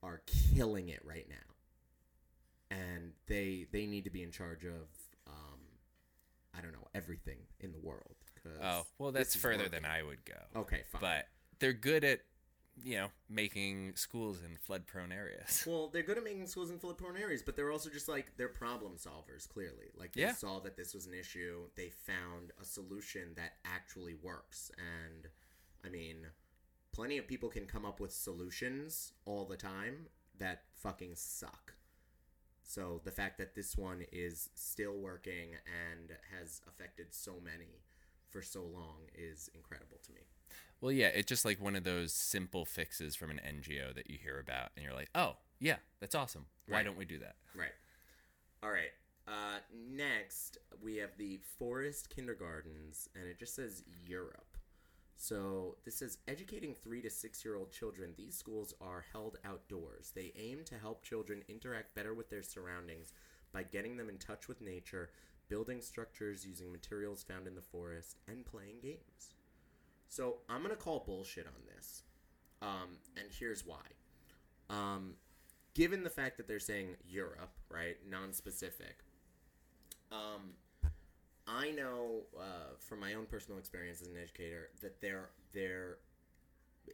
are 0.05 0.23
killing 0.55 0.89
it 0.89 1.01
right 1.05 1.27
now 1.29 2.77
and 2.77 3.11
they 3.27 3.67
they 3.73 3.87
need 3.87 4.05
to 4.05 4.11
be 4.11 4.23
in 4.23 4.31
charge 4.31 4.65
of 4.65 4.87
um 5.27 5.59
i 6.57 6.61
don't 6.61 6.73
know 6.73 6.87
everything 6.95 7.39
in 7.59 7.73
the 7.73 7.81
world. 7.81 8.15
oh 8.63 8.87
well 8.99 9.11
that's 9.11 9.35
further 9.35 9.65
working. 9.65 9.83
than 9.83 9.85
I 9.85 10.03
would 10.05 10.25
go 10.25 10.61
okay 10.61 10.83
fine 10.93 11.01
but 11.01 11.27
they're 11.59 11.73
good 11.73 12.05
at 12.05 12.21
you 12.85 12.97
know 12.97 13.09
making 13.29 13.93
schools 13.97 14.39
in 14.49 14.57
flood 14.59 14.87
prone 14.87 15.11
areas 15.13 15.65
Well, 15.67 15.89
they're 15.89 16.03
good 16.03 16.19
at 16.19 16.25
making 16.25 16.47
schools 16.47 16.71
in 16.71 16.79
flood 16.79 16.99
prone 16.99 17.17
areas, 17.17 17.43
but 17.43 17.57
they're 17.57 17.73
also 17.73 17.89
just 17.91 18.09
like 18.09 18.37
they're 18.37 18.49
problem 18.49 18.93
solvers. 18.97 19.49
Clearly, 19.49 19.91
like 19.97 20.13
they 20.13 20.23
Yeah. 20.23 20.33
saw 20.35 20.61
that 20.61 20.77
this 20.77 20.93
was 20.95 21.07
an 21.07 21.15
issue, 21.15 21.69
they 21.75 21.89
found 21.91 22.53
a 22.61 22.65
solution 22.65 23.35
that 23.37 23.55
actually 23.65 24.15
works. 24.15 24.71
And 24.79 25.29
I 25.85 25.89
mean, 25.89 26.27
plenty 26.93 27.17
of 27.19 27.27
people 27.27 27.49
can 27.49 27.67
come 27.67 27.85
up 27.87 27.99
with 28.01 28.13
solutions 28.13 29.13
all 29.25 29.45
the 29.47 29.57
time 29.57 30.09
that 30.39 30.65
fucking 30.75 31.15
suck. 31.17 31.75
So 32.63 33.01
the 33.05 33.11
fact 33.13 33.39
that 33.39 33.55
this 33.55 33.77
one 33.77 34.05
is 34.13 34.51
still 34.55 34.99
working 34.99 35.51
and 35.67 36.11
has 36.37 36.61
affected 36.69 37.15
so 37.15 37.41
many 37.43 37.81
for 38.29 38.43
so 38.43 38.63
long 38.65 39.09
is 39.15 39.49
incredible 39.55 39.99
to 40.05 40.13
me. 40.13 40.23
Well, 40.81 40.93
yeah, 40.93 41.09
it's 41.09 41.29
just 41.29 41.45
like 41.45 41.61
one 41.61 41.75
of 41.77 41.85
those 41.85 42.13
simple 42.13 42.65
fixes 42.65 43.17
from 43.17 43.31
an 43.31 43.41
NGO 43.47 43.95
that 43.95 44.11
you 44.11 44.19
hear 44.23 44.39
about, 44.39 44.71
and 44.77 44.85
you're 44.85 44.95
like, 44.95 45.11
oh, 45.15 45.37
yeah, 45.59 45.77
that's 46.01 46.15
awesome. 46.15 46.47
Why 46.67 46.79
Right. 46.79 46.85
don't 46.85 46.99
we 46.99 47.05
do 47.07 47.19
that? 47.21 47.37
Right. 47.55 47.73
All 48.63 48.71
right. 48.71 48.93
Uh, 49.27 49.59
next, 49.75 50.59
we 50.83 50.97
have 50.97 51.17
the 51.17 51.39
forest 51.59 52.11
kindergartens, 52.11 53.09
and 53.15 53.27
it 53.27 53.39
just 53.39 53.55
says 53.55 53.83
Europe. 54.07 54.57
So 55.17 55.79
this 55.85 55.97
says 55.97 56.19
educating 56.29 56.75
three 56.75 57.01
to 57.01 57.09
six 57.11 57.43
year 57.45 57.57
old 57.57 57.73
children. 57.73 58.13
These 58.17 58.37
schools 58.37 58.75
are 58.81 59.07
held 59.13 59.39
outdoors. 59.45 60.13
They 60.15 60.33
aim 60.37 60.63
to 60.67 60.79
help 60.79 61.03
children 61.03 61.43
interact 61.49 61.95
better 61.95 62.13
with 62.13 62.29
their 62.29 62.43
surroundings 62.43 63.15
by 63.51 63.63
getting 63.63 63.97
them 63.97 64.11
in 64.11 64.19
touch 64.19 64.47
with 64.47 64.61
nature, 64.61 65.11
building 65.49 65.81
structures 65.81 66.45
using 66.47 66.71
materials 66.71 67.23
found 67.23 67.47
in 67.47 67.55
the 67.55 67.63
forest, 67.63 68.19
and 68.29 68.45
playing 68.45 68.81
games. 68.83 69.35
So 70.09 70.39
I'm 70.49 70.63
gonna 70.63 70.77
call 70.77 71.01
bullshit 71.07 71.47
on 71.47 71.63
this, 71.75 72.03
um, 72.63 72.99
and 73.17 73.27
here's 73.31 73.65
why. 73.67 73.83
Um, 74.71 75.15
given 75.75 76.03
the 76.03 76.11
fact 76.11 76.37
that 76.39 76.49
they're 76.49 76.59
saying 76.59 76.97
Europe, 77.07 77.53
right, 77.69 77.97
non-specific, 78.09 78.99
um, 80.11 80.55
I 81.47 81.71
know 81.71 82.23
uh, 82.39 82.75
from 82.79 83.01
my 83.01 83.15
own 83.15 83.27
personal 83.27 83.59
experience 83.59 84.01
as 84.03 84.09
an 84.09 84.17
educator 84.21 84.71
that 84.81 85.01
there 85.01 85.31
there 85.53 85.99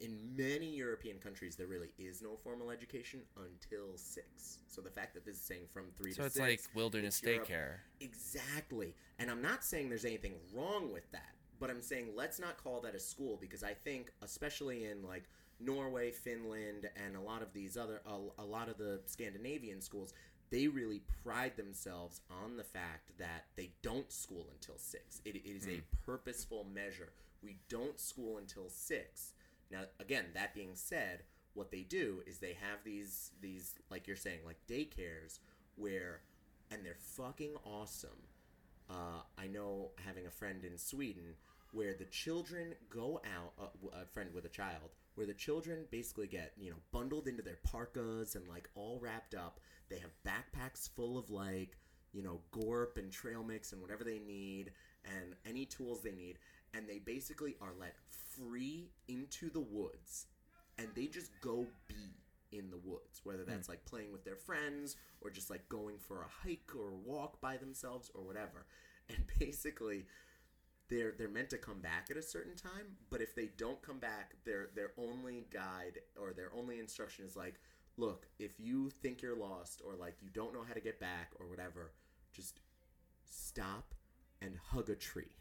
in 0.01 0.17
many 0.35 0.75
European 0.75 1.19
countries 1.19 1.55
there 1.55 1.67
really 1.67 1.89
is 1.99 2.21
no 2.21 2.35
formal 2.35 2.71
education 2.71 3.21
until 3.37 3.95
six. 3.95 4.57
So 4.67 4.81
the 4.81 4.89
fact 4.89 5.13
that 5.13 5.23
this 5.25 5.35
is 5.35 5.41
saying 5.41 5.67
from 5.71 5.85
three 5.97 6.13
So 6.13 6.21
to 6.21 6.25
it's 6.25 6.35
six, 6.35 6.67
like 6.67 6.75
wilderness 6.75 7.19
it's 7.21 7.27
Europe. 7.27 7.47
daycare. 7.47 7.75
Exactly. 8.01 8.95
And 9.19 9.29
I'm 9.29 9.41
not 9.41 9.63
saying 9.63 9.89
there's 9.89 10.05
anything 10.05 10.33
wrong 10.53 10.91
with 10.91 11.09
that, 11.11 11.35
but 11.63 11.69
I'm 11.69 11.81
saying 11.81 12.09
let's 12.13 12.41
not 12.41 12.61
call 12.61 12.81
that 12.81 12.93
a 12.93 12.99
school 12.99 13.37
because 13.39 13.63
I 13.63 13.73
think, 13.73 14.11
especially 14.21 14.83
in 14.83 15.01
like 15.01 15.23
Norway, 15.61 16.11
Finland, 16.11 16.89
and 16.97 17.15
a 17.15 17.21
lot 17.21 17.41
of 17.41 17.53
these 17.53 17.77
other, 17.77 18.01
a, 18.05 18.41
a 18.41 18.43
lot 18.43 18.67
of 18.67 18.77
the 18.77 18.99
Scandinavian 19.05 19.79
schools, 19.79 20.13
they 20.49 20.67
really 20.67 21.03
pride 21.23 21.55
themselves 21.55 22.19
on 22.29 22.57
the 22.57 22.65
fact 22.65 23.17
that 23.17 23.45
they 23.55 23.71
don't 23.81 24.11
school 24.11 24.47
until 24.51 24.77
six. 24.77 25.21
It, 25.23 25.37
it 25.37 25.47
is 25.49 25.65
a 25.69 25.81
purposeful 26.05 26.65
measure. 26.65 27.13
We 27.41 27.59
don't 27.69 27.97
school 27.97 28.39
until 28.39 28.67
six. 28.67 29.31
Now, 29.71 29.83
again, 30.01 30.25
that 30.33 30.53
being 30.53 30.71
said, 30.73 31.21
what 31.53 31.71
they 31.71 31.83
do 31.83 32.23
is 32.27 32.39
they 32.39 32.57
have 32.59 32.79
these 32.83 33.31
these 33.39 33.75
like 33.89 34.05
you're 34.05 34.17
saying 34.17 34.39
like 34.45 34.57
daycares 34.67 35.39
where 35.77 36.23
and 36.71 36.85
they're 36.85 36.97
fucking 36.99 37.53
awesome. 37.63 38.09
Uh, 38.89 39.21
I 39.37 39.47
know 39.47 39.91
having 40.05 40.27
a 40.27 40.29
friend 40.29 40.65
in 40.65 40.77
Sweden 40.77 41.35
where 41.73 41.93
the 41.93 42.05
children 42.05 42.73
go 42.89 43.19
out, 43.35 43.53
uh, 43.59 44.01
a 44.01 44.05
friend 44.05 44.29
with 44.33 44.45
a 44.45 44.49
child, 44.49 44.91
where 45.15 45.27
the 45.27 45.33
children 45.33 45.85
basically 45.91 46.27
get, 46.27 46.53
you 46.57 46.69
know, 46.69 46.77
bundled 46.91 47.27
into 47.27 47.41
their 47.41 47.59
parkas 47.63 48.35
and 48.35 48.47
like 48.47 48.69
all 48.75 48.99
wrapped 49.01 49.35
up. 49.35 49.59
They 49.89 49.97
have 49.99 50.11
backpacks 50.25 50.89
full 50.95 51.17
of 51.17 51.29
like, 51.29 51.77
you 52.13 52.23
know, 52.23 52.41
gorp 52.51 52.97
and 52.97 53.11
trail 53.11 53.43
mix 53.43 53.73
and 53.73 53.81
whatever 53.81 54.03
they 54.03 54.19
need 54.19 54.71
and 55.03 55.35
any 55.45 55.65
tools 55.65 56.01
they 56.01 56.11
need. 56.11 56.37
And 56.75 56.87
they 56.87 56.99
basically 56.99 57.55
are 57.59 57.73
let 57.79 57.95
free 58.35 58.91
into 59.07 59.49
the 59.49 59.59
woods 59.59 60.27
and 60.77 60.87
they 60.95 61.07
just 61.07 61.31
go 61.41 61.67
be 61.87 62.15
in 62.51 62.69
the 62.69 62.77
woods, 62.77 63.21
whether 63.23 63.43
that's 63.43 63.67
like 63.67 63.83
playing 63.85 64.11
with 64.11 64.23
their 64.23 64.35
friends 64.35 64.95
or 65.21 65.31
just 65.31 65.49
like 65.49 65.67
going 65.69 65.97
for 65.97 66.21
a 66.21 66.47
hike 66.47 66.71
or 66.77 66.89
a 66.89 67.09
walk 67.09 67.41
by 67.41 67.57
themselves 67.57 68.11
or 68.13 68.23
whatever. 68.23 68.65
And 69.09 69.25
basically, 69.37 70.05
they're 70.93 71.13
they're 71.17 71.29
meant 71.29 71.49
to 71.49 71.57
come 71.57 71.79
back 71.79 72.07
at 72.11 72.17
a 72.17 72.21
certain 72.21 72.55
time, 72.55 72.97
but 73.09 73.21
if 73.21 73.35
they 73.35 73.49
don't 73.57 73.81
come 73.81 73.99
back, 73.99 74.35
their 74.45 74.69
their 74.75 74.91
only 74.97 75.47
guide 75.51 75.99
or 76.19 76.33
their 76.33 76.51
only 76.55 76.79
instruction 76.79 77.25
is 77.25 77.35
like, 77.35 77.55
look, 77.97 78.27
if 78.39 78.59
you 78.59 78.89
think 79.01 79.21
you're 79.21 79.35
lost 79.35 79.81
or 79.85 79.95
like 79.95 80.15
you 80.21 80.29
don't 80.29 80.53
know 80.53 80.63
how 80.67 80.73
to 80.73 80.79
get 80.79 80.99
back 80.99 81.31
or 81.39 81.47
whatever, 81.47 81.91
just 82.31 82.59
stop 83.25 83.93
and 84.41 84.57
hug 84.71 84.89
a 84.89 84.95
tree 84.95 85.31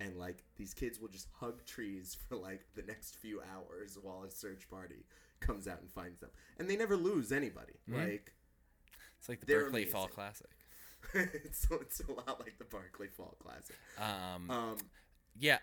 and 0.00 0.16
like 0.16 0.44
these 0.56 0.74
kids 0.74 1.00
will 1.00 1.08
just 1.08 1.28
hug 1.38 1.64
trees 1.64 2.16
for 2.28 2.36
like 2.36 2.64
the 2.74 2.82
next 2.82 3.16
few 3.16 3.40
hours 3.54 3.98
while 4.00 4.24
a 4.26 4.30
search 4.30 4.68
party 4.70 5.04
comes 5.40 5.68
out 5.68 5.80
and 5.80 5.90
finds 5.90 6.20
them 6.20 6.30
and 6.58 6.68
they 6.68 6.76
never 6.76 6.96
lose 6.96 7.32
anybody 7.32 7.74
mm-hmm. 7.88 8.00
like 8.00 8.32
It's 9.18 9.28
like 9.28 9.40
the 9.40 9.52
Barkley 9.52 9.84
Fall. 9.84 10.08
Classic. 10.08 10.48
it's, 11.14 11.66
it's 11.70 12.00
a 12.00 12.12
lot 12.12 12.40
like 12.40 12.58
the 12.58 12.64
Barkley 12.64 13.08
fall 13.08 13.36
classic 13.42 13.76
Um, 13.98 14.50
um 14.50 14.76
yeah, 15.38 15.58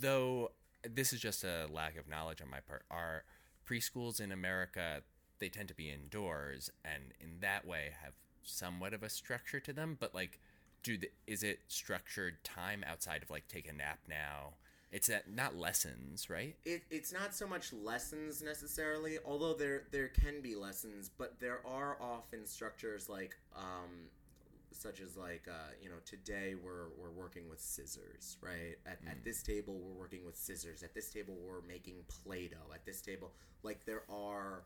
though 0.00 0.52
this 0.88 1.12
is 1.12 1.20
just 1.20 1.44
a 1.44 1.66
lack 1.72 1.96
of 1.96 2.08
knowledge 2.08 2.40
on 2.40 2.48
my 2.50 2.60
part. 2.60 2.84
Our 2.90 3.24
preschools 3.68 4.20
in 4.20 4.32
America 4.32 5.02
they 5.38 5.48
tend 5.48 5.68
to 5.68 5.74
be 5.74 5.90
indoors, 5.90 6.70
and 6.84 7.14
in 7.20 7.40
that 7.40 7.66
way 7.66 7.90
have 8.02 8.12
somewhat 8.42 8.92
of 8.92 9.02
a 9.02 9.08
structure 9.08 9.60
to 9.60 9.72
them. 9.72 9.96
But 9.98 10.14
like, 10.14 10.40
do 10.82 10.96
the, 10.98 11.10
is 11.26 11.42
it 11.42 11.60
structured 11.68 12.42
time 12.44 12.84
outside 12.86 13.22
of 13.22 13.30
like 13.30 13.46
take 13.48 13.68
a 13.68 13.72
nap 13.72 14.00
now? 14.08 14.54
It's 14.90 15.08
that 15.08 15.30
not 15.30 15.54
lessons, 15.56 16.30
right? 16.30 16.56
it, 16.64 16.82
it's 16.90 17.12
not 17.12 17.34
so 17.34 17.46
much 17.46 17.72
lessons 17.72 18.42
necessarily 18.42 19.18
although 19.24 19.52
there 19.52 19.82
there 19.90 20.08
can 20.08 20.40
be 20.40 20.54
lessons 20.54 21.10
but 21.16 21.38
there 21.40 21.60
are 21.66 21.98
often 22.00 22.46
structures 22.46 23.08
like 23.08 23.36
um 23.54 24.08
such 24.70 25.00
as 25.00 25.16
like 25.16 25.46
uh, 25.48 25.72
you 25.82 25.88
know 25.88 25.96
today 26.04 26.54
we're 26.54 26.88
we're 26.96 27.10
working 27.10 27.48
with 27.48 27.60
scissors 27.60 28.36
right? 28.40 28.76
At, 28.86 28.98
at 29.08 29.24
this 29.24 29.42
table 29.42 29.74
we're 29.74 30.00
working 30.00 30.24
with 30.24 30.36
scissors. 30.36 30.82
At 30.82 30.94
this 30.94 31.10
table 31.10 31.34
we're 31.46 31.66
making 31.66 31.96
play-doh. 32.24 32.72
At 32.74 32.84
this 32.84 33.00
table 33.00 33.32
like 33.62 33.84
there 33.84 34.02
are 34.10 34.64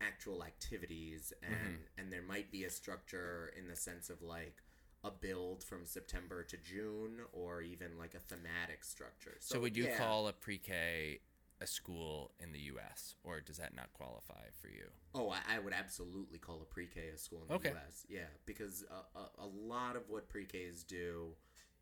actual 0.00 0.44
activities 0.44 1.32
and 1.42 1.78
and 1.98 2.12
there 2.12 2.22
might 2.22 2.50
be 2.50 2.64
a 2.64 2.70
structure 2.70 3.52
in 3.58 3.68
the 3.68 3.76
sense 3.76 4.10
of 4.10 4.22
like 4.22 4.62
a 5.04 5.10
build 5.10 5.62
from 5.62 5.84
September 5.84 6.42
to 6.42 6.56
June 6.56 7.20
or 7.32 7.62
even 7.62 7.96
like 7.98 8.14
a 8.14 8.18
thematic 8.18 8.82
structure. 8.82 9.36
So, 9.38 9.60
would 9.60 9.76
you 9.76 9.84
yeah. 9.84 9.96
call 9.96 10.26
a 10.26 10.32
pre-K 10.32 11.20
a 11.60 11.66
school 11.66 12.32
in 12.40 12.52
the 12.52 12.60
U.S. 12.60 13.14
or 13.24 13.40
does 13.40 13.56
that 13.58 13.74
not 13.74 13.92
qualify 13.92 14.46
for 14.60 14.68
you? 14.68 14.88
Oh, 15.14 15.30
I, 15.30 15.56
I 15.56 15.58
would 15.58 15.72
absolutely 15.72 16.38
call 16.38 16.60
a 16.62 16.64
pre-K 16.64 17.00
a 17.14 17.18
school 17.18 17.42
in 17.42 17.48
the 17.48 17.54
Okay. 17.54 17.70
U.S. 17.70 18.06
Yeah, 18.08 18.28
because 18.46 18.84
a, 18.90 19.18
a, 19.18 19.46
a 19.46 19.46
lot 19.46 19.96
of 19.96 20.02
what 20.08 20.28
pre-Ks 20.28 20.84
do, 20.84 21.28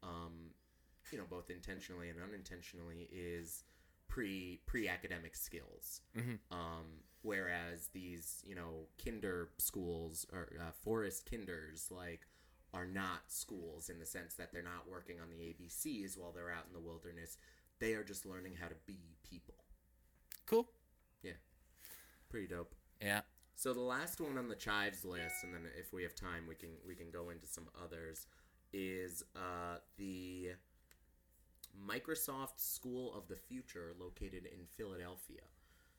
um, 0.03 0.51
you 1.11 1.18
know, 1.18 1.24
both 1.29 1.51
intentionally 1.51 2.09
and 2.09 2.18
unintentionally, 2.22 3.09
is 3.12 3.64
pre 4.09 4.61
pre-academic 4.66 5.37
skills. 5.37 6.01
Mhm. 6.16 6.39
Um, 6.51 7.03
whereas 7.22 7.89
these, 7.93 8.43
you 8.47 8.55
know, 8.55 8.87
kinder 9.05 9.51
schools 9.59 10.27
or 10.33 10.49
uh, 10.61 10.70
forest 10.83 11.29
kinders, 11.29 11.89
like, 11.91 12.27
are 12.72 12.87
not 12.87 13.20
schools 13.29 13.89
in 13.89 13.99
the 13.99 14.07
sense 14.07 14.35
that 14.35 14.53
they're 14.53 14.62
not 14.62 14.89
working 14.91 15.16
on 15.20 15.29
the 15.31 15.37
ABCs 15.45 16.16
while 16.18 16.33
they're 16.33 16.51
out 16.51 16.64
in 16.66 16.72
the 16.72 16.81
wilderness. 16.81 17.37
They 17.79 17.95
are 17.95 18.05
just 18.05 18.24
learning 18.27 18.55
how 18.61 18.68
to 18.68 18.74
be 18.87 19.16
people. 19.29 19.56
Cool. 20.47 20.68
Yeah. 21.22 21.32
Pretty 22.28 22.47
dope. 22.47 22.74
Yeah. 23.03 23.22
So 23.55 23.72
the 23.72 23.80
last 23.80 24.20
one 24.20 24.38
on 24.38 24.49
the 24.49 24.55
chives 24.55 25.05
list, 25.05 25.42
and 25.42 25.55
then 25.55 25.62
if 25.78 25.92
we 25.92 26.03
have 26.03 26.14
time, 26.14 26.44
we 26.49 26.55
can 26.55 26.70
we 26.86 26.94
can 26.94 27.11
go 27.11 27.30
into 27.30 27.47
some 27.47 27.68
others. 27.82 28.26
Is 28.72 29.24
uh, 29.34 29.78
the 29.97 30.51
Microsoft 31.88 32.59
School 32.59 33.14
of 33.14 33.28
the 33.28 33.36
Future 33.36 33.94
located 33.99 34.44
in 34.44 34.66
Philadelphia? 34.76 35.42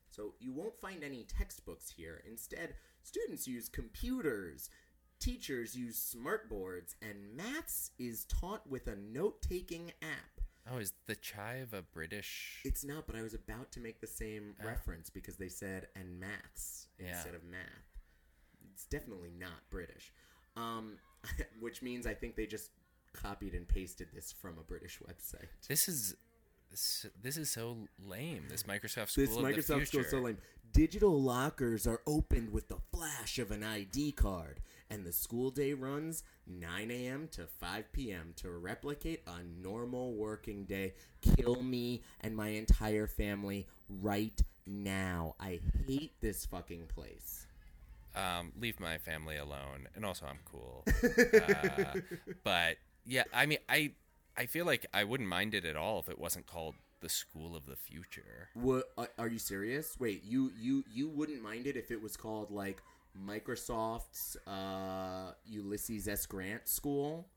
So 0.10 0.34
you 0.40 0.54
won't 0.54 0.80
find 0.80 1.04
any 1.04 1.24
textbooks 1.24 1.90
here. 1.90 2.22
Instead, 2.28 2.76
students 3.04 3.48
use 3.48 3.70
computers, 3.70 4.70
teachers 5.20 5.76
use 5.76 6.16
smartboards, 6.16 6.96
and 7.02 7.36
maths 7.36 7.92
is 7.98 8.26
taught 8.26 8.70
with 8.70 8.88
a 8.88 8.96
note-taking 8.96 9.92
app. 10.02 10.37
Oh, 10.72 10.78
is 10.80 10.92
the 11.06 11.16
chive 11.16 11.74
a 11.74 11.82
British? 11.82 12.62
It's 12.66 12.84
not, 12.84 13.08
but 13.08 13.16
I 13.16 13.22
was 13.22 13.34
about 13.34 13.72
to 13.74 13.80
make 13.80 14.02
the 14.02 14.08
same 14.08 14.56
Oh. 14.62 14.66
reference 14.66 15.10
because 15.10 15.38
they 15.38 15.50
said 15.50 15.88
and 15.96 16.20
maths 16.20 16.88
Yeah. 17.00 17.16
instead 17.16 17.36
of 17.36 17.44
math. 17.44 17.98
It's 18.74 18.86
definitely 18.86 19.32
not 19.32 19.70
British. 19.70 20.14
Um, 20.56 21.00
which 21.60 21.82
means 21.82 22.06
I 22.06 22.14
think 22.14 22.36
they 22.36 22.46
just 22.46 22.72
copied 23.14 23.54
and 23.54 23.68
pasted 23.68 24.10
this 24.14 24.32
from 24.32 24.58
a 24.58 24.64
British 24.64 25.00
website. 25.00 25.48
This 25.68 25.88
is 25.88 26.16
this, 26.70 27.06
this 27.22 27.38
is 27.38 27.50
so 27.50 27.88
lame. 27.98 28.46
This 28.50 28.64
Microsoft 28.64 29.10
School 29.10 29.26
This 29.26 29.38
Microsoft 29.38 29.88
school 29.88 30.02
is 30.02 30.10
so 30.10 30.20
lame. 30.20 30.38
Digital 30.74 31.22
lockers 31.22 31.88
are 31.88 32.02
opened 32.06 32.52
with 32.52 32.68
the 32.68 32.78
flash 32.92 33.40
of 33.40 33.52
an 33.52 33.64
ID 33.64 34.12
card, 34.12 34.60
and 34.90 35.06
the 35.06 35.12
school 35.12 35.50
day 35.52 35.74
runs 35.74 36.24
9 36.48 37.08
a.m. 37.08 37.28
to 37.34 37.48
5 37.48 37.92
p.m. 37.92 38.34
to 38.38 38.50
replicate 38.52 39.22
a 39.28 39.44
normal 39.62 40.14
working 40.14 40.66
day. 40.66 40.94
Kill 41.22 41.62
me 41.64 42.04
and 42.22 42.36
my 42.36 42.50
entire 42.50 43.08
family 43.08 43.68
right 43.90 44.42
now. 44.66 45.36
I 45.40 45.60
hate 45.88 46.14
this 46.22 46.46
fucking 46.46 46.88
place. 46.88 47.46
um, 48.16 48.52
leave 48.60 48.80
my 48.80 48.98
family 48.98 49.38
alone, 49.38 49.88
and 49.96 50.06
also 50.06 50.26
I'm 50.26 50.40
cool. 50.46 50.84
uh, 51.24 51.94
but 52.44 52.78
yeah, 53.06 53.24
I 53.34 53.46
mean, 53.46 53.60
I 53.70 53.92
I 54.36 54.46
feel 54.48 54.66
like 54.66 54.86
I 54.94 55.04
wouldn't 55.04 55.30
mind 55.30 55.54
it 55.54 55.66
at 55.66 55.76
all 55.76 56.00
if 56.00 56.10
it 56.10 56.18
wasn't 56.20 56.48
called 56.48 56.76
the 57.02 57.10
School 57.10 57.56
of 57.56 57.66
the 57.68 57.76
Future. 57.76 58.50
What 58.56 58.86
are- 58.98 59.12
are 59.20 59.28
you 59.28 59.40
serious? 59.40 59.96
Wait, 60.00 60.24
you 60.24 60.52
you 60.58 60.84
you 60.92 61.10
wouldn't 61.10 61.42
mind 61.44 61.68
it 61.68 61.76
if 61.78 61.92
it 61.92 62.02
was 62.02 62.18
called 62.18 62.50
like 62.52 62.82
Microsoft's 63.26 64.38
uh, 64.48 65.32
Ulysses 65.46 66.08
S. 66.08 66.26
Grant 66.26 66.68
School? 66.68 67.28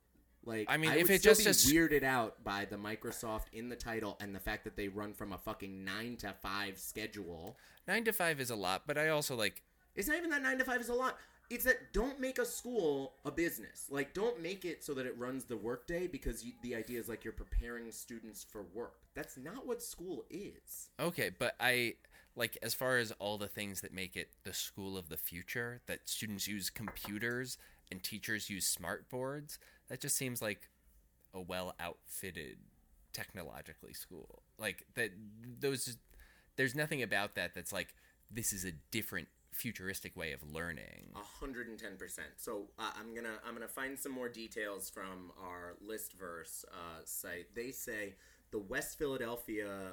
Like, 0.45 0.67
I 0.71 0.79
mean, 0.79 0.91
I 0.91 0.97
if 0.97 1.03
would 1.05 1.11
it 1.11 1.21
still 1.21 1.35
just 1.35 1.69
be 1.69 1.75
weirded 1.75 2.03
out 2.03 2.43
by 2.43 2.65
the 2.65 2.77
Microsoft 2.77 3.45
in 3.53 3.69
the 3.69 3.77
title 3.77 4.17
and 4.21 4.35
the 4.35 4.41
fact 4.41 4.65
that 4.65 4.75
they 4.75 4.89
run 4.89 5.13
from 5.13 5.33
a 5.33 5.39
fucking 5.39 5.85
nine 5.85 6.17
to 6.19 6.33
five 6.43 6.79
schedule. 6.79 7.59
Nine 7.87 8.05
to 8.05 8.13
five 8.13 8.41
is 8.41 8.51
a 8.51 8.57
lot, 8.57 8.83
but 8.87 8.97
I 8.97 9.09
also 9.09 9.37
like 9.37 9.63
It's 9.95 10.09
not 10.09 10.17
even 10.17 10.31
that 10.31 10.43
nine 10.43 10.57
to 10.59 10.65
five 10.65 10.81
is 10.81 10.89
a 10.89 10.95
lot. 10.95 11.19
It's 11.51 11.65
that 11.65 11.93
don't 11.93 12.21
make 12.21 12.39
a 12.39 12.47
school 12.47 13.15
a 13.25 13.31
business. 13.31 13.87
Like, 13.91 14.15
don't 14.15 14.41
make 14.41 14.65
it 14.65 14.83
so 14.85 14.95
that 14.95 15.05
it 15.05 15.19
runs 15.19 15.45
the 15.45 15.57
workday 15.57 16.07
because 16.07 16.45
you, 16.45 16.53
the 16.63 16.75
idea 16.77 17.01
is 17.01 17.09
like 17.09 17.25
you're 17.25 17.33
preparing 17.33 17.91
students 17.91 18.43
for 18.43 18.63
work. 18.73 18.95
That's 19.15 19.37
not 19.37 19.67
what 19.67 19.83
school 19.83 20.25
is. 20.31 20.89
okay, 21.01 21.31
but 21.37 21.55
I 21.61 21.97
like 22.37 22.57
as 22.63 22.75
far 22.75 22.99
as 22.99 23.13
all 23.19 23.39
the 23.39 23.49
things 23.49 23.81
that 23.81 23.93
make 23.93 24.17
it 24.17 24.31
the 24.45 24.53
school 24.53 24.97
of 24.97 25.09
the 25.09 25.17
future 25.17 25.81
that 25.87 26.09
students 26.09 26.47
use 26.47 26.71
computers 26.71 27.59
and 27.91 28.03
teachers 28.03 28.49
use 28.49 28.67
smart 28.67 29.09
boards. 29.09 29.59
That 29.89 30.01
just 30.01 30.17
seems 30.17 30.41
like 30.41 30.69
a 31.35 31.41
well 31.41 31.75
outfitted 31.81 32.59
technologically 33.13 33.93
school. 33.93 34.43
Like 34.59 34.85
that 34.95 35.11
those 35.59 35.97
there's 36.57 36.75
nothing 36.75 37.03
about 37.03 37.35
that 37.35 37.55
that's 37.55 37.73
like 37.73 37.95
this 38.31 38.53
is 38.53 38.65
a 38.65 38.73
different 38.91 39.29
futuristic 39.53 40.17
way 40.17 40.33
of 40.33 40.41
learning. 40.53 41.11
A 41.17 41.45
hundred 41.45 41.69
and 41.69 41.79
ten 41.79 41.97
percent. 41.97 42.29
So 42.37 42.69
uh, 42.79 42.91
I'm 42.99 43.15
gonna 43.15 43.39
I'm 43.47 43.55
gonna 43.55 43.69
find 43.69 43.99
some 43.99 44.13
more 44.13 44.29
details 44.29 44.89
from 44.89 45.33
our 45.43 45.75
listverse 45.85 46.65
uh, 46.69 47.03
site. 47.05 47.55
They 47.55 47.71
say 47.71 48.15
the 48.51 48.59
West 48.59 48.99
Philadelphia 48.99 49.93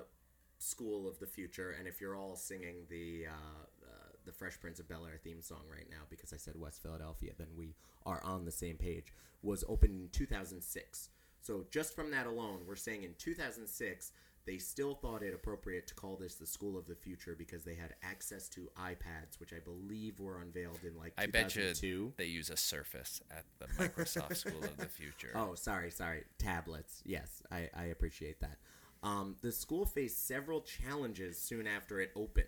School 0.60 1.08
of 1.08 1.20
the 1.20 1.28
Future, 1.28 1.76
and 1.78 1.88
if 1.88 2.02
you're 2.02 2.16
all 2.16 2.36
singing 2.36 2.86
the 2.90 3.28
uh, 3.28 3.86
uh, 3.86 4.10
the 4.26 4.32
Fresh 4.32 4.60
Prince 4.60 4.80
of 4.80 4.88
Bel 4.90 5.06
Air 5.06 5.20
theme 5.24 5.42
song 5.42 5.64
right 5.72 5.88
now 5.90 6.04
because 6.10 6.34
I 6.34 6.38
said 6.38 6.56
West 6.58 6.82
Philadelphia, 6.82 7.32
then 7.38 7.48
we 7.56 7.76
are 8.06 8.22
on 8.24 8.46
the 8.46 8.52
same 8.52 8.78
page. 8.78 9.14
Was 9.44 9.64
opened 9.68 10.02
in 10.02 10.10
2006. 10.10 11.10
So 11.42 11.66
just 11.72 11.96
from 11.96 12.12
that 12.12 12.26
alone, 12.26 12.62
we're 12.68 12.76
saying 12.76 13.04
in 13.04 13.14
2006 13.18 14.12
they 14.48 14.58
still 14.58 14.96
thought 14.96 15.22
it 15.24 15.34
appropriate 15.34 15.88
to 15.88 15.94
call 15.94 16.16
this 16.16 16.36
the 16.36 16.48
School 16.48 16.78
of 16.78 16.88
the 16.88 16.96
Future 16.96 17.36
because 17.38 17.66
they 17.66 17.76
had 17.76 17.96
access 18.02 18.48
to 18.50 18.70
iPads, 18.80 19.40
which 19.40 19.52
I 19.54 19.60
believe 19.60 20.20
were 20.22 20.40
unveiled 20.42 20.80
in 20.84 20.98
like 20.98 21.14
I 21.18 21.26
bet 21.28 21.54
you 21.56 21.64
2002. 21.64 22.14
they 22.18 22.26
use 22.26 22.50
a 22.50 22.56
Surface 22.56 23.22
at 23.30 23.44
the 23.60 23.68
Microsoft 23.84 24.38
School 24.38 24.64
of 24.64 24.78
the 24.78 24.86
Future. 24.88 25.34
Oh, 25.36 25.54
sorry, 25.56 25.92
sorry. 25.92 26.24
Tablets. 26.40 27.02
Yes, 27.06 27.44
I, 27.52 27.70
I 27.76 27.84
appreciate 27.86 28.40
that. 28.40 28.58
Um, 29.04 29.36
the 29.42 29.52
school 29.52 29.86
faced 29.86 30.28
several 30.28 30.62
challenges 30.62 31.40
soon 31.40 31.68
after 31.68 32.00
it 32.00 32.12
opened. 32.16 32.48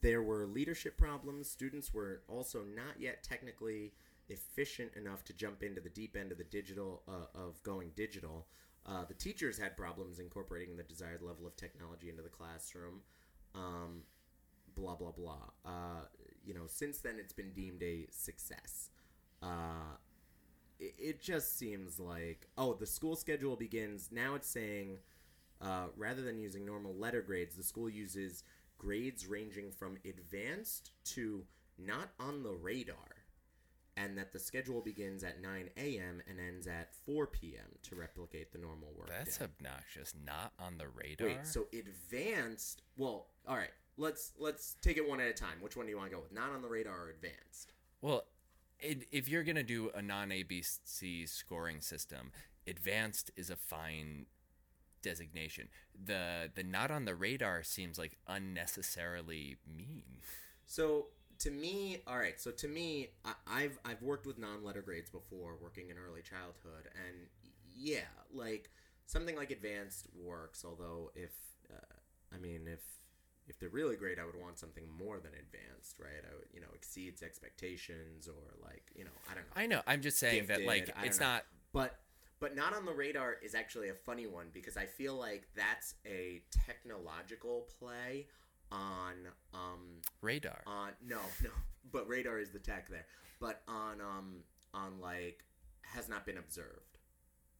There 0.00 0.22
were 0.22 0.46
leadership 0.46 0.96
problems. 0.96 1.48
Students 1.48 1.92
were 1.94 2.22
also 2.28 2.62
not 2.74 3.00
yet 3.00 3.22
technically 3.22 3.92
efficient 4.28 4.92
enough 4.96 5.24
to 5.24 5.32
jump 5.32 5.62
into 5.62 5.80
the 5.80 5.88
deep 5.88 6.16
end 6.16 6.32
of 6.32 6.38
the 6.38 6.44
digital 6.44 7.02
uh, 7.08 7.38
of 7.38 7.62
going 7.62 7.92
digital. 7.94 8.46
Uh, 8.84 9.04
the 9.04 9.14
teachers 9.14 9.58
had 9.58 9.76
problems 9.76 10.18
incorporating 10.18 10.76
the 10.76 10.82
desired 10.82 11.22
level 11.22 11.46
of 11.46 11.56
technology 11.56 12.08
into 12.08 12.22
the 12.22 12.28
classroom. 12.28 13.00
Um, 13.54 14.02
blah 14.74 14.96
blah 14.96 15.12
blah. 15.12 15.50
Uh, 15.64 16.06
you 16.44 16.54
know, 16.54 16.66
since 16.66 16.98
then 16.98 17.16
it's 17.18 17.32
been 17.32 17.52
deemed 17.52 17.82
a 17.82 18.06
success. 18.10 18.90
Uh, 19.42 19.96
it, 20.80 20.94
it 20.98 21.22
just 21.22 21.58
seems 21.58 22.00
like 22.00 22.48
oh, 22.58 22.74
the 22.74 22.86
school 22.86 23.14
schedule 23.14 23.56
begins 23.56 24.08
now. 24.10 24.34
It's 24.34 24.48
saying 24.48 24.98
uh, 25.62 25.86
rather 25.96 26.22
than 26.22 26.38
using 26.38 26.66
normal 26.66 26.94
letter 26.94 27.22
grades, 27.22 27.56
the 27.56 27.62
school 27.62 27.88
uses 27.88 28.44
grades 28.78 29.26
ranging 29.26 29.70
from 29.70 29.96
advanced 30.04 30.90
to 31.04 31.44
not 31.78 32.10
on 32.18 32.42
the 32.42 32.52
radar. 32.52 32.96
And 33.94 34.16
that 34.16 34.32
the 34.32 34.38
schedule 34.38 34.80
begins 34.80 35.22
at 35.22 35.42
9 35.42 35.68
a.m. 35.76 36.22
and 36.26 36.40
ends 36.40 36.66
at 36.66 36.94
4 37.04 37.26
p.m. 37.26 37.76
to 37.82 37.94
replicate 37.94 38.50
the 38.50 38.58
normal 38.58 38.88
work. 38.96 39.10
That's 39.10 39.36
day. 39.36 39.44
obnoxious. 39.44 40.14
Not 40.24 40.52
on 40.58 40.78
the 40.78 40.88
radar. 40.88 41.26
Wait, 41.26 41.46
so 41.46 41.66
advanced? 41.74 42.80
Well, 42.96 43.26
all 43.46 43.56
right. 43.56 43.70
Let's 43.98 44.32
let's 44.38 44.76
take 44.80 44.96
it 44.96 45.06
one 45.06 45.20
at 45.20 45.28
a 45.28 45.34
time. 45.34 45.58
Which 45.60 45.76
one 45.76 45.84
do 45.84 45.90
you 45.90 45.98
want 45.98 46.08
to 46.08 46.16
go 46.16 46.22
with? 46.22 46.32
Not 46.32 46.52
on 46.52 46.62
the 46.62 46.68
radar 46.68 46.94
or 46.94 47.10
advanced? 47.10 47.74
Well, 48.00 48.24
it, 48.80 49.06
if 49.12 49.28
you're 49.28 49.44
gonna 49.44 49.62
do 49.62 49.90
a 49.94 50.00
non-ABC 50.00 51.28
scoring 51.28 51.82
system, 51.82 52.32
advanced 52.66 53.30
is 53.36 53.50
a 53.50 53.56
fine 53.56 54.24
designation. 55.02 55.68
The 56.04 56.50
the 56.54 56.62
not 56.62 56.90
on 56.90 57.04
the 57.04 57.14
radar 57.14 57.62
seems 57.62 57.98
like 57.98 58.16
unnecessarily 58.26 59.56
mean. 59.66 60.04
So 60.66 61.06
to 61.40 61.50
me, 61.50 62.02
all 62.06 62.18
right. 62.18 62.40
So 62.40 62.50
to 62.52 62.68
me, 62.68 63.08
I, 63.24 63.32
I've 63.46 63.78
I've 63.84 64.02
worked 64.02 64.26
with 64.26 64.38
non-letter 64.38 64.82
grades 64.82 65.10
before, 65.10 65.56
working 65.60 65.90
in 65.90 65.96
early 65.98 66.22
childhood, 66.22 66.88
and 66.94 67.16
yeah, 67.74 68.08
like 68.32 68.70
something 69.06 69.36
like 69.36 69.50
advanced 69.50 70.06
works. 70.14 70.64
Although 70.64 71.10
if 71.14 71.32
uh, 71.70 71.94
I 72.34 72.38
mean 72.38 72.62
if 72.66 72.80
if 73.48 73.58
they're 73.58 73.68
really 73.68 73.96
great, 73.96 74.18
I 74.18 74.24
would 74.24 74.40
want 74.40 74.58
something 74.58 74.84
more 74.98 75.16
than 75.18 75.32
advanced, 75.34 75.98
right? 75.98 76.22
I 76.24 76.34
would 76.36 76.46
you 76.52 76.60
know 76.60 76.68
exceeds 76.74 77.22
expectations 77.22 78.28
or 78.28 78.64
like 78.64 78.84
you 78.94 79.04
know 79.04 79.10
I 79.30 79.34
don't 79.34 79.44
know. 79.44 79.62
I 79.62 79.66
know. 79.66 79.82
I'm 79.86 80.00
just 80.00 80.18
saying 80.18 80.46
that 80.46 80.64
like 80.64 80.86
Gifted, 80.86 80.94
I 80.96 81.00
don't 81.00 81.06
it's 81.08 81.20
know. 81.20 81.26
not. 81.26 81.44
But 81.72 81.98
but 82.42 82.56
not 82.56 82.74
on 82.74 82.84
the 82.84 82.92
radar 82.92 83.36
is 83.40 83.54
actually 83.54 83.88
a 83.88 83.94
funny 83.94 84.26
one 84.26 84.48
because 84.52 84.76
I 84.76 84.84
feel 84.84 85.14
like 85.14 85.44
that's 85.54 85.94
a 86.04 86.42
technological 86.66 87.68
play 87.78 88.26
on 88.72 89.12
um 89.54 90.00
Radar. 90.22 90.60
on 90.66 90.90
no 91.06 91.20
no 91.40 91.50
but 91.92 92.08
radar 92.08 92.40
is 92.40 92.50
the 92.50 92.58
tech 92.58 92.88
there. 92.90 93.06
But 93.38 93.62
on 93.68 94.00
um 94.00 94.42
on 94.74 95.00
like 95.00 95.44
has 95.82 96.08
not 96.08 96.26
been 96.26 96.36
observed 96.36 96.98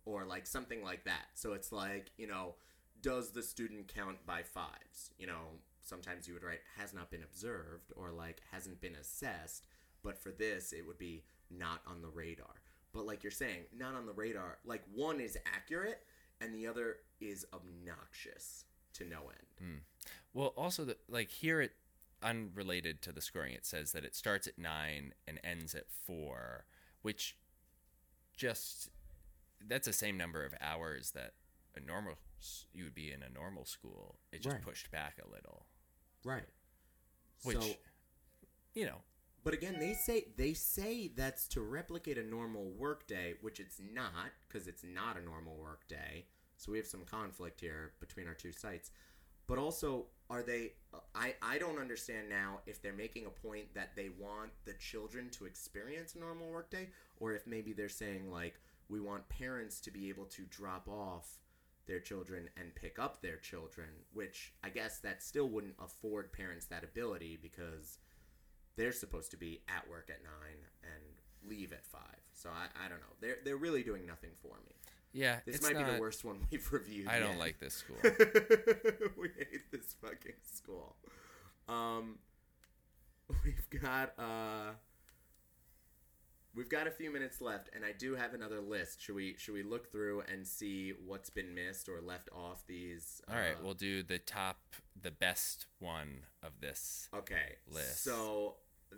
or 0.04 0.24
like 0.24 0.48
something 0.48 0.82
like 0.82 1.04
that. 1.04 1.26
So 1.34 1.52
it's 1.52 1.70
like 1.70 2.10
you 2.16 2.26
know 2.26 2.56
does 3.02 3.30
the 3.30 3.42
student 3.42 3.86
count 3.86 4.26
by 4.26 4.42
fives? 4.42 5.12
You 5.16 5.28
know 5.28 5.60
sometimes 5.80 6.26
you 6.26 6.34
would 6.34 6.42
write 6.42 6.60
has 6.76 6.92
not 6.92 7.08
been 7.08 7.22
observed 7.22 7.92
or 7.94 8.10
like 8.10 8.40
hasn't 8.50 8.80
been 8.80 8.96
assessed 8.96 9.66
but 10.02 10.18
for 10.18 10.30
this 10.30 10.72
it 10.72 10.84
would 10.86 10.98
be 10.98 11.22
not 11.50 11.82
on 11.86 12.02
the 12.02 12.08
radar 12.08 12.61
but 12.92 13.06
like 13.06 13.22
you're 13.22 13.30
saying 13.30 13.64
not 13.76 13.94
on 13.94 14.06
the 14.06 14.12
radar. 14.12 14.58
Like 14.64 14.82
one 14.94 15.20
is 15.20 15.36
accurate 15.54 16.00
and 16.40 16.54
the 16.54 16.66
other 16.66 16.96
is 17.20 17.46
obnoxious 17.52 18.64
to 18.94 19.04
no 19.04 19.18
end. 19.30 19.46
Hmm. 19.58 19.78
Well, 20.34 20.52
also, 20.56 20.84
the, 20.84 20.96
like 21.08 21.30
here, 21.30 21.60
it 21.60 21.72
unrelated 22.22 23.02
to 23.02 23.12
the 23.12 23.20
scoring, 23.20 23.52
it 23.54 23.66
says 23.66 23.92
that 23.92 24.04
it 24.04 24.14
starts 24.14 24.46
at 24.46 24.58
nine 24.58 25.12
and 25.26 25.40
ends 25.44 25.74
at 25.74 25.90
four, 25.90 26.64
which 27.02 27.36
just 28.36 28.88
that's 29.66 29.86
the 29.86 29.92
same 29.92 30.16
number 30.16 30.44
of 30.44 30.54
hours 30.60 31.12
that 31.12 31.34
a 31.76 31.80
normal 31.80 32.14
you 32.72 32.82
would 32.84 32.94
be 32.94 33.12
in 33.12 33.22
a 33.22 33.28
normal 33.28 33.64
school. 33.64 34.16
It 34.32 34.42
just 34.42 34.54
Right. 34.56 34.64
pushed 34.64 34.90
back 34.90 35.18
a 35.24 35.28
little, 35.30 35.66
right. 36.24 36.48
Which 37.44 37.58
so 37.58 37.76
you 38.74 38.86
know, 38.86 38.98
But 39.44 39.54
again, 39.54 39.76
they 39.80 39.94
say 39.94 40.26
they 40.36 40.52
say 40.52 41.10
that's 41.14 41.48
to 41.48 41.60
replicate 41.60 42.18
a 42.18 42.22
normal 42.22 42.70
workday, 42.78 43.34
which 43.40 43.58
it's 43.58 43.80
not 43.92 44.12
because 44.48 44.68
it's 44.68 44.84
not 44.84 45.18
a 45.18 45.24
normal 45.24 45.56
workday. 45.56 46.26
So 46.56 46.70
we 46.70 46.78
have 46.78 46.86
some 46.86 47.04
conflict 47.04 47.60
here 47.60 47.92
between 47.98 48.28
our 48.28 48.34
two 48.34 48.52
sites. 48.52 48.92
But 49.48 49.58
also, 49.58 50.06
are 50.30 50.42
they? 50.42 50.74
I 51.14 51.34
I 51.42 51.58
don't 51.58 51.78
understand 51.78 52.28
now 52.28 52.60
if 52.66 52.80
they're 52.80 52.92
making 52.92 53.26
a 53.26 53.30
point 53.30 53.74
that 53.74 53.96
they 53.96 54.10
want 54.16 54.50
the 54.64 54.74
children 54.74 55.28
to 55.30 55.46
experience 55.46 56.14
a 56.14 56.20
normal 56.20 56.48
workday, 56.50 56.90
or 57.18 57.32
if 57.32 57.46
maybe 57.46 57.72
they're 57.72 57.88
saying 57.88 58.30
like 58.30 58.54
we 58.88 59.00
want 59.00 59.28
parents 59.28 59.80
to 59.80 59.90
be 59.90 60.08
able 60.08 60.26
to 60.26 60.42
drop 60.50 60.88
off 60.88 61.38
their 61.86 61.98
children 61.98 62.48
and 62.56 62.74
pick 62.76 62.98
up 62.98 63.20
their 63.20 63.38
children, 63.38 63.88
which 64.12 64.54
I 64.62 64.68
guess 64.68 64.98
that 65.00 65.22
still 65.22 65.48
wouldn't 65.48 65.74
afford 65.82 66.32
parents 66.32 66.66
that 66.66 66.84
ability 66.84 67.38
because 67.42 67.98
they're 68.76 68.92
supposed 68.92 69.30
to 69.32 69.36
be 69.36 69.60
at 69.68 69.88
work 69.90 70.08
at 70.10 70.22
nine 70.22 70.58
and 70.82 71.50
leave 71.50 71.72
at 71.72 71.84
five. 71.86 72.20
So 72.32 72.48
I, 72.50 72.66
I 72.84 72.88
don't 72.88 73.00
know. 73.00 73.14
They're 73.20 73.36
they're 73.44 73.56
really 73.56 73.82
doing 73.82 74.06
nothing 74.06 74.30
for 74.40 74.54
me. 74.66 74.72
yeah, 75.12 75.40
This 75.46 75.62
might 75.62 75.76
be 75.76 75.84
the 75.84 76.00
worst 76.00 76.24
one 76.24 76.38
we've 76.50 76.72
reviewed. 76.72 77.08
I 77.08 77.18
don't 77.18 77.38
like 77.38 77.58
this 77.60 77.74
school. 77.74 77.96
we 78.02 79.28
hate 79.36 79.70
this 79.70 79.94
fucking 80.00 80.40
school. 80.52 80.96
Um, 81.68 82.18
we've 83.44 83.80
got 83.82 84.12
uh, 84.18 84.72
we've 86.54 86.68
got 86.68 86.86
a 86.86 86.90
few 86.90 87.12
minutes 87.12 87.40
left, 87.40 87.70
and 87.74 87.84
I 87.84 87.92
do 87.92 88.14
have 88.14 88.34
another 88.34 88.60
list. 88.60 89.00
Should 89.00 89.14
we 89.14 89.34
should 89.38 89.54
we 89.54 89.62
look 89.62 89.90
through 89.90 90.22
and 90.32 90.46
see 90.46 90.92
what's 91.06 91.30
been 91.30 91.54
missed 91.54 91.88
or 91.88 92.00
left 92.00 92.28
off 92.32 92.64
these? 92.66 93.20
All 93.30 93.36
right, 93.36 93.54
uh, 93.54 93.62
we'll 93.62 93.74
do 93.74 94.02
the 94.02 94.18
top, 94.18 94.58
the 95.00 95.10
best 95.10 95.66
one 95.78 96.24
of 96.42 96.60
this. 96.60 97.08
Okay. 97.14 97.56
list. 97.70 98.04
So 98.04 98.56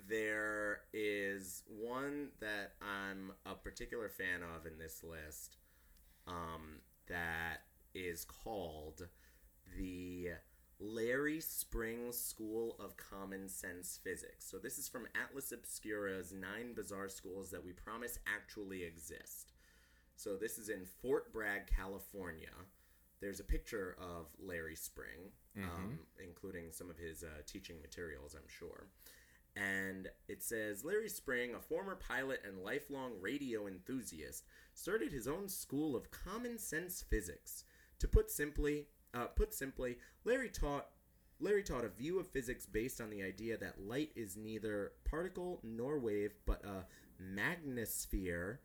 there 0.08 0.80
is 0.92 1.62
one 1.68 2.28
that 2.40 2.72
I'm 2.82 3.32
a 3.46 3.54
particular 3.54 4.08
fan 4.08 4.42
of 4.42 4.66
in 4.66 4.78
this 4.78 5.02
list 5.04 5.56
um, 6.26 6.80
that 7.08 7.62
is 7.94 8.24
called 8.24 9.08
the 9.76 10.30
Larry 10.80 11.40
Springs 11.40 12.18
School 12.18 12.76
of 12.78 12.96
Common 12.96 13.48
Sense 13.48 13.98
Physics. 14.02 14.48
So 14.50 14.58
this 14.58 14.78
is 14.78 14.88
from 14.88 15.06
Atlas 15.20 15.52
Obscura's 15.52 16.32
Nine 16.32 16.74
Bizarre 16.74 17.08
Schools 17.08 17.50
That 17.50 17.64
We 17.64 17.72
Promise 17.72 18.18
Actually 18.26 18.82
Exist. 18.82 19.52
So 20.16 20.36
this 20.36 20.58
is 20.58 20.68
in 20.68 20.84
Fort 21.02 21.32
Bragg, 21.32 21.66
California. 21.66 22.50
There's 23.20 23.40
a 23.40 23.44
picture 23.44 23.96
of 23.98 24.26
Larry 24.38 24.76
Spring, 24.76 25.32
um, 25.64 25.98
including 26.22 26.72
some 26.72 26.90
of 26.90 26.98
his 26.98 27.22
uh, 27.22 27.42
teaching 27.46 27.76
materials, 27.80 28.34
I'm 28.34 28.48
sure. 28.48 28.88
And 29.56 30.08
it 30.28 30.42
says 30.42 30.84
Larry 30.84 31.08
Spring, 31.08 31.54
a 31.54 31.60
former 31.60 31.94
pilot 31.94 32.40
and 32.46 32.64
lifelong 32.64 33.12
radio 33.20 33.66
enthusiast, 33.66 34.44
started 34.74 35.12
his 35.12 35.28
own 35.28 35.48
school 35.48 35.94
of 35.94 36.10
common 36.10 36.58
sense 36.58 37.04
physics. 37.08 37.64
To 38.00 38.08
put 38.08 38.30
simply, 38.30 38.86
uh, 39.14 39.26
put 39.26 39.54
simply, 39.54 39.96
Larry 40.24 40.48
taught 40.50 40.88
Larry 41.40 41.62
taught 41.62 41.84
a 41.84 41.88
view 41.88 42.18
of 42.20 42.28
physics 42.28 42.64
based 42.64 43.00
on 43.00 43.10
the 43.10 43.22
idea 43.22 43.56
that 43.58 43.86
light 43.86 44.10
is 44.14 44.36
neither 44.36 44.92
particle 45.04 45.60
nor 45.62 45.98
wave, 45.98 46.32
but 46.46 46.64
a 46.64 46.86
magnosphere 47.22 48.58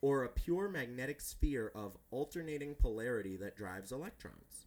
or 0.00 0.24
a 0.24 0.28
pure 0.28 0.68
magnetic 0.68 1.20
sphere 1.20 1.70
of 1.74 1.96
alternating 2.10 2.74
polarity 2.74 3.36
that 3.36 3.56
drives 3.56 3.92
electrons. 3.92 4.66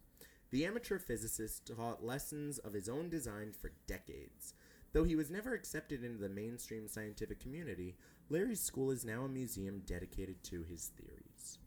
The 0.52 0.66
amateur 0.66 0.98
physicist 0.98 1.72
taught 1.76 2.06
lessons 2.06 2.58
of 2.58 2.74
his 2.74 2.90
own 2.90 3.10
design 3.10 3.54
for 3.60 3.72
decades. 3.88 4.54
Though 4.94 5.04
he 5.04 5.16
was 5.16 5.30
never 5.30 5.54
accepted 5.54 6.04
into 6.04 6.20
the 6.20 6.30
mainstream 6.30 6.88
scientific 6.88 7.40
community, 7.40 7.96
Larry's 8.30 8.62
school 8.62 8.90
is 8.92 9.06
now 9.06 9.24
a 9.24 9.30
museum 9.30 9.84
dedicated 9.86 10.44
to 10.46 10.64
his 10.64 10.92
theories. 10.98 11.60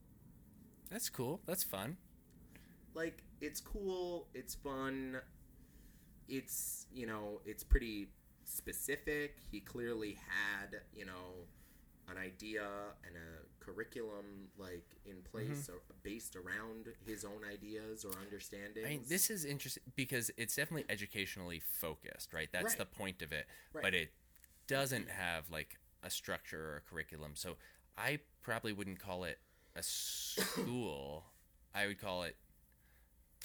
That's 0.91 1.09
cool. 1.09 1.41
That's 1.47 1.63
fun. 1.63 1.97
Like, 2.95 3.23
it's 3.41 3.61
cool, 3.61 4.29
it's 4.35 4.55
fun, 4.55 5.19
it's, 6.29 6.87
you 6.93 7.07
know, 7.07 7.41
it's 7.45 7.65
pretty 7.65 8.09
specific. 8.45 9.37
He 9.51 9.61
clearly 9.61 10.19
had, 10.29 10.81
you 10.95 11.07
know, 11.07 11.47
an 12.09 12.19
idea 12.19 12.63
and 13.07 13.17
a 13.17 13.65
curriculum 13.65 14.49
like 14.59 14.97
in 15.07 15.17
place 15.31 15.69
mm-hmm. 15.69 15.73
or 15.73 15.81
based 16.03 16.37
around 16.37 16.89
his 17.07 17.25
own 17.25 17.41
ideas 17.51 18.05
or 18.05 18.13
understanding. 18.21 18.85
I 18.85 18.89
mean, 18.89 19.05
this 19.09 19.31
is 19.31 19.45
interesting 19.45 19.85
because 19.97 20.31
it's 20.37 20.57
definitely 20.57 20.85
educationally 20.89 21.63
focused, 21.65 22.35
right? 22.35 22.49
That's 22.53 22.65
Right. 22.73 22.79
the 22.79 22.87
point 22.87 23.23
of 23.23 23.33
it. 23.33 23.47
Right. 23.73 23.83
But 23.83 23.95
it 23.95 24.13
doesn't 24.67 25.11
have 25.11 25.51
like 25.51 25.79
a 26.03 26.11
structure 26.11 26.73
or 26.73 26.77
a 26.79 26.81
curriculum. 26.81 27.33
So 27.35 27.57
I 27.97 28.19
probably 28.43 28.73
wouldn't 28.73 28.99
call 28.99 29.25
it 29.25 29.39
a 29.77 29.83
school. 29.83 31.25
I 31.75 31.87
would 31.87 32.01
call 32.01 32.25
it 32.25 32.37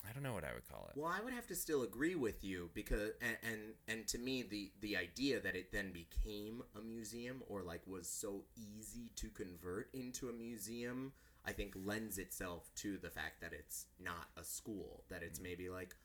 I 0.07 0.13
don't 0.13 0.23
know 0.23 0.33
what 0.33 0.43
I 0.43 0.53
would 0.53 0.67
call 0.69 0.89
it. 0.89 0.99
Well, 0.99 1.11
I 1.11 1.23
would 1.23 1.33
have 1.33 1.47
to 1.47 1.55
still 1.55 1.83
agree 1.83 2.15
with 2.15 2.43
you 2.43 2.69
because, 2.73 3.11
and, 3.21 3.37
and 3.43 3.59
and 3.87 4.07
to 4.09 4.17
me, 4.17 4.43
the 4.43 4.71
the 4.81 4.97
idea 4.97 5.39
that 5.39 5.55
it 5.55 5.71
then 5.71 5.91
became 5.91 6.61
a 6.75 6.81
museum 6.81 7.43
or 7.47 7.61
like 7.63 7.81
was 7.87 8.07
so 8.07 8.43
easy 8.55 9.11
to 9.15 9.29
convert 9.29 9.89
into 9.93 10.29
a 10.29 10.33
museum, 10.33 11.13
I 11.45 11.51
think 11.51 11.73
lends 11.75 12.17
itself 12.17 12.69
to 12.75 12.97
the 12.97 13.09
fact 13.09 13.41
that 13.41 13.53
it's 13.53 13.87
not 13.99 14.27
a 14.37 14.43
school. 14.43 15.03
That 15.09 15.23
it's 15.23 15.39
mm-hmm. 15.39 15.43
maybe 15.49 15.69
like, 15.69 15.95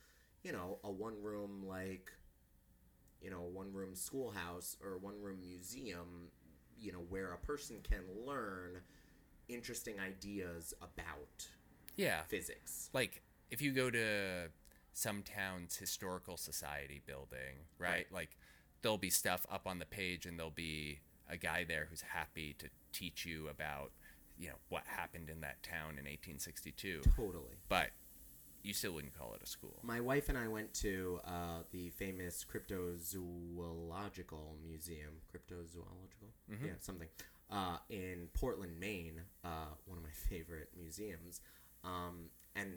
you 0.43 0.53
know, 0.53 0.79
a 0.85 0.91
one 0.91 1.23
room 1.23 1.65
like, 1.67 2.11
you 3.21 3.31
know, 3.31 3.43
one 3.43 3.73
room 3.73 3.95
schoolhouse 3.95 4.77
or 4.83 4.99
one 4.99 5.21
room 5.21 5.41
museum, 5.41 6.31
you 6.81 6.93
know, 6.93 7.05
where 7.09 7.33
a 7.33 7.39
person 7.39 7.77
can 7.83 8.03
learn 8.27 8.81
interesting 9.49 10.01
ideas 10.01 10.73
about 10.81 11.49
Yeah. 11.97 12.23
physics. 12.23 12.91
like 12.93 13.23
if 13.53 13.61
you 13.61 13.71
go 13.71 13.91
to 13.91 14.49
some 14.95 15.23
town's 15.23 15.77
historical 15.77 16.37
society 16.37 17.03
building, 17.07 17.67
right? 17.79 17.91
Right. 17.91 18.07
Like 18.11 18.31
there'll 18.81 18.99
be 18.99 19.11
stuff 19.11 19.47
up 19.53 19.67
on 19.67 19.79
the 19.79 19.85
page 19.85 20.27
and 20.27 20.39
there'll 20.39 20.51
be 20.51 21.01
a 21.29 21.37
guy 21.37 21.65
there 21.65 21.87
who's 21.89 22.01
happy 22.01 22.57
to 22.59 22.69
teach 22.93 23.27
you 23.27 23.49
about, 23.49 23.93
you 24.39 24.49
know, 24.49 24.57
what 24.71 24.85
happened 24.87 25.29
in 25.31 25.43
that 25.43 25.63
town 25.63 25.93
in 25.93 26.07
1862. 26.07 27.03
Totally. 27.15 27.45
But 27.69 27.91
you 28.63 28.73
still 28.73 28.93
wouldn't 28.93 29.17
call 29.17 29.35
it 29.35 29.43
a 29.43 29.47
school. 29.47 29.79
My 29.83 30.01
wife 30.01 30.31
and 30.31 30.39
I 30.39 30.49
went 30.49 30.73
to 30.75 31.21
uh, 31.27 31.63
the 31.73 31.91
famous 31.91 32.45
cryptozoological 32.45 34.63
museum, 34.65 35.21
cryptozoological, 35.35 36.31
yeah, 36.65 36.73
something, 36.81 37.09
uh, 37.51 37.79
in 37.91 38.29
Portland, 38.35 38.79
Maine. 38.81 39.21
Uh, 39.45 39.75
one 39.85 39.99
of 39.99 40.05
my 40.05 40.11
favorite 40.31 40.69
museums, 40.79 41.41
um, 41.85 42.31
and 42.55 42.75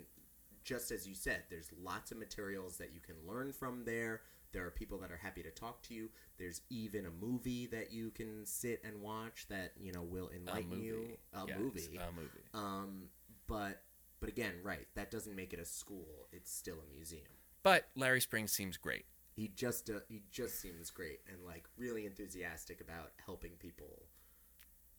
just 0.66 0.92
as 0.92 1.08
you 1.08 1.16
said, 1.16 1.44
there's 1.50 1.70
lots 1.82 2.12
of 2.12 2.18
materials 2.18 2.76
that 2.78 2.92
you 2.94 3.00
can 3.00 3.16
learn 3.26 3.54
from 3.54 3.86
there. 3.86 4.22
There 4.52 4.66
are 4.66 4.72
people 4.72 4.98
that 5.00 5.12
are 5.12 5.18
happy 5.18 5.44
to 5.44 5.52
talk 5.52 5.82
to 5.84 5.94
you. 5.94 6.10
There's 6.38 6.62
even 6.70 7.06
a 7.06 7.12
movie 7.12 7.68
that 7.68 7.92
you 7.94 8.10
can 8.12 8.46
sit 8.46 8.82
and 8.84 9.02
watch 9.02 9.48
that 9.50 9.74
you 9.80 9.92
know 9.94 10.02
will 10.02 10.30
A 10.34 10.36
enlighten 10.36 10.70
movie. 10.72 10.84
you. 10.86 11.18
A 11.34 11.46
Yeah, 11.48 11.58
movie. 11.58 11.98
A 11.98 12.12
movie. 12.12 12.44
Um, 12.54 13.04
but 13.48 13.84
but 14.20 14.30
again, 14.30 14.56
right? 14.64 14.88
That 14.96 15.12
doesn't 15.12 15.36
make 15.36 15.54
it 15.54 15.60
a 15.60 15.66
school. 15.66 16.28
It's 16.32 16.52
still 16.52 16.78
a 16.86 16.94
museum. 16.96 17.28
But 17.64 17.88
Larry 17.96 18.22
Springs 18.22 18.52
seems 18.52 18.78
great. 18.78 19.06
He 19.36 19.50
just 19.50 19.90
uh, 19.90 20.00
he 20.08 20.24
just 20.32 20.60
seems 20.62 20.90
great 20.90 21.20
and 21.32 21.44
like 21.46 21.66
really 21.78 22.06
enthusiastic 22.06 22.80
about 22.82 23.12
helping 23.24 23.52
people 23.60 24.04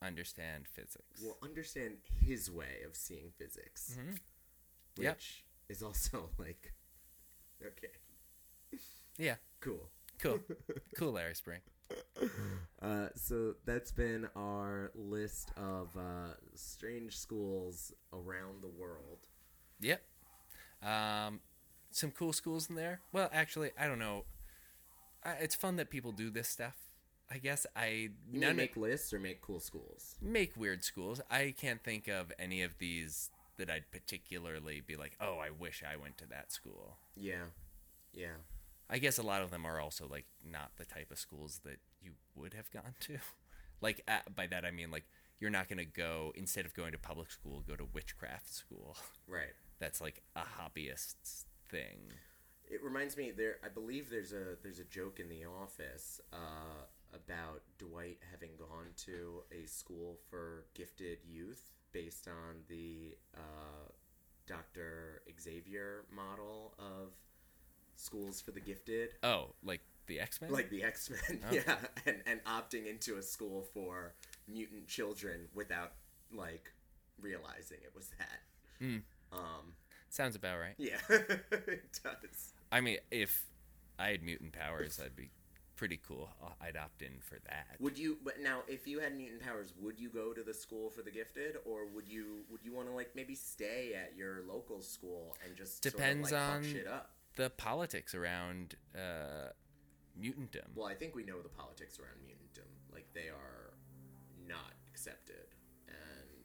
Understand 0.02 0.68
physics. 0.68 1.22
well 1.24 1.38
understand 1.42 1.94
his 2.20 2.50
way 2.50 2.82
of 2.86 2.94
seeing 2.94 3.32
physics, 3.38 3.96
Mhm. 3.98 4.18
which 4.96 5.04
Yep. 5.04 5.18
Is 5.68 5.82
also 5.82 6.30
like 6.38 6.72
okay, 7.64 7.88
Yeah. 9.18 9.36
cool. 9.60 9.88
Cool. 10.18 10.40
cool, 10.96 11.12
Larry 11.12 11.34
Spring. 11.34 11.60
Uh, 12.80 13.08
so 13.14 13.54
that's 13.64 13.92
been 13.92 14.26
our 14.34 14.90
list 14.94 15.52
of 15.56 15.94
uh, 15.96 16.34
strange 16.54 17.16
schools 17.16 17.92
around 18.12 18.62
the 18.62 18.68
world. 18.68 19.18
Yep. 19.80 20.00
Um, 20.82 21.40
some 21.90 22.10
cool 22.12 22.32
schools 22.32 22.68
in 22.70 22.76
there. 22.76 23.00
Well, 23.12 23.28
actually, 23.32 23.70
I 23.78 23.86
don't 23.86 23.98
know. 23.98 24.24
I, 25.24 25.32
it's 25.32 25.54
fun 25.54 25.76
that 25.76 25.90
people 25.90 26.12
do 26.12 26.30
this 26.30 26.48
stuff. 26.48 26.76
I 27.30 27.38
guess 27.38 27.66
I 27.76 28.10
You 28.30 28.40
none 28.40 28.56
make 28.56 28.76
lists 28.76 29.12
or 29.12 29.18
make 29.18 29.40
cool 29.42 29.60
schools? 29.60 30.16
make 30.22 30.56
weird 30.56 30.82
schools. 30.84 31.20
I 31.30 31.54
can't 31.58 31.82
think 31.82 32.08
of 32.08 32.32
any 32.38 32.62
of 32.62 32.78
these 32.78 33.30
that 33.58 33.70
I'd 33.70 33.90
particularly 33.90 34.80
be 34.80 34.96
like, 34.96 35.16
oh, 35.20 35.38
I 35.38 35.50
wish 35.50 35.82
I 35.82 35.96
went 35.96 36.18
to 36.18 36.26
that 36.28 36.52
school. 36.52 36.98
Yeah, 37.16 37.46
yeah. 38.12 38.36
I 38.88 38.98
guess 38.98 39.18
a 39.18 39.22
lot 39.22 39.42
of 39.42 39.50
them 39.50 39.66
are 39.66 39.80
also 39.80 40.06
like 40.08 40.26
not 40.48 40.72
the 40.76 40.84
type 40.84 41.10
of 41.10 41.18
schools 41.18 41.60
that 41.64 41.78
you 42.00 42.12
would 42.34 42.54
have 42.54 42.70
gone 42.70 42.94
to. 43.00 43.18
like 43.80 44.02
uh, 44.08 44.18
by 44.34 44.46
that 44.46 44.64
I 44.64 44.70
mean 44.70 44.90
like 44.90 45.04
you're 45.38 45.50
not 45.50 45.68
going 45.68 45.78
to 45.78 45.84
go 45.84 46.32
instead 46.34 46.64
of 46.64 46.74
going 46.74 46.92
to 46.92 46.98
public 46.98 47.30
school, 47.30 47.62
go 47.66 47.76
to 47.76 47.86
witchcraft 47.92 48.52
school. 48.52 48.96
Right. 49.28 49.54
That's 49.78 50.00
like 50.00 50.22
a 50.34 50.40
hobbyist's 50.40 51.44
thing. 51.68 52.12
It 52.68 52.82
reminds 52.82 53.16
me 53.16 53.32
there. 53.36 53.56
I 53.64 53.68
believe 53.68 54.10
there's 54.10 54.32
a 54.32 54.56
there's 54.62 54.78
a 54.78 54.84
joke 54.84 55.20
in 55.20 55.28
The 55.28 55.44
Office 55.44 56.20
uh, 56.32 56.86
about 57.12 57.62
Dwight 57.78 58.18
having 58.30 58.50
gone 58.58 58.88
to 59.04 59.42
a 59.52 59.66
school 59.66 60.18
for 60.30 60.64
gifted 60.74 61.18
youth 61.24 61.75
based 61.96 62.28
on 62.28 62.56
the 62.68 63.16
uh, 63.34 63.88
Doctor 64.46 65.22
Xavier 65.40 66.04
model 66.14 66.74
of 66.78 67.12
schools 67.96 68.40
for 68.40 68.50
the 68.50 68.60
gifted, 68.60 69.10
Oh, 69.22 69.54
like 69.64 69.80
the 70.06 70.20
X 70.20 70.40
Men. 70.42 70.52
like 70.52 70.68
the 70.68 70.82
X 70.82 71.10
Men. 71.10 71.40
Oh. 71.50 71.54
Yeah, 71.54 71.76
and 72.04 72.16
and 72.26 72.40
opting 72.44 72.86
into 72.86 73.16
a 73.16 73.22
school 73.22 73.64
for 73.72 74.12
mutant 74.46 74.86
children 74.86 75.48
without 75.54 75.92
like 76.34 76.70
realizing 77.20 77.78
it 77.82 77.92
was 77.94 78.10
that. 78.18 78.40
Hmm. 78.84 78.96
Um, 79.32 79.72
sounds 80.10 80.36
about 80.36 80.58
right. 80.58 80.74
yeah, 80.76 80.98
it 81.08 81.98
does. 82.04 82.52
I 82.70 82.80
mean, 82.82 82.98
if 83.10 83.46
I 83.98 84.08
had 84.10 84.22
mutant 84.22 84.52
powers, 84.52 85.00
I'd 85.02 85.16
be 85.16 85.30
pretty 85.76 85.98
cool. 86.06 86.30
I- 86.42 86.66
I'd 86.68 86.76
opt 86.76 87.02
in 87.02 87.20
for 87.20 87.38
that. 87.46 87.76
Would 87.80 87.98
you? 87.98 88.18
But 88.24 88.40
now, 88.40 88.62
if 88.66 88.86
you 88.88 88.98
had 89.00 89.16
mutant 89.16 89.42
powers, 89.42 89.72
would 89.80 89.98
you 90.00 90.08
go 90.08 90.32
to 90.32 90.42
the 90.42 90.54
school 90.54 90.90
for 90.90 91.02
the 91.02 91.10
gifted, 91.10 91.56
or 91.64 91.86
would 91.86 92.08
you? 92.08 92.44
Would 92.50 92.64
you 92.64 92.72
want 92.72 92.88
to 92.88 92.94
like 92.94 93.14
maybe 93.14 93.34
stay 93.34 93.94
at 93.94 94.16
your 94.16 94.42
local 94.48 94.80
school 94.82 95.36
and 95.44 95.56
just 95.56 95.82
Depends 95.82 96.30
sort 96.30 96.40
of, 96.40 96.48
like, 96.48 96.56
on- 96.56 96.62
fuck 96.64 96.72
shit 96.72 96.86
up? 96.86 97.10
The 97.36 97.50
politics 97.50 98.14
around 98.14 98.76
uh, 98.94 99.50
mutantdom. 100.18 100.68
Well, 100.74 100.86
I 100.86 100.94
think 100.94 101.14
we 101.14 101.22
know 101.22 101.40
the 101.42 101.48
politics 101.50 101.98
around 102.00 102.16
mutantdom. 102.26 102.66
Like 102.92 103.06
they 103.14 103.28
are 103.28 103.74
not 104.48 104.72
accepted, 104.90 105.44
and 105.88 105.96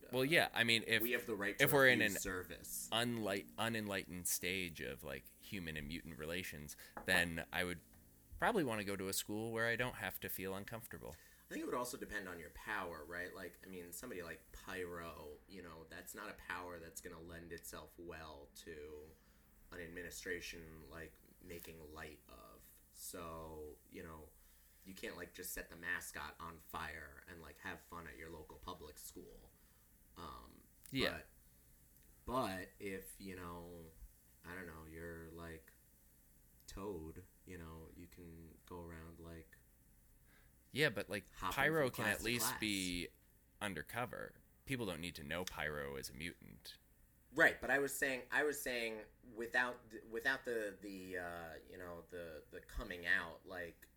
uh, 0.04 0.08
Well, 0.12 0.26
yeah. 0.26 0.48
I 0.54 0.64
mean, 0.66 0.84
if 0.86 1.02
we 1.02 1.12
have 1.14 1.26
the 1.26 1.36
right 1.36 1.58
to 1.58 1.64
if 1.64 1.72
we're 1.72 1.88
in 1.88 2.02
an 2.02 2.12
service. 2.12 2.90
unlight, 2.92 3.46
unenlightened 3.58 4.28
stage 4.28 4.82
of 4.82 5.04
like 5.06 5.24
human 5.40 5.78
and 5.78 5.88
mutant 5.88 6.18
relations, 6.20 6.76
then 7.06 7.44
I 7.54 7.64
would 7.64 7.80
probably 8.42 8.64
want 8.64 8.80
to 8.80 8.86
go 8.86 8.96
to 8.96 9.08
a 9.08 9.14
school 9.14 9.52
where 9.52 9.68
I 9.68 9.76
don't 9.76 9.94
have 9.94 10.20
to 10.22 10.28
feel 10.28 10.56
uncomfortable. 10.56 11.14
I 11.48 11.54
think 11.54 11.62
it 11.62 11.68
would 11.68 11.78
also 11.78 11.96
depend 11.96 12.28
on 12.28 12.40
your 12.40 12.50
power, 12.56 13.06
right? 13.08 13.30
Like, 13.36 13.54
I 13.64 13.70
mean, 13.70 13.92
somebody 13.92 14.24
like 14.24 14.42
Pyro, 14.66 15.38
you 15.48 15.62
know, 15.62 15.86
that's 15.92 16.16
not 16.16 16.26
a 16.26 16.52
power 16.52 16.80
that's 16.82 17.02
going 17.02 17.16
to 17.16 17.22
lend 17.30 17.52
itself 17.52 17.90
well 18.00 18.48
to 18.66 18.72
an 19.72 19.78
administration 19.84 20.60
like 20.92 21.14
making 21.48 21.76
light 21.94 22.18
of. 22.30 22.66
So, 22.94 23.78
you 23.92 24.02
know, 24.02 24.26
you 24.86 24.96
can't 24.96 25.18
like 25.18 25.36
just 25.36 25.54
set 25.54 25.70
the 25.70 25.76
mascot 25.76 26.34
on 26.40 26.54
fire 26.72 27.22
and 27.30 27.44
like 27.44 27.58
have 27.64 27.78
fun 27.92 28.06
at 28.12 28.18
your 28.18 28.32
local 28.32 28.60
public 28.66 28.98
school. 28.98 29.52
Um, 30.18 30.50
Yeah. 30.92 31.22
But, 32.26 32.34
but 32.34 32.68
if 32.80 33.06
you 33.20 33.36
know, 33.36 33.92
I 34.50 34.56
don't 34.56 34.66
know, 34.66 34.90
you're 34.92 35.30
like 35.38 35.72
Toad, 36.68 37.22
you 37.46 37.58
know, 37.58 37.92
you 37.98 38.08
can 38.16 38.32
go 38.68 38.78
around 38.78 39.20
like 39.20 39.58
Yeah, 40.72 40.90
but 40.90 41.10
like 41.10 41.26
Hopping 41.40 41.56
Pyro 41.56 41.90
can 41.90 42.06
at 42.06 42.24
least 42.24 42.48
class. 42.48 42.60
be 42.60 43.08
undercover. 43.62 44.34
People 44.66 44.86
don't 44.86 45.02
need 45.02 45.16
to 45.16 45.24
know 45.28 45.44
Pyro 45.44 45.96
is 45.98 46.10
a 46.10 46.14
mutant. 46.14 46.76
Right, 47.34 47.56
but 47.62 47.70
I 47.70 47.80
was 47.80 47.94
saying, 47.94 48.22
I 48.32 48.44
was 48.44 48.60
saying, 48.62 48.96
without 49.36 49.78
without 50.12 50.44
the 50.46 50.74
the 50.82 51.18
uh, 51.20 51.54
you 51.70 51.78
know 51.78 52.04
the 52.10 52.42
the 52.52 52.60
coming 52.78 53.02
out, 53.06 53.40
like 53.50 53.88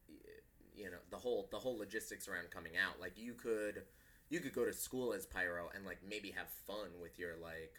you 0.77 0.91
know 0.91 0.99
the 1.11 1.17
whole 1.17 1.49
the 1.51 1.59
whole 1.59 1.77
logistics 1.77 2.29
around 2.29 2.51
coming 2.51 2.73
out, 2.77 3.01
like 3.01 3.13
you 3.17 3.35
could 3.35 3.83
you 4.29 4.41
could 4.41 4.53
go 4.53 4.65
to 4.65 4.73
school 4.73 5.13
as 5.13 5.27
Pyro 5.27 5.69
and 5.75 5.85
like 5.85 5.99
maybe 6.09 6.31
have 6.31 6.49
fun 6.67 6.89
with 7.01 7.19
your 7.19 7.33
like 7.43 7.75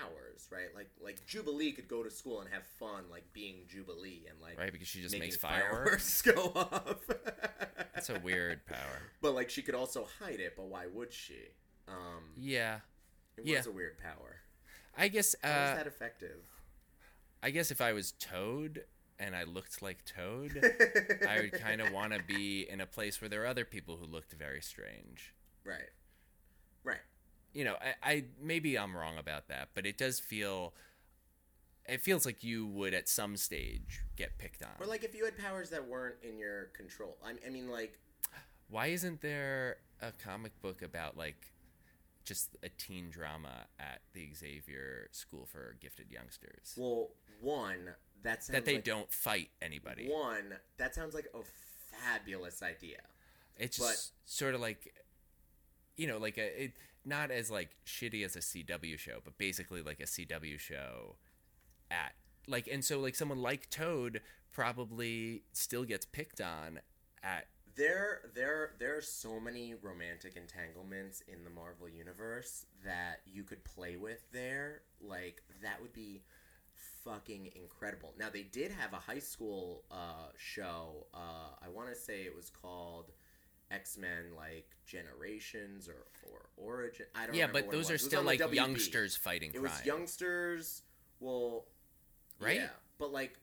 powers, 0.00 0.48
right? 0.50 0.68
Like 0.74 0.88
like 1.04 1.24
Jubilee 1.26 1.72
could 1.72 1.88
go 1.88 2.02
to 2.02 2.10
school 2.10 2.40
and 2.40 2.48
have 2.52 2.64
fun, 2.78 3.04
like 3.10 3.24
being 3.32 3.56
Jubilee 3.68 4.24
and 4.30 4.40
like 4.40 4.58
Right, 4.58 4.72
because 4.72 4.88
she 4.88 5.02
just 5.02 5.18
makes 5.18 5.36
fireworks. 5.36 6.22
go 6.32 6.52
off. 6.54 6.96
That's 7.94 8.10
a 8.10 8.18
weird 8.20 8.64
power. 8.66 9.02
But 9.20 9.34
like 9.34 9.50
she 9.50 9.62
could 9.62 9.74
also 9.74 10.08
hide 10.20 10.40
it, 10.40 10.54
but 10.56 10.66
why 10.66 10.86
would 10.86 11.12
she? 11.12 11.36
Um, 11.88 12.32
Yeah. 12.36 12.80
it 13.36 13.44
Yeah. 13.46 13.58
was 13.58 13.66
a 13.66 13.72
weird 13.72 13.98
power. 13.98 14.36
I 14.96 15.08
guess 15.08 15.34
How 15.42 15.48
uh 15.50 15.70
is 15.72 15.76
that 15.78 15.86
effective? 15.86 16.38
I 17.42 17.50
guess 17.50 17.70
if 17.70 17.80
I 17.80 17.92
was 17.92 18.12
Toad 18.12 18.84
and 19.18 19.34
I 19.36 19.44
looked 19.44 19.82
like 19.82 20.04
Toad, 20.04 20.52
I 21.28 21.40
would 21.40 21.52
kind 21.52 21.80
of 21.80 21.92
want 21.92 22.12
to 22.12 22.22
be 22.22 22.68
in 22.68 22.80
a 22.80 22.86
place 22.86 23.20
where 23.20 23.28
there 23.28 23.42
are 23.42 23.46
other 23.46 23.64
people 23.64 23.96
who 23.96 24.06
looked 24.06 24.32
very 24.32 24.60
strange. 24.62 25.34
right, 25.64 25.90
right. 26.84 27.00
You 27.52 27.64
know, 27.64 27.76
I, 28.02 28.12
I 28.12 28.24
maybe 28.40 28.78
I'm 28.78 28.96
wrong 28.96 29.18
about 29.18 29.48
that, 29.48 29.70
but 29.74 29.86
it 29.86 29.98
does 29.98 30.18
feel 30.18 30.72
it 31.86 32.00
feels 32.00 32.24
like 32.24 32.44
you 32.44 32.66
would 32.66 32.94
at 32.94 33.08
some 33.08 33.36
stage 33.36 34.02
get 34.16 34.38
picked 34.38 34.62
on. 34.62 34.70
Or 34.80 34.86
like 34.86 35.04
if 35.04 35.14
you 35.14 35.24
had 35.24 35.36
powers 35.36 35.70
that 35.70 35.86
weren't 35.86 36.16
in 36.22 36.38
your 36.38 36.66
control. 36.76 37.16
I, 37.24 37.34
I 37.46 37.50
mean, 37.50 37.68
like 37.68 37.98
Why 38.68 38.86
isn't 38.88 39.20
there 39.20 39.78
a 40.00 40.12
comic 40.12 40.60
book 40.60 40.82
about 40.82 41.16
like 41.16 41.52
just 42.24 42.56
a 42.62 42.68
teen 42.68 43.10
drama 43.10 43.66
at 43.80 44.00
the 44.14 44.32
Xavier 44.32 45.08
School 45.10 45.44
for 45.44 45.76
Gifted 45.80 46.06
Youngsters 46.10 46.74
well, 46.76 47.08
one 47.40 47.90
that 48.22 48.44
sounds 48.44 48.54
that 48.54 48.64
they 48.64 48.76
like, 48.76 48.84
don't 48.84 49.12
fight 49.12 49.50
anybody? 49.60 50.08
One 50.08 50.54
that 50.78 50.94
sounds 50.94 51.14
like 51.14 51.26
a 51.34 51.40
fabulous 51.90 52.62
idea. 52.62 52.98
It's 53.58 53.78
But- 53.78 53.90
just 53.90 54.12
sort 54.24 54.54
of 54.54 54.60
like, 54.60 54.94
you 55.96 56.06
know, 56.06 56.18
like 56.18 56.38
a 56.38 56.64
it, 56.64 56.72
not 57.04 57.30
as 57.30 57.50
like 57.50 57.70
shitty 57.86 58.24
as 58.24 58.36
a 58.36 58.40
CW 58.40 58.98
show, 58.98 59.18
but 59.24 59.38
basically 59.38 59.82
like 59.82 60.00
a 60.00 60.04
CW 60.04 60.58
show 60.58 61.16
at 61.90 62.12
like, 62.46 62.68
and 62.70 62.84
so 62.84 63.00
like 63.00 63.14
someone 63.14 63.40
like 63.40 63.70
Toad 63.70 64.20
probably 64.52 65.42
still 65.52 65.84
gets 65.84 66.04
picked 66.04 66.40
on 66.40 66.80
at 67.22 67.46
There, 67.76 68.30
there, 68.34 68.72
there 68.78 68.96
are 68.96 69.02
so 69.02 69.40
many 69.40 69.74
romantic 69.80 70.36
entanglements 70.36 71.22
in 71.28 71.44
the 71.44 71.50
Marvel 71.50 71.88
universe 71.88 72.66
that 72.84 73.20
you 73.26 73.44
could 73.44 73.64
play 73.64 73.96
with 73.96 74.30
there. 74.32 74.82
Like 75.00 75.42
that 75.62 75.80
would 75.80 75.92
be 75.92 76.22
fucking 77.04 77.50
incredible. 77.54 78.14
Now 78.18 78.28
they 78.32 78.42
did 78.42 78.70
have 78.72 78.92
a 78.92 78.96
high 78.96 79.18
school 79.18 79.84
uh, 79.90 80.30
show. 80.36 81.06
Uh, 81.14 81.54
I 81.64 81.68
want 81.68 81.88
to 81.88 81.94
say 81.94 82.22
it 82.22 82.34
was 82.34 82.50
called 82.50 83.12
X 83.72 83.96
Men, 83.98 84.34
like 84.36 84.68
Generations 84.86 85.88
or 85.88 86.04
or 86.30 86.40
Origin. 86.56 87.06
I 87.14 87.26
don't. 87.26 87.34
yeah, 87.34 87.46
but 87.52 87.70
those 87.70 87.90
are 87.90 87.98
still 87.98 88.22
like 88.22 88.40
youngsters 88.52 89.16
fighting 89.16 89.50
It 89.50 89.60
crime. 89.60 89.64
was 89.64 89.86
youngsters. 89.86 90.82
Well, 91.20 91.64
Right? 92.40 92.56
Yeah, 92.56 92.68
but 92.98 93.12
like, 93.12 93.38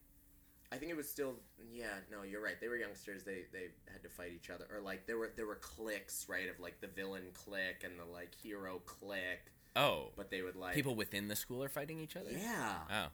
I 0.71 0.75
think 0.77 0.91
it 0.91 0.97
was 0.97 1.09
still. 1.09 1.35
Yeah, 1.71 1.85
no, 2.11 2.23
you're 2.23 2.41
right. 2.43 2.59
They 2.59 2.67
were 2.67 2.75
youngsters. 2.77 3.23
They 3.23 3.45
they 3.53 3.69
had 3.91 4.03
to 4.03 4.09
fight 4.09 4.31
each 4.35 4.49
other, 4.49 4.65
or 4.73 4.81
like 4.81 5.07
there 5.07 5.17
were 5.17 5.31
there 5.35 5.45
were 5.47 5.55
cliques, 5.55 6.25
right? 6.29 6.49
Of 6.49 6.59
like 6.59 6.79
the 6.81 6.87
villain 6.87 7.23
clique 7.33 7.83
and 7.83 7.97
the 7.99 8.05
like 8.05 8.35
hero 8.35 8.81
clique. 8.85 9.51
oh, 9.75 10.09
But 10.17 10.29
they 10.29 10.41
would 10.41 10.55
like 10.57 10.75
people 10.75 10.95
within 10.95 11.27
the 11.27 11.35
school 11.35 11.63
are 11.63 11.69
fighting 11.69 11.99
each 11.99 12.15
other. 12.17 12.31
Yeah, 12.31 12.75
Oh, 12.91 13.07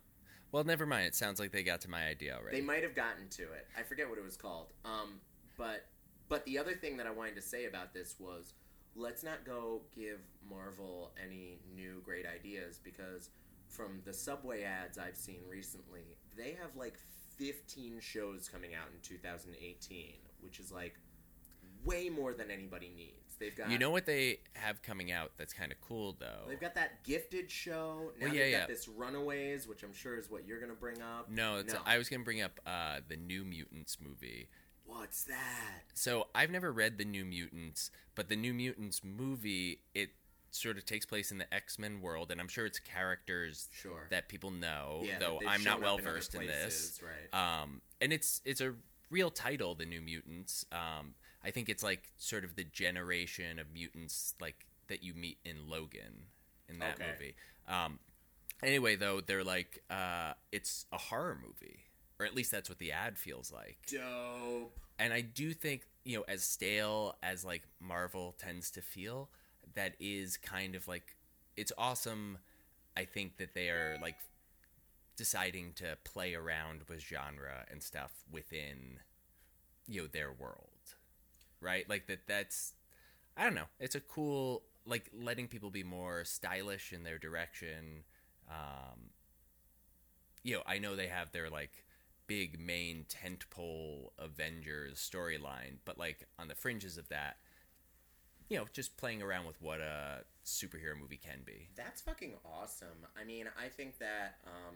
well, 0.51 0.63
never 0.63 0.85
mind. 0.85 1.05
It 1.05 1.15
sounds 1.15 1.39
like 1.39 1.51
they 1.51 1.63
got 1.63 1.81
to 1.81 1.89
my 1.89 2.05
idea 2.07 2.35
already. 2.35 2.59
they 2.59 2.65
might 2.65 2.81
have 2.83 2.95
gotten 2.95 3.27
to 3.31 3.43
it. 3.43 3.67
I 3.77 3.83
forget 3.83 4.09
what 4.09 4.17
it 4.17 4.23
was 4.23 4.37
called. 4.37 4.67
Um, 4.85 5.19
but 5.57 5.85
but 6.29 6.45
the 6.45 6.57
other 6.57 6.73
thing 6.73 6.97
that 6.97 7.07
I 7.07 7.11
wanted 7.11 7.35
to 7.35 7.41
say 7.41 7.65
about 7.65 7.93
this 7.93 8.15
was, 8.19 8.53
let's 8.95 9.23
not 9.23 9.45
go 9.45 9.81
give 9.95 10.19
Marvel 10.49 11.11
any 11.23 11.59
new 11.75 12.01
great 12.03 12.25
ideas 12.25 12.79
because 12.83 13.29
from 13.67 14.01
the 14.05 14.13
Subway 14.13 14.63
ads 14.63 14.97
I've 14.97 15.17
seen 15.17 15.39
recently, 15.49 16.17
they 16.37 16.55
have 16.61 16.75
like 16.75 16.97
15 17.37 17.99
shows 17.99 18.49
coming 18.49 18.73
out 18.73 18.87
in 18.93 18.99
2018, 19.01 20.13
which 20.41 20.59
is 20.59 20.71
like 20.71 20.95
way 21.83 22.09
more 22.09 22.33
than 22.33 22.49
anybody 22.49 22.91
needs. 22.95 23.35
They've 23.37 23.55
got 23.55 23.69
you 23.69 23.77
know 23.77 23.89
what 23.89 24.05
they 24.05 24.39
have 24.53 24.81
coming 24.81 25.11
out 25.11 25.31
that's 25.37 25.53
kind 25.53 25.71
of 25.71 25.79
cool 25.81 26.15
though. 26.17 26.47
They've 26.47 26.59
got 26.59 26.75
that 26.75 27.03
gifted 27.03 27.51
show. 27.51 28.11
Now 28.19 28.27
Well, 28.27 28.35
yeah, 28.35 28.43
they've 28.43 28.51
yeah. 28.51 28.59
got 28.59 28.67
this 28.69 28.87
Runaways, 28.87 29.67
which 29.67 29.83
I'm 29.83 29.93
sure 29.93 30.17
is 30.17 30.31
what 30.31 30.47
you're 30.47 30.59
gonna 30.59 30.73
bring 30.73 31.01
up. 31.01 31.29
No, 31.29 31.57
it's 31.57 31.73
No. 31.73 31.81
I 31.85 31.97
was 31.97 32.07
gonna 32.07 32.23
bring 32.23 32.41
up 32.41 32.59
uh, 32.65 33.01
the 33.07 33.17
New 33.17 33.43
Mutants 33.43 33.97
movie. 34.01 34.47
What's 34.85 35.23
that? 35.25 35.83
So 35.93 36.27
I've 36.35 36.49
never 36.51 36.71
read 36.71 36.97
the 36.97 37.05
New 37.05 37.25
Mutants, 37.25 37.91
but 38.15 38.29
the 38.29 38.35
New 38.35 38.53
Mutants 38.53 39.01
movie 39.03 39.79
it 39.93 40.09
sort 40.51 40.77
of 40.77 40.85
takes 40.85 41.05
place 41.05 41.31
in 41.31 41.37
the 41.37 41.53
X 41.53 41.77
Men 41.79 42.01
world, 42.01 42.31
and 42.31 42.39
I'm 42.39 42.47
sure 42.47 42.65
it's 42.65 42.79
characters 42.79 43.67
Sure. 43.73 44.07
that 44.11 44.29
people 44.29 44.51
know, 44.51 45.01
Yeah, 45.03 45.19
though 45.19 45.39
I'm 45.45 45.63
not 45.63 45.81
well 45.81 45.95
up 45.95 45.99
in 45.99 46.05
versed 46.05 46.35
in 46.35 46.47
this. 46.47 47.01
Right. 47.03 47.61
Um, 47.63 47.81
and 47.99 48.13
it's 48.13 48.41
it's 48.45 48.61
a 48.61 48.73
real 49.09 49.29
title, 49.31 49.75
the 49.75 49.85
New 49.85 50.01
Mutants. 50.01 50.65
Um, 50.71 51.15
I 51.43 51.51
think 51.51 51.69
it's 51.69 51.83
like 51.83 52.11
sort 52.17 52.43
of 52.43 52.55
the 52.55 52.63
generation 52.63 53.59
of 53.59 53.67
mutants 53.73 54.33
like 54.39 54.65
that 54.87 55.03
you 55.03 55.13
meet 55.13 55.37
in 55.45 55.67
Logan 55.69 56.27
in 56.69 56.79
that 56.79 56.95
Okay. 56.95 57.11
movie. 57.11 57.35
Um, 57.67 57.99
anyway, 58.63 58.95
though, 58.95 59.19
they're 59.21 59.43
like 59.43 59.83
uh, 59.89 60.33
it's 60.51 60.85
a 60.91 60.97
horror 60.97 61.37
movie, 61.41 61.79
or 62.19 62.25
at 62.25 62.35
least 62.35 62.51
that's 62.51 62.69
what 62.69 62.79
the 62.79 62.91
ad 62.91 63.17
feels 63.17 63.51
like 63.51 63.77
Dope. 63.91 64.77
and 64.99 65.11
I 65.13 65.21
do 65.21 65.53
think 65.53 65.83
you 66.03 66.17
know 66.17 66.25
as 66.27 66.43
stale 66.43 67.15
as 67.23 67.43
like 67.43 67.63
Marvel 67.79 68.35
tends 68.37 68.71
to 68.71 68.81
feel, 68.81 69.29
that 69.73 69.95
is 69.99 70.37
kind 70.37 70.75
of 70.75 70.87
like 70.87 71.15
it's 71.57 71.71
awesome. 71.77 72.37
I 72.97 73.05
think 73.05 73.37
that 73.37 73.53
they 73.53 73.69
are 73.69 73.97
like 74.01 74.17
deciding 75.17 75.73
to 75.73 75.97
play 76.03 76.33
around 76.35 76.81
with 76.89 76.99
genre 77.01 77.65
and 77.71 77.81
stuff 77.81 78.11
within 78.31 78.99
you 79.87 80.01
know 80.01 80.07
their 80.07 80.31
world, 80.31 80.95
right? 81.61 81.89
Like 81.89 82.07
that. 82.07 82.27
That's 82.27 82.73
I 83.37 83.43
don't 83.43 83.55
know. 83.55 83.67
It's 83.79 83.95
a 83.95 83.99
cool 83.99 84.63
like 84.85 85.09
letting 85.13 85.47
people 85.47 85.69
be 85.71 85.83
more 85.83 86.23
stylish 86.25 86.93
in 86.93 87.03
their 87.03 87.17
direction. 87.17 88.03
Um, 88.49 89.09
you 90.43 90.55
know, 90.55 90.61
I 90.67 90.77
know 90.77 90.95
they 90.95 91.07
have 91.07 91.31
their 91.31 91.49
like 91.49 91.71
big 92.27 92.59
main 92.59 93.05
tentpole 93.09 94.09
Avengers 94.17 94.97
storyline, 94.99 95.77
but 95.85 95.97
like 95.97 96.27
on 96.39 96.47
the 96.47 96.55
fringes 96.55 96.97
of 96.97 97.09
that, 97.09 97.37
you 98.49 98.57
know, 98.57 98.65
just 98.73 98.97
playing 98.97 99.21
around 99.21 99.45
with 99.45 99.61
what 99.61 99.79
a 99.79 100.23
superhero 100.45 100.99
movie 100.99 101.17
can 101.23 101.39
be. 101.45 101.69
That's 101.75 102.01
fucking 102.01 102.33
awesome. 102.45 103.05
I 103.19 103.23
mean, 103.23 103.47
I 103.59 103.69
think 103.69 103.97
that 103.99 104.37
um, 104.45 104.75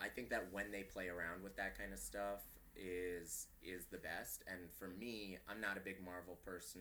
I- 0.00 0.08
think 0.08 0.30
that 0.30 0.52
when 0.52 0.70
they 0.70 0.82
play 0.82 1.08
around 1.08 1.42
with 1.42 1.56
that 1.56 1.76
kind 1.78 1.92
of 1.92 1.98
stuff 1.98 2.40
is 2.74 3.46
is 3.62 3.86
the 3.86 3.98
best. 3.98 4.42
And 4.46 4.70
for 4.78 4.88
me, 4.88 5.38
I'm 5.48 5.60
not 5.60 5.76
a 5.76 5.80
big 5.80 6.02
Marvel 6.04 6.38
person, 6.44 6.80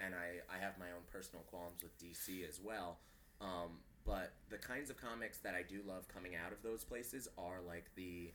and 0.00 0.14
I 0.14 0.40
I 0.52 0.58
have 0.58 0.78
my 0.78 0.86
own 0.86 1.02
personal 1.10 1.44
qualms 1.44 1.82
with 1.82 1.96
DC 1.98 2.48
as 2.48 2.60
well. 2.60 2.98
Um, 3.40 3.78
but 4.04 4.32
the 4.48 4.58
kinds 4.58 4.90
of 4.90 4.96
comics 4.96 5.38
that 5.38 5.54
I 5.54 5.62
do 5.62 5.82
love 5.86 6.08
coming 6.08 6.34
out 6.36 6.52
of 6.52 6.62
those 6.62 6.84
places 6.84 7.28
are 7.38 7.60
like 7.66 7.90
the 7.96 8.32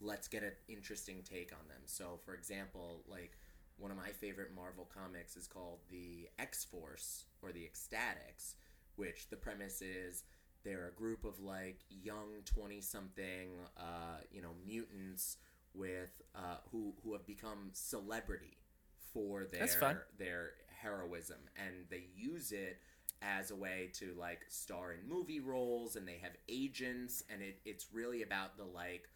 let's 0.00 0.28
get 0.28 0.42
an 0.42 0.52
interesting 0.68 1.22
take 1.24 1.52
on 1.52 1.66
them. 1.68 1.82
So, 1.86 2.18
for 2.24 2.34
example, 2.34 3.02
like 3.08 3.38
one 3.76 3.90
of 3.90 3.96
my 3.96 4.10
favorite 4.10 4.54
Marvel 4.54 4.88
comics 4.92 5.36
is 5.36 5.46
called 5.46 5.78
the 5.90 6.28
X 6.38 6.64
Force 6.64 7.26
or 7.42 7.52
the 7.52 7.64
X-Statix, 7.64 8.54
which 8.96 9.28
the 9.28 9.36
premise 9.36 9.82
is 9.82 10.24
they're 10.64 10.88
a 10.88 10.98
group 10.98 11.24
of 11.24 11.40
like 11.40 11.80
young 11.90 12.42
twenty 12.44 12.80
something, 12.80 13.50
uh, 13.76 14.18
you 14.30 14.40
know, 14.40 14.52
mutants 14.66 15.36
with 15.74 16.22
uh, 16.34 16.56
who 16.70 16.94
who 17.02 17.12
have 17.12 17.26
become 17.26 17.70
celebrity 17.72 18.56
for 19.12 19.44
their 19.44 19.60
their 20.18 20.50
heroism, 20.80 21.38
and 21.56 21.74
they 21.90 22.04
use 22.16 22.52
it 22.52 22.78
as 23.22 23.50
a 23.50 23.56
way 23.56 23.90
to 23.94 24.14
like 24.18 24.40
star 24.48 24.92
in 24.92 25.08
movie 25.08 25.40
roles, 25.40 25.96
and 25.96 26.06
they 26.06 26.18
have 26.22 26.32
agents, 26.48 27.24
and 27.30 27.42
it, 27.42 27.58
it's 27.64 27.86
really 27.92 28.22
about 28.22 28.56
the 28.56 28.64
like 28.64 29.08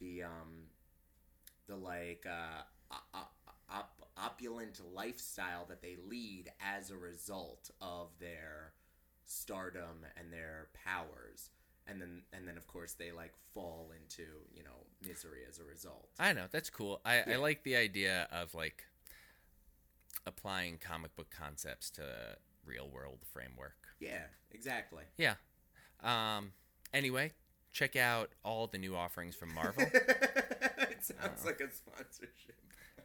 the 0.00 0.22
um 0.22 0.64
the 1.66 1.76
like 1.76 2.26
uh 2.28 2.62
o- 2.92 3.18
o- 3.20 3.52
op- 3.70 4.08
opulent 4.16 4.80
lifestyle 4.94 5.64
that 5.68 5.80
they 5.82 5.96
lead 6.08 6.50
as 6.60 6.90
a 6.90 6.96
result 6.96 7.70
of 7.80 8.08
their 8.18 8.72
stardom 9.24 10.04
and 10.16 10.32
their 10.32 10.68
powers 10.74 11.50
and 11.86 12.00
then 12.00 12.22
and 12.32 12.46
then 12.48 12.56
of 12.56 12.66
course 12.66 12.94
they 12.94 13.12
like 13.12 13.32
fall 13.54 13.92
into 14.00 14.24
you 14.52 14.62
know 14.64 14.86
misery 15.06 15.40
as 15.48 15.58
a 15.58 15.64
result 15.64 16.08
I 16.18 16.32
know 16.32 16.46
that's 16.50 16.70
cool. 16.70 17.00
I, 17.04 17.22
I 17.32 17.36
like 17.36 17.62
the 17.62 17.76
idea 17.76 18.28
of 18.32 18.54
like 18.54 18.84
applying 20.26 20.78
comic 20.78 21.14
book 21.16 21.28
concepts 21.30 21.90
to 21.90 22.02
real 22.64 22.88
world 22.88 23.18
framework. 23.32 23.76
yeah 24.00 24.24
exactly 24.50 25.04
Yeah. 25.16 25.34
Um. 26.02 26.52
Anyway, 26.92 27.32
check 27.72 27.96
out 27.96 28.30
all 28.44 28.66
the 28.66 28.78
new 28.78 28.94
offerings 28.96 29.34
from 29.34 29.54
Marvel. 29.54 29.84
it 29.92 30.98
sounds 31.04 31.42
Oh. 31.42 31.46
like 31.46 31.60
a 31.60 31.70
sponsorship 31.72 32.56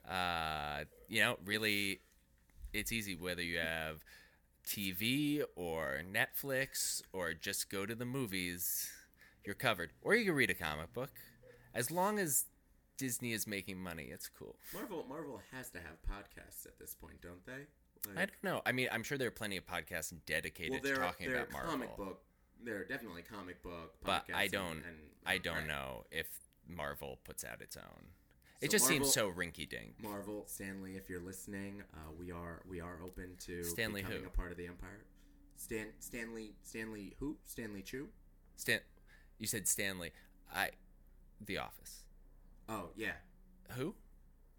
uh, 0.09 0.83
you 1.09 1.19
know, 1.19 1.37
really, 1.45 1.99
it's 2.73 2.91
easy 2.91 3.15
whether 3.15 3.41
you 3.41 3.57
have 3.57 4.03
TV 4.67 5.41
or 5.55 6.01
Netflix 6.11 7.01
or 7.11 7.33
just 7.33 7.69
go 7.71 7.85
to 7.87 7.95
the 7.95 8.05
movies, 8.05 8.89
you're 9.43 9.55
covered. 9.55 9.91
Or 10.03 10.13
you 10.15 10.25
can 10.25 10.35
read 10.35 10.49
a 10.51 10.53
comic 10.53 10.93
book. 10.93 11.09
As 11.73 11.89
long 11.89 12.19
as 12.19 12.45
Disney 12.97 13.33
is 13.33 13.47
making 13.47 13.79
money, 13.81 14.09
it's 14.11 14.29
cool. 14.29 14.55
marvel 14.73 15.05
marvel 15.09 15.41
has 15.51 15.69
to 15.71 15.79
have 15.79 15.97
podcasts 16.07 16.65
at 16.67 16.77
this 16.79 16.93
point 16.95 17.19
don't 17.21 17.43
they 17.45 17.65
Like- 18.07 18.17
I 18.17 18.25
don't 18.25 18.43
know. 18.43 18.61
I 18.65 18.71
mean, 18.71 18.87
I'm 18.91 19.01
sure 19.03 19.17
there 19.17 19.27
are 19.27 19.31
plenty 19.31 19.57
of 19.57 19.65
podcasts 19.65 20.13
dedicated 20.27 20.71
well 20.71 20.81
to 20.81 20.95
talking 20.95 21.31
about 21.33 21.51
Marvel. 21.51 21.71
comic 21.71 21.97
book 21.97 22.21
they're 22.63 22.83
definitely 22.85 23.21
comic 23.23 23.61
book 23.61 23.95
But 24.03 24.25
I 24.33 24.47
don't- 24.47 24.83
and, 24.85 25.11
I 25.25 25.37
don't 25.37 25.57
right. 25.59 25.67
know 25.67 26.05
if 26.11 26.27
Marvel 26.67 27.19
puts 27.23 27.43
out 27.43 27.61
its 27.61 27.77
own. 27.77 28.07
It 28.61 28.71
So 28.71 28.77
just 28.77 28.85
Marvel- 28.85 29.05
seems 29.05 29.13
so 29.13 29.31
rinky 29.31 29.67
dink. 29.69 29.99
Marvel, 30.01 30.45
Stanley, 30.47 30.95
if 30.95 31.09
you're 31.09 31.19
listening, 31.21 31.83
uh, 31.93 32.11
we 32.17 32.31
are 32.31 32.63
we 32.65 32.79
are 32.79 33.01
open 33.03 33.35
to 33.41 33.63
Stanley 33.63 34.01
becoming 34.01 34.21
who? 34.23 34.27
a 34.27 34.31
part 34.31 34.51
of 34.51 34.57
the 34.57 34.65
Empire. 34.67 35.05
Stan 35.57 35.93
Stanley 35.99 36.55
Stanley 36.63 37.15
who? 37.19 37.37
Stanley 37.45 37.81
Chu? 37.83 38.09
Stan, 38.55 38.79
you 39.37 39.47
said 39.47 39.67
Stanley. 39.67 40.13
I, 40.51 40.71
The 41.41 41.57
Office. 41.57 42.05
Oh 42.69 42.91
yeah, 42.95 43.17
Who? 43.71 43.95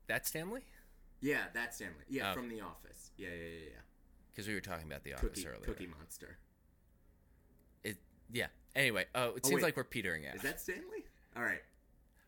That's 0.06 0.28
Stanley? 0.28 0.62
yeah, 1.20 1.48
that's 1.54 1.76
Stanley. 1.76 2.04
Yeah, 2.08 2.30
Oh. 2.30 2.34
from 2.34 2.48
The 2.48 2.60
Office. 2.60 3.10
Yeah, 3.16 3.28
yeah, 3.30 3.34
yeah, 3.34 3.64
yeah. 3.72 3.80
Because 4.30 4.46
we 4.46 4.54
were 4.54 4.60
talking 4.60 4.86
about 4.86 5.02
The 5.04 5.14
Office 5.14 5.28
Cookie 5.30 5.46
earlier. 5.48 5.64
Cookie 5.64 5.86
Monster. 5.86 6.38
Yeah. 8.32 8.46
Anyway, 8.74 9.06
oh, 9.14 9.30
it 9.30 9.40
Oh, 9.44 9.48
seems 9.48 9.56
wait. 9.56 9.62
like 9.62 9.76
we're 9.76 9.84
petering 9.84 10.26
out. 10.26 10.36
Is 10.36 10.42
that 10.42 10.60
Stanley? 10.60 11.04
All 11.36 11.42
right. 11.42 11.62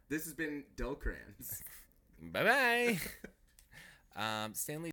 This 0.09 0.24
has 0.24 0.32
been 0.34 0.64
Delcrans. 0.76 1.61
Bye 2.22 2.44
bye. 2.44 2.99
um, 4.44 4.55
Stanley 4.55 4.90